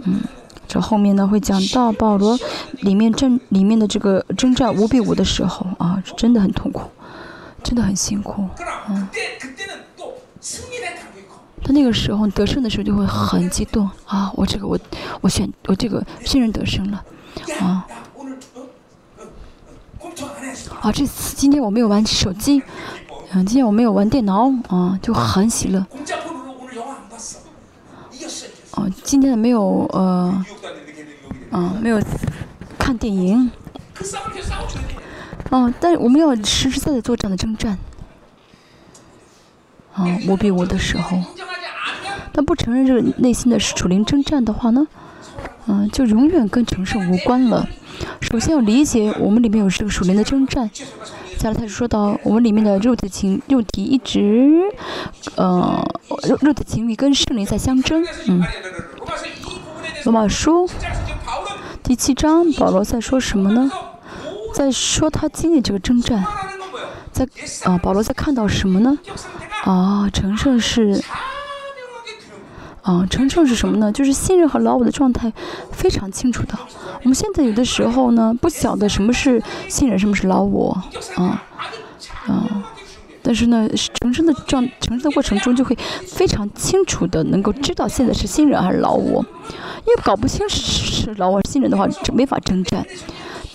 [0.05, 0.21] 嗯，
[0.67, 2.37] 这后面呢会讲到保罗
[2.81, 6.81] 里面战里面的这个征战五比五的时候啊，真的很痛苦，
[7.63, 8.45] 真的很辛苦，
[8.89, 9.07] 嗯。
[11.63, 14.31] 他那个时候得胜的时候就会很激动啊！
[14.35, 14.77] 我这个我
[15.21, 17.03] 我选我这个新人得胜了
[17.61, 17.87] 啊！
[20.81, 22.61] 啊，这次今天我没有玩手机，
[23.31, 25.85] 嗯，今天我没有玩电脑啊，就很喜乐。
[28.71, 30.45] 哦，今天没有呃，
[31.51, 32.01] 啊，没有
[32.77, 33.49] 看电影。
[35.49, 37.77] 哦，但是我们要实实在在做这样的征战。
[39.93, 41.17] 啊，五比五的时候。
[42.31, 44.87] 但不承认这个内心的是属灵征战的话呢，
[45.67, 47.67] 嗯，就永远跟成圣无关了。
[48.21, 50.69] 首先要理解我们里面有这个属灵的征战。
[51.37, 54.61] 加拉太书说到，我们里面的肉体情肉体一直，
[55.35, 55.83] 呃，
[56.27, 58.03] 肉肉体情欲跟圣灵在相争。
[58.27, 58.43] 嗯。
[60.05, 60.67] 罗马书
[61.83, 63.69] 第七章，保罗在说什么呢？
[64.53, 66.23] 在说他经历这个征战，
[67.13, 67.27] 在
[67.63, 68.97] 啊，保罗在看到什么呢？
[69.63, 71.01] 啊，成圣是。
[72.81, 73.89] 啊，成圣是什么呢？
[73.93, 75.31] 就是新人和老我的状态
[75.71, 76.53] 非常清楚的。
[77.03, 80.77] 我们现在有的时候呢，不晓得什么是新人，什么是老我，
[81.15, 81.41] 啊，
[82.27, 82.65] 啊，
[83.21, 89.25] 但是呢，成圣的状，成圣的过程中就会非常清楚的能够知道现在是新人还是老我，
[89.85, 92.85] 因为搞不清是是老我新人的话，没法征战。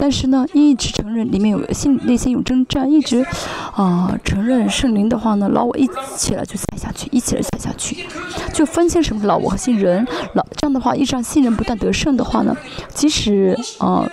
[0.01, 3.27] 但是呢，一直承认里面有心内心有征战，一直
[3.75, 8.07] 啊承认圣灵的话呢，老我一起来就踩下去，一起来踩下去，
[8.53, 10.07] 就分清什么老我和新人。
[10.35, 12.57] 老这样的话，一直让新人不断得胜的话呢，
[12.95, 14.09] 即使啊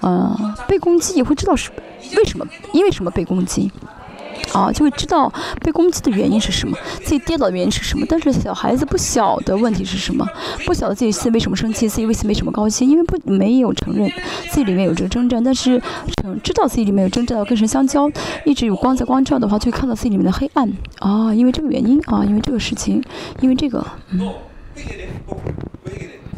[0.00, 1.70] 啊被攻击也会知道是
[2.16, 3.70] 为什么，因为什么被攻击。
[4.58, 8.04] 啊，就会知道被攻击的原因是什么，自己跌倒的原因是什么。
[8.08, 10.26] 但是小孩子不晓得问题是什么，
[10.66, 14.10] 不晓得自己是为什么生气，自己为什么高兴，因为不没有承认
[14.50, 15.42] 自己里面有这个征战。
[15.44, 15.80] 但是，
[16.20, 18.10] 承知道自己里面有征战，要跟神相交，
[18.44, 20.68] 一直有光在光照的话，就会看到自己里面的黑暗。
[20.98, 23.00] 啊，因为这个原因啊，因为这个事情，
[23.40, 24.28] 因为这个，嗯，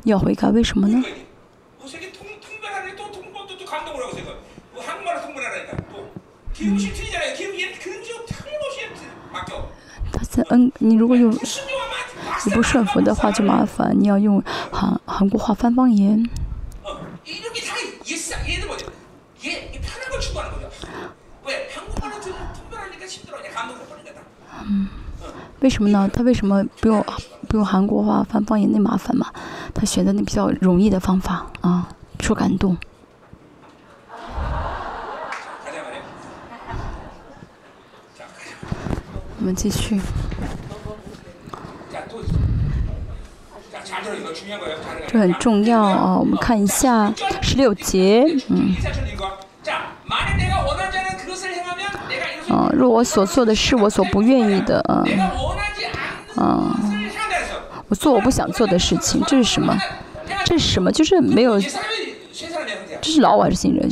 [0.04, 1.02] 要悔改，为什么呢？
[1.02, 1.12] 嗯。
[10.30, 14.40] 在嗯，你如果用你不顺服的话就麻烦，你要用
[14.70, 16.24] 韩韩国话翻方言。
[24.68, 24.88] 嗯，
[25.58, 26.08] 为什么呢？
[26.12, 27.04] 他为什么不用
[27.48, 29.26] 不用韩国话翻方言那麻烦嘛？
[29.74, 31.88] 他选择那比较容易的方法啊，
[32.20, 32.76] 说感动。
[39.40, 39.98] 我们继续。
[45.08, 46.16] 这很重要啊！
[46.18, 48.74] 我们看一下十六节，嗯。
[52.48, 55.04] 啊，若我所做的是我所不愿意的，啊，
[56.36, 56.80] 啊，
[57.88, 59.76] 我做我不想做的事情，这是什么？
[60.44, 60.92] 这是什么？
[60.92, 61.58] 就是没有，
[63.00, 63.88] 这是老我还是新人？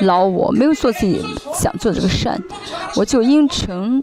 [0.00, 1.24] 老我没有做自己
[1.54, 2.40] 想做的这个善，
[2.96, 4.02] 我就应承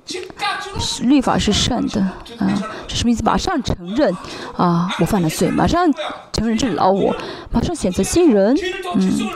[1.01, 2.01] 律法是善的，
[2.37, 2.47] 啊，
[2.87, 3.23] 这什么意思？
[3.23, 4.15] 马上承认，
[4.55, 5.91] 啊，我犯了罪，马上
[6.31, 7.13] 承认这是老我，
[7.51, 8.55] 马上选择新人，
[8.95, 9.29] 嗯，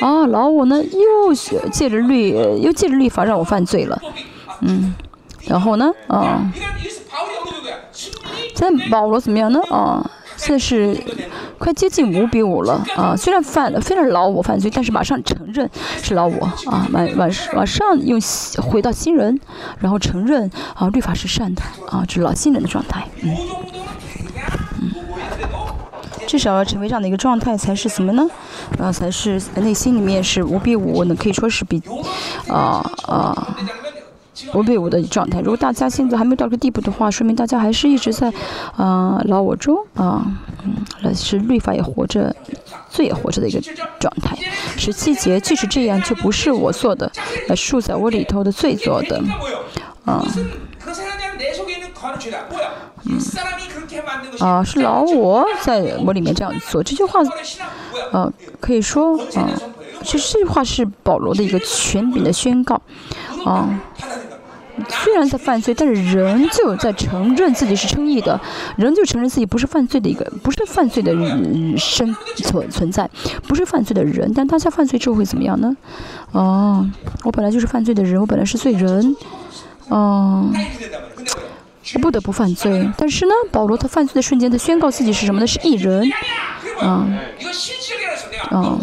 [0.00, 1.34] 啊，老我呢又
[1.70, 2.30] 借着律，
[2.60, 4.00] 又借着律法让我犯罪了，
[4.60, 4.94] 嗯，
[5.46, 6.52] 然后呢，啊，
[8.54, 9.60] 现在保罗怎么样呢？
[9.70, 10.10] 啊。
[10.42, 10.98] 现在是
[11.56, 13.14] 快接近五比五了啊！
[13.16, 15.70] 虽然犯了，非常老我犯罪，但是马上承认
[16.02, 16.88] 是老我啊！
[16.92, 18.20] 晚晚晚上用
[18.60, 19.38] 回到新人，
[19.78, 23.06] 然后承认啊，律法是善的啊，这是老新人的状态。
[23.22, 23.36] 嗯
[24.80, 24.90] 嗯，
[26.26, 28.26] 至少要成为这样的一个状态，才是什么呢？
[28.80, 31.80] 啊，才是内心里面是五比五，那可以说是比
[32.48, 33.56] 啊啊。
[34.54, 35.40] 五比五的状态。
[35.40, 38.32] 如果大家现在还没有到这个地步的话，说明大家还是一直在
[38.76, 40.24] 啊老我中啊，
[41.02, 42.34] 嗯，是律法也活着，
[42.88, 43.60] 罪也活着的一个
[43.98, 44.36] 状态。
[44.76, 47.10] 十七节，即使这样，就不是我做的，
[47.48, 49.22] 那树在我里头的罪做的，
[50.04, 50.24] 啊，
[53.04, 53.18] 嗯，
[54.40, 56.82] 啊，是老我在我里面这样做。
[56.82, 57.20] 这句话，
[58.12, 59.48] 呃，可以说啊，
[60.02, 62.80] 其实这句话是保罗的一个权柄的宣告，
[63.44, 63.80] 啊。
[64.88, 68.40] 虽然在犯罪，但是人就在承认自己是称义的，
[68.76, 71.12] 人就承认自己不是犯罪的一个，不是犯罪的
[71.76, 73.08] 生存存在，
[73.46, 74.32] 不是犯罪的人。
[74.34, 75.76] 但大家犯罪之后会怎么样呢？
[76.32, 76.88] 哦，
[77.24, 79.14] 我本来就是犯罪的人，我本来是罪人，
[79.90, 80.52] 嗯，
[81.94, 82.90] 我不得不犯罪。
[82.96, 85.46] 但是呢，保罗他犯罪的瞬间，他宣告自己是什么呢？
[85.46, 86.10] 是异人，
[86.80, 87.18] 嗯，
[88.50, 88.80] 嗯，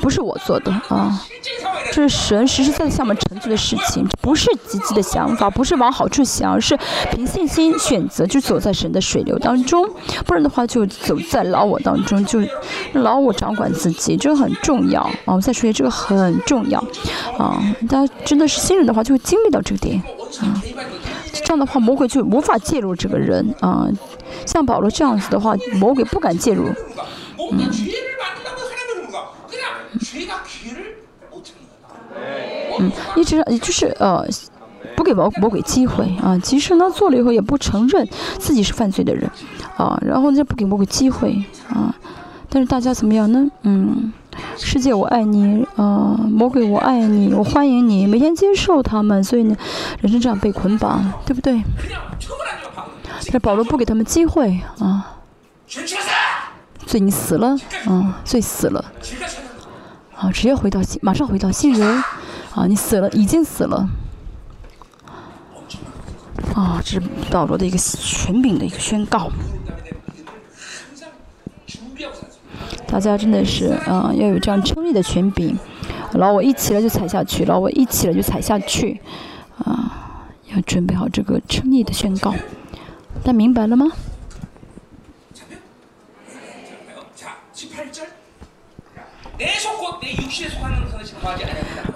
[0.00, 1.20] 不是我做的啊。
[1.92, 6.76] 这是神实实在在向我们成就的事情，不是积极的想法，不是往好处想，而是
[7.12, 9.88] 凭信心选择，就走在神的水流当中。
[10.26, 12.40] 不然的话，就走在老我当中，就
[12.94, 15.34] 老我掌管自己，这个很重要啊！
[15.34, 16.82] 我再说一遍，这个很重要
[17.38, 17.62] 啊！
[17.88, 20.02] 大家真的是新人的话，就会经历到这个点
[20.40, 20.60] 啊。
[21.32, 23.86] 这样的话，魔鬼就无法介入这个人啊。
[24.46, 26.64] 像保罗这样子的话，魔鬼不敢介入，
[27.52, 27.70] 嗯。
[32.78, 34.26] 嗯，一直就是呃，
[34.96, 36.38] 不给魔魔鬼机会啊。
[36.42, 39.30] 其实呢，做了以后也不承认自己是犯罪的人
[39.76, 39.98] 啊。
[40.04, 41.94] 然后呢，不给魔鬼机会啊。
[42.48, 43.46] 但是大家怎么样呢？
[43.62, 44.12] 嗯，
[44.56, 49.24] 世界我爱你啊，魔鬼我爱你，我欢迎你，每天接受他们。
[49.24, 49.56] 所以呢，
[50.00, 51.60] 人生这样被捆绑，对不对？
[53.02, 55.10] 但是保罗不给他们机会啊。
[56.86, 57.56] 所以你死了
[57.86, 58.84] 啊，所以死了
[60.14, 62.04] 啊，直接回到，马上回到新人。
[62.54, 63.88] 啊，你死了，已经死了。
[66.54, 69.28] 啊，这是保罗的一个权柄的一个宣告。
[72.86, 75.58] 大家真的是啊，要有这样称义的权柄。
[76.12, 79.00] 然后我一起来就踩下去，然后我一起来就踩下去。
[79.58, 82.30] 啊，要准备好这个称义的宣告。
[83.22, 83.86] 大家明白了吗？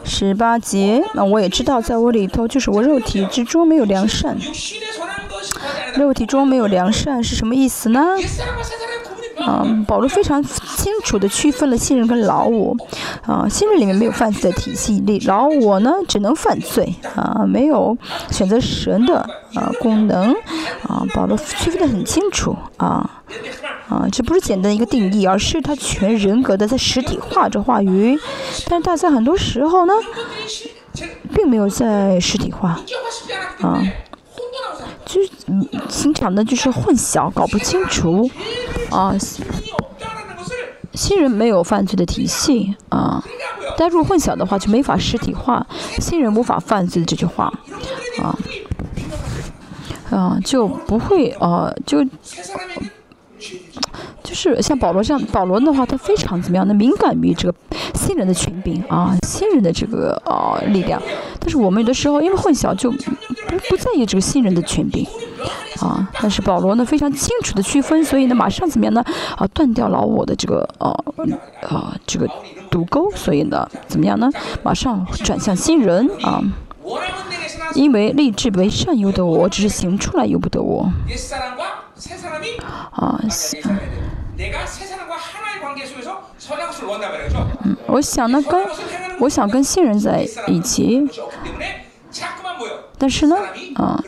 [0.04, 4.36] 十八节，那我也知道，在我里头就是我肉体之中没有良善。
[5.96, 8.16] 肉体中没有良善是什么意思呢？
[9.46, 12.76] 嗯，保罗非常清楚地区分了新人跟老我。
[13.26, 16.94] 啊，新人里面没有犯罪的体系，里老我呢只能犯罪。
[17.14, 17.96] 啊，没有
[18.30, 19.18] 选择神的
[19.54, 20.32] 啊功能。
[20.88, 22.56] 啊，保罗区分的很清楚。
[22.76, 23.22] 啊。
[23.88, 28.18] 啊，这不是简单一个定义，而是他全人格的在实体化这话语。
[28.68, 29.94] 但是大家很多时候呢，
[31.34, 32.78] 并没有在实体化，
[33.62, 33.82] 啊，
[35.04, 35.30] 就是
[35.88, 38.30] 经常的就是混淆，搞不清楚，
[38.90, 39.14] 啊，
[40.94, 43.22] 新人没有犯罪的体系，啊，
[43.76, 45.66] 但如果混淆的话，就没法实体化。
[45.98, 47.52] 新人无法犯罪的这句话，
[48.20, 48.38] 啊，
[50.10, 52.04] 啊，就不会，啊，就。
[54.28, 56.74] 就是像保罗这样，保罗的话，他非常怎么样呢？
[56.74, 57.54] 敏感于这个
[57.94, 61.00] 新人的权柄啊，新人的这个啊力量。
[61.40, 65.06] 但是我们有的时候因为混淆，就不不在意这个新人的权柄
[65.80, 66.06] 啊。
[66.20, 69.02] 但是保罗呢，非常清楚的区分，所以呢，马上怎么样呢？
[69.34, 70.92] 啊，断掉了我的这个啊
[71.66, 72.28] 啊这个
[72.70, 74.28] 毒钩，所以呢，怎么样呢？
[74.62, 76.42] 马上转向新人啊，
[77.74, 80.92] 因为立志为善由得我，只是行出来由不得我。
[82.92, 83.18] 啊，
[87.64, 88.64] 嗯，我想呢，跟
[89.18, 91.04] 我想跟新人在一起，
[92.96, 93.36] 但是呢，
[93.74, 94.00] 啊，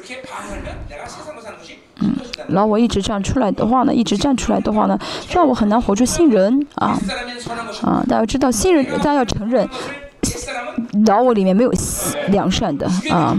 [2.01, 2.15] 嗯，
[2.49, 4.97] 然后我一直这样出来的话呢，一直站出来的话呢，
[5.33, 6.97] 让我很难活出新人啊，
[7.83, 9.69] 啊，大家知道新人，大家要承认。
[11.07, 11.73] 老我里面没有
[12.29, 13.37] 良善的啊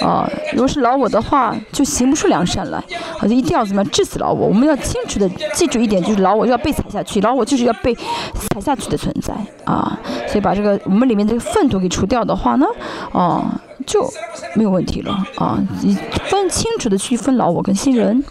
[0.00, 0.28] 啊！
[0.52, 2.82] 如果是老我的话，就行不出良善来，
[3.12, 4.48] 好像一定要怎么样治死老我。
[4.48, 9.34] 我们要清楚的记住一点，就是老我要被踩下去，老我就是要被踩下去的存在
[9.64, 9.98] 啊！
[10.26, 12.66] 所以把这个我们里面这个粪土给除掉的话呢，
[13.12, 14.10] 啊，就
[14.54, 15.58] 没有问题了啊！
[15.82, 15.96] 你
[16.28, 18.24] 分清楚的区分老我跟新人，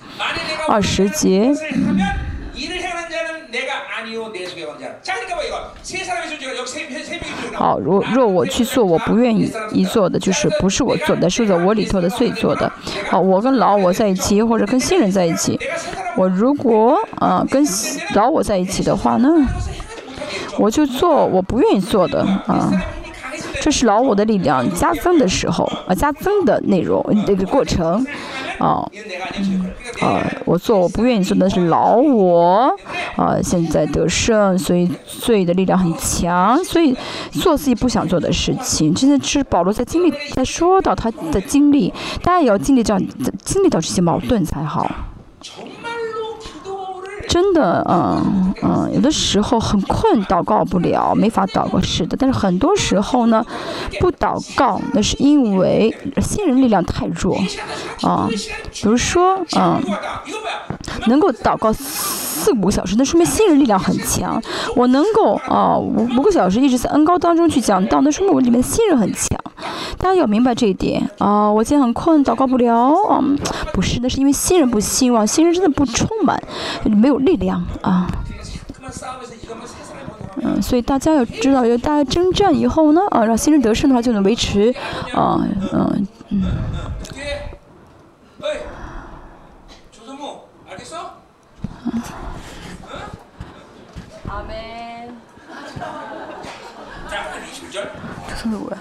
[0.68, 1.53] 二十节。
[7.54, 12.72] 好，若若我去做我不愿意一做的，就是不是我做的，是我里头的罪做的。
[13.10, 15.60] 好，我跟老我在一起，或者跟新人在一起，
[16.16, 17.64] 我如果啊跟
[18.16, 19.28] 老我在一起的话呢，
[20.58, 22.72] 我就做我不愿意做的啊。
[23.61, 28.06] 这是老我的力量加增的时候啊，加增的内容这个过程。
[28.60, 28.86] 啊，
[30.02, 32.69] 啊，我做我不愿意做的是老我，
[33.15, 36.94] 啊，现在得胜，所以罪的力量很强，所以
[37.31, 38.94] 做自己不想做的事情。
[38.94, 43.02] 真的是保罗在经历，在说到他的经历，大家也要经历这样，
[43.45, 44.90] 经历到这些矛盾才好。
[47.30, 52.18] 真的，嗯嗯，有的时候很困，祷告不了，没法祷告，是的。
[52.19, 53.45] 但是很多时候呢，
[53.99, 57.39] 不祷告，那是因为新人力量太弱，
[58.01, 58.27] 啊，
[58.73, 59.80] 比如说，嗯，
[61.06, 61.72] 能够祷告
[62.40, 64.41] 四五个小时，那说明新人力量很强。
[64.76, 69.38] 我能够啊五五个小时一直在恩高当中去讲道，那说明我里面新人很强。
[69.98, 71.52] 大家要明白这一点啊！
[71.52, 72.95] 我今天很困，祷告不了。
[73.11, 73.38] 嗯，
[73.74, 76.41] 不是，那是因为新人不希望，新人真的不充满，
[76.86, 78.07] 没有力量啊。
[80.41, 84.74] 嗯，所以大家要知道，要大家征战以后呢，啊，让新人得胜的话，就能维持
[85.14, 86.41] 啊，嗯嗯。
[98.41, 98.72] 这是我。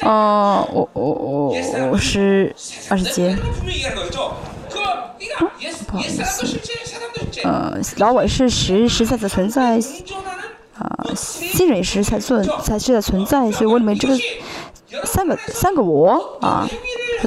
[0.00, 1.54] 哦，我我我
[1.90, 2.54] 我是
[2.90, 3.36] 二十节，
[5.86, 6.58] 不好意思，
[7.42, 9.78] 呃，老我是实实在在存在，
[10.78, 14.18] 啊，新人也是才存才是在存在，所以我里面这个
[15.04, 16.68] 三个三个我啊，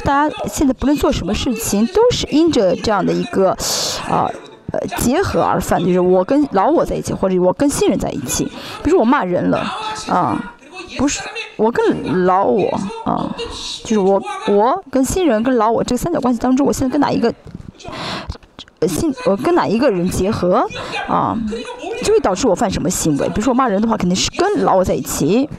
[0.04, 3.52] 大家现在不论做什么事情，都是因着这样的一个
[4.10, 4.30] 啊。
[4.70, 8.44] 呃，结合而犯，就是我跟老我在一起，或者我跟新人在一起。
[8.84, 9.60] 比如我骂人了，
[10.10, 10.54] 啊，
[10.98, 11.22] 不是
[11.56, 12.68] 我跟老我
[13.06, 13.34] 啊，
[13.86, 17.34] 就是我我跟新人跟老我这个三角关系当中，我现在跟哪一个
[18.86, 20.68] 新我跟哪一个人结合
[21.08, 21.34] 啊，
[22.04, 23.26] 就会导致我犯什么行为。
[23.30, 25.50] 比如说我骂人的话，肯定是跟老我在一起，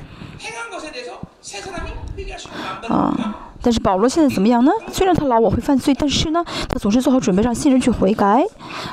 [2.89, 3.37] 啊。
[3.61, 4.71] 但是保罗现在怎么样呢？
[4.93, 8.41] 虽然他老我会犯罪，但是呢，他总是做好准备让新人去悔改，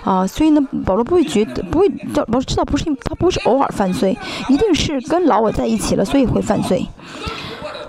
[0.04, 4.18] 啊，所以呢，保罗不会觉得不会，保罗知道不是他不是偶尔犯罪，
[4.50, 6.84] 一定是跟老我在一起了，所以会犯罪。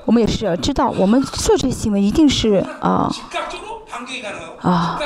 [0.05, 3.11] 我们也是知道，我们做这些行为一定是啊
[4.61, 5.01] 啊，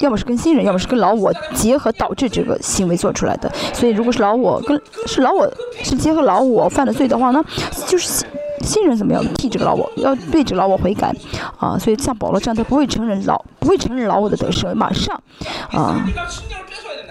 [0.00, 3.50] 要么是跟新人，要么是跟老我结合导致这个行为做出来的。
[3.72, 5.50] 所以如果是老我跟是老我
[5.82, 7.42] 是结合老我犯了罪的话呢，
[7.86, 8.26] 就是。
[8.68, 11.10] 新人怎么样替这个老我，要对这个老我悔改，
[11.56, 15.18] 啊，所以像保罗这样，他不会承认老，不会承认老我的得胜，马上，
[15.72, 16.04] 啊，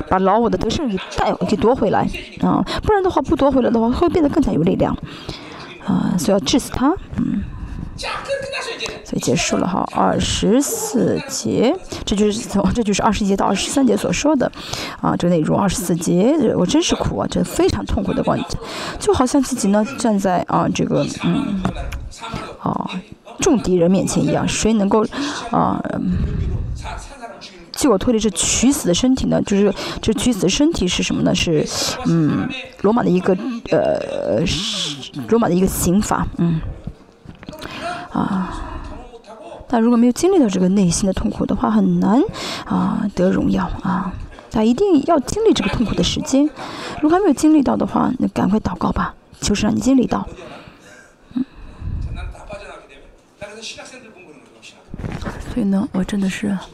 [0.07, 2.07] 把老我的得胜给带给夺回来，
[2.41, 4.95] 啊，不然的话不夺回来的话，会变得更加有力量，
[5.83, 7.43] 啊，所以要治死他，嗯。
[9.03, 14.51] 所以结束了哈，二十四节，这就是从 这就是二十节到二十三节所说的，
[15.01, 18.37] 啊，这个内容二十四节，我真是苦啊，这非常痛苦的关，
[18.99, 21.61] 就好像自己呢站在啊这个嗯，
[22.59, 22.89] 啊
[23.39, 25.05] 众敌人面前一样，谁能够
[25.51, 25.81] 啊
[27.71, 29.41] 救我脱离这取死的身体呢？
[29.43, 31.33] 就是这取死的身体是什么呢？
[31.33, 31.65] 是
[32.07, 32.49] 嗯
[32.81, 33.33] 罗马的一个
[33.71, 34.43] 呃
[35.29, 36.59] 罗马的一个刑法，嗯。
[38.11, 38.53] 啊，
[39.67, 42.21] 但如果没有经历到这个内心的痛苦的话，很难
[42.65, 44.13] 啊得荣耀啊。
[44.49, 46.49] 他一定要经历这个痛苦的时间。
[47.01, 50.25] 如果还没有经历到的话，那赶快祷告吧，就是让你经历到。
[51.33, 51.45] 嗯。
[55.53, 56.47] 所以呢，我真的是。
[56.47, 56.65] 啊。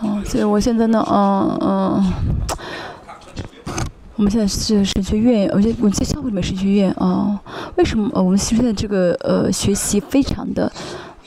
[0.00, 2.12] 哦，所以我现在呢，嗯嗯，
[4.16, 7.40] 我们现在是神学院，我在我在教会里面神学院啊。
[7.76, 10.70] 为什么呃我们现在这个呃学习非常的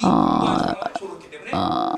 [0.01, 0.75] 啊
[1.51, 1.95] 啊？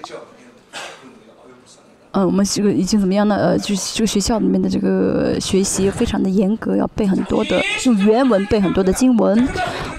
[2.12, 3.36] 嗯，我们这个已经怎么样呢？
[3.36, 9.48] 呃，就是这个学校里面的这个学习非常的严格，要背很多的用原文背很多的经文。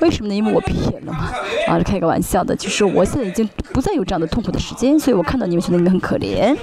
[0.00, 0.34] 为什么呢？
[0.34, 1.30] 因为我毕业了嘛。
[1.70, 6.56] 啊，开个玩笑的，就是我现在已经不再有这样的痛苦的时间，所以我看到你们觉得你们很可怜。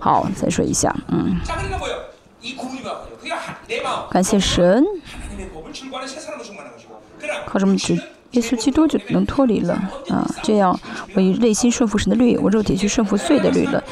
[0.00, 1.36] 好，再说一下，嗯，
[4.10, 4.82] 感谢神，
[7.46, 7.94] 靠什么就
[8.32, 9.74] 耶稣基督就能脱离了
[10.08, 10.26] 啊？
[10.42, 10.78] 这样
[11.14, 13.82] 我以内心顺服神的律，我肉体去顺服罪的律了。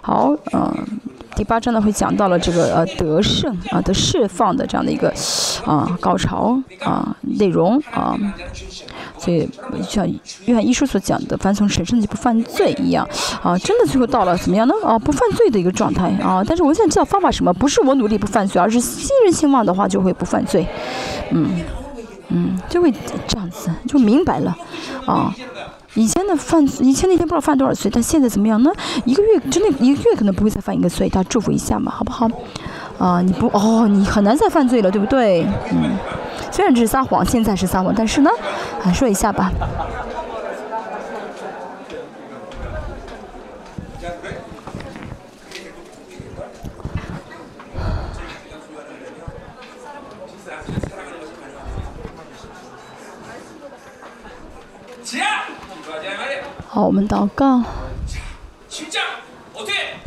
[0.00, 1.00] 好，嗯，
[1.36, 5.12] 第八章呢会讲到了这个呃得胜啊得释放的这样的一个
[5.64, 8.16] 啊高潮啊内容啊，
[9.22, 9.48] 所以
[9.88, 10.04] 像
[10.46, 13.08] 约翰一书所讲的，凡从神圣就不犯罪一样
[13.40, 14.74] 啊，真的最后到了怎么样呢？
[14.84, 20.66] 啊不犯罪的一个状态啊，但是我想知道方法什么，不是我努力不犯罪，而是信任兴旺的话就会不犯罪，
[21.30, 21.60] 嗯
[22.30, 22.92] 嗯就会
[23.28, 24.56] 这样子就明白了
[25.06, 25.32] 啊。
[25.94, 28.72] 以前的犯，以前那天不知道犯多少岁，但现在怎么样呢？
[29.04, 32.26] 一个月之内，一个月可能不会再犯一个罪，大家祝福一下嘛，好不好？
[32.98, 35.44] 啊，你不，哦，你很难再犯罪了，对不对？
[35.70, 35.96] 嗯，
[36.50, 38.30] 虽然这是撒谎，现在是撒谎，但是呢，
[38.84, 39.50] 啊，说一下吧。
[56.68, 57.62] 好，我们祷告。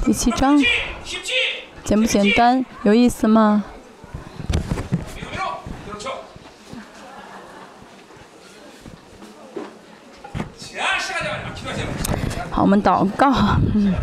[0.03, 0.57] 第七章，
[1.85, 2.65] 简不简单？
[2.81, 3.63] 有意思吗？
[12.49, 13.31] 好，我们祷告。
[13.75, 13.93] 嗯。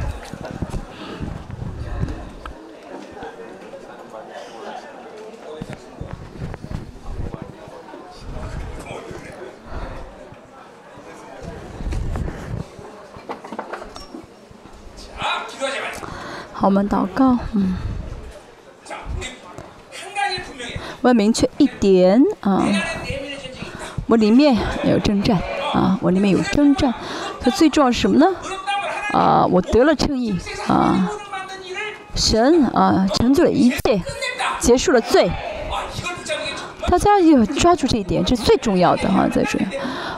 [16.62, 17.74] 好，我们祷告，嗯，
[21.00, 22.64] 我要明确一点啊，
[24.06, 25.40] 我里面有征战
[25.74, 26.94] 啊，我里面有征战，
[27.40, 28.26] 它最重要是什么呢？
[29.12, 31.10] 啊，我得了称义啊，
[32.14, 34.00] 神啊成就了一切，
[34.60, 35.32] 结束了罪，
[36.92, 39.58] 大家要抓住这一点，这是最重要的哈，在这。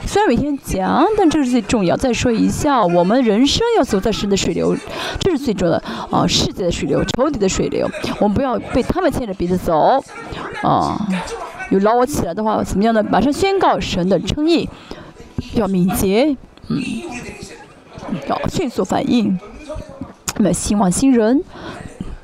[0.05, 1.95] 虽然每天讲，但这是最重要。
[1.95, 4.75] 再说一下，我们人生要走在神的水流，
[5.17, 5.81] 这是最重要的
[6.11, 6.27] 啊！
[6.27, 7.89] 世界的水流，仇敌的水流，
[8.19, 10.03] 我们不要被他们牵着鼻子走
[10.63, 11.07] 啊！
[11.69, 13.01] 有捞我起来的话，怎么样呢？
[13.09, 14.69] 马上宣告神的称义，
[15.53, 16.35] 要敏捷，
[16.67, 16.83] 嗯，
[18.27, 19.39] 要迅速反应，
[20.35, 21.41] 那么希望新人，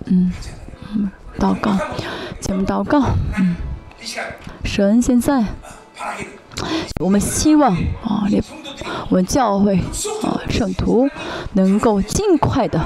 [0.07, 0.29] 嗯，
[1.39, 1.71] 祷告，
[2.41, 3.01] 节目祷告，
[3.39, 3.55] 嗯，
[4.63, 5.43] 神现在。
[6.99, 7.73] 我们希望
[8.03, 8.27] 啊，
[9.09, 9.75] 我们教会
[10.23, 11.09] 啊，圣徒
[11.53, 12.79] 能够尽快的、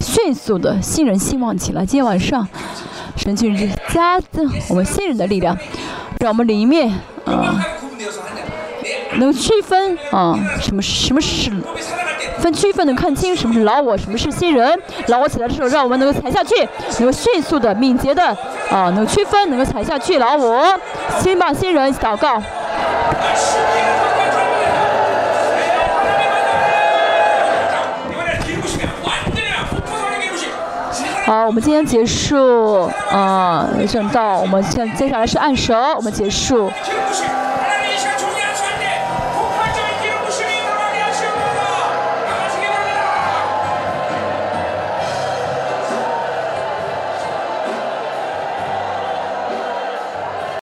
[0.00, 1.84] 迅速的新人兴旺起来。
[1.84, 2.46] 今天晚上，
[3.16, 5.56] 神就是加增我们新人的力量，
[6.20, 6.92] 让我们里面
[7.24, 7.66] 啊，
[9.16, 11.50] 能区分啊，什么什么是
[12.38, 14.78] 分区分，能看清什么是老我，什么是新人。
[15.08, 16.54] 老我起来的时候，让我们能够踩下去，
[16.98, 18.22] 能够迅速的、敏捷的
[18.70, 20.18] 啊，能区分，能够踩下去。
[20.18, 20.64] 老我，
[21.20, 22.40] 先把新人祷告。
[31.24, 36.70] 好，我们今天结束，啊，正道，我们现接下来是按手，我们结束。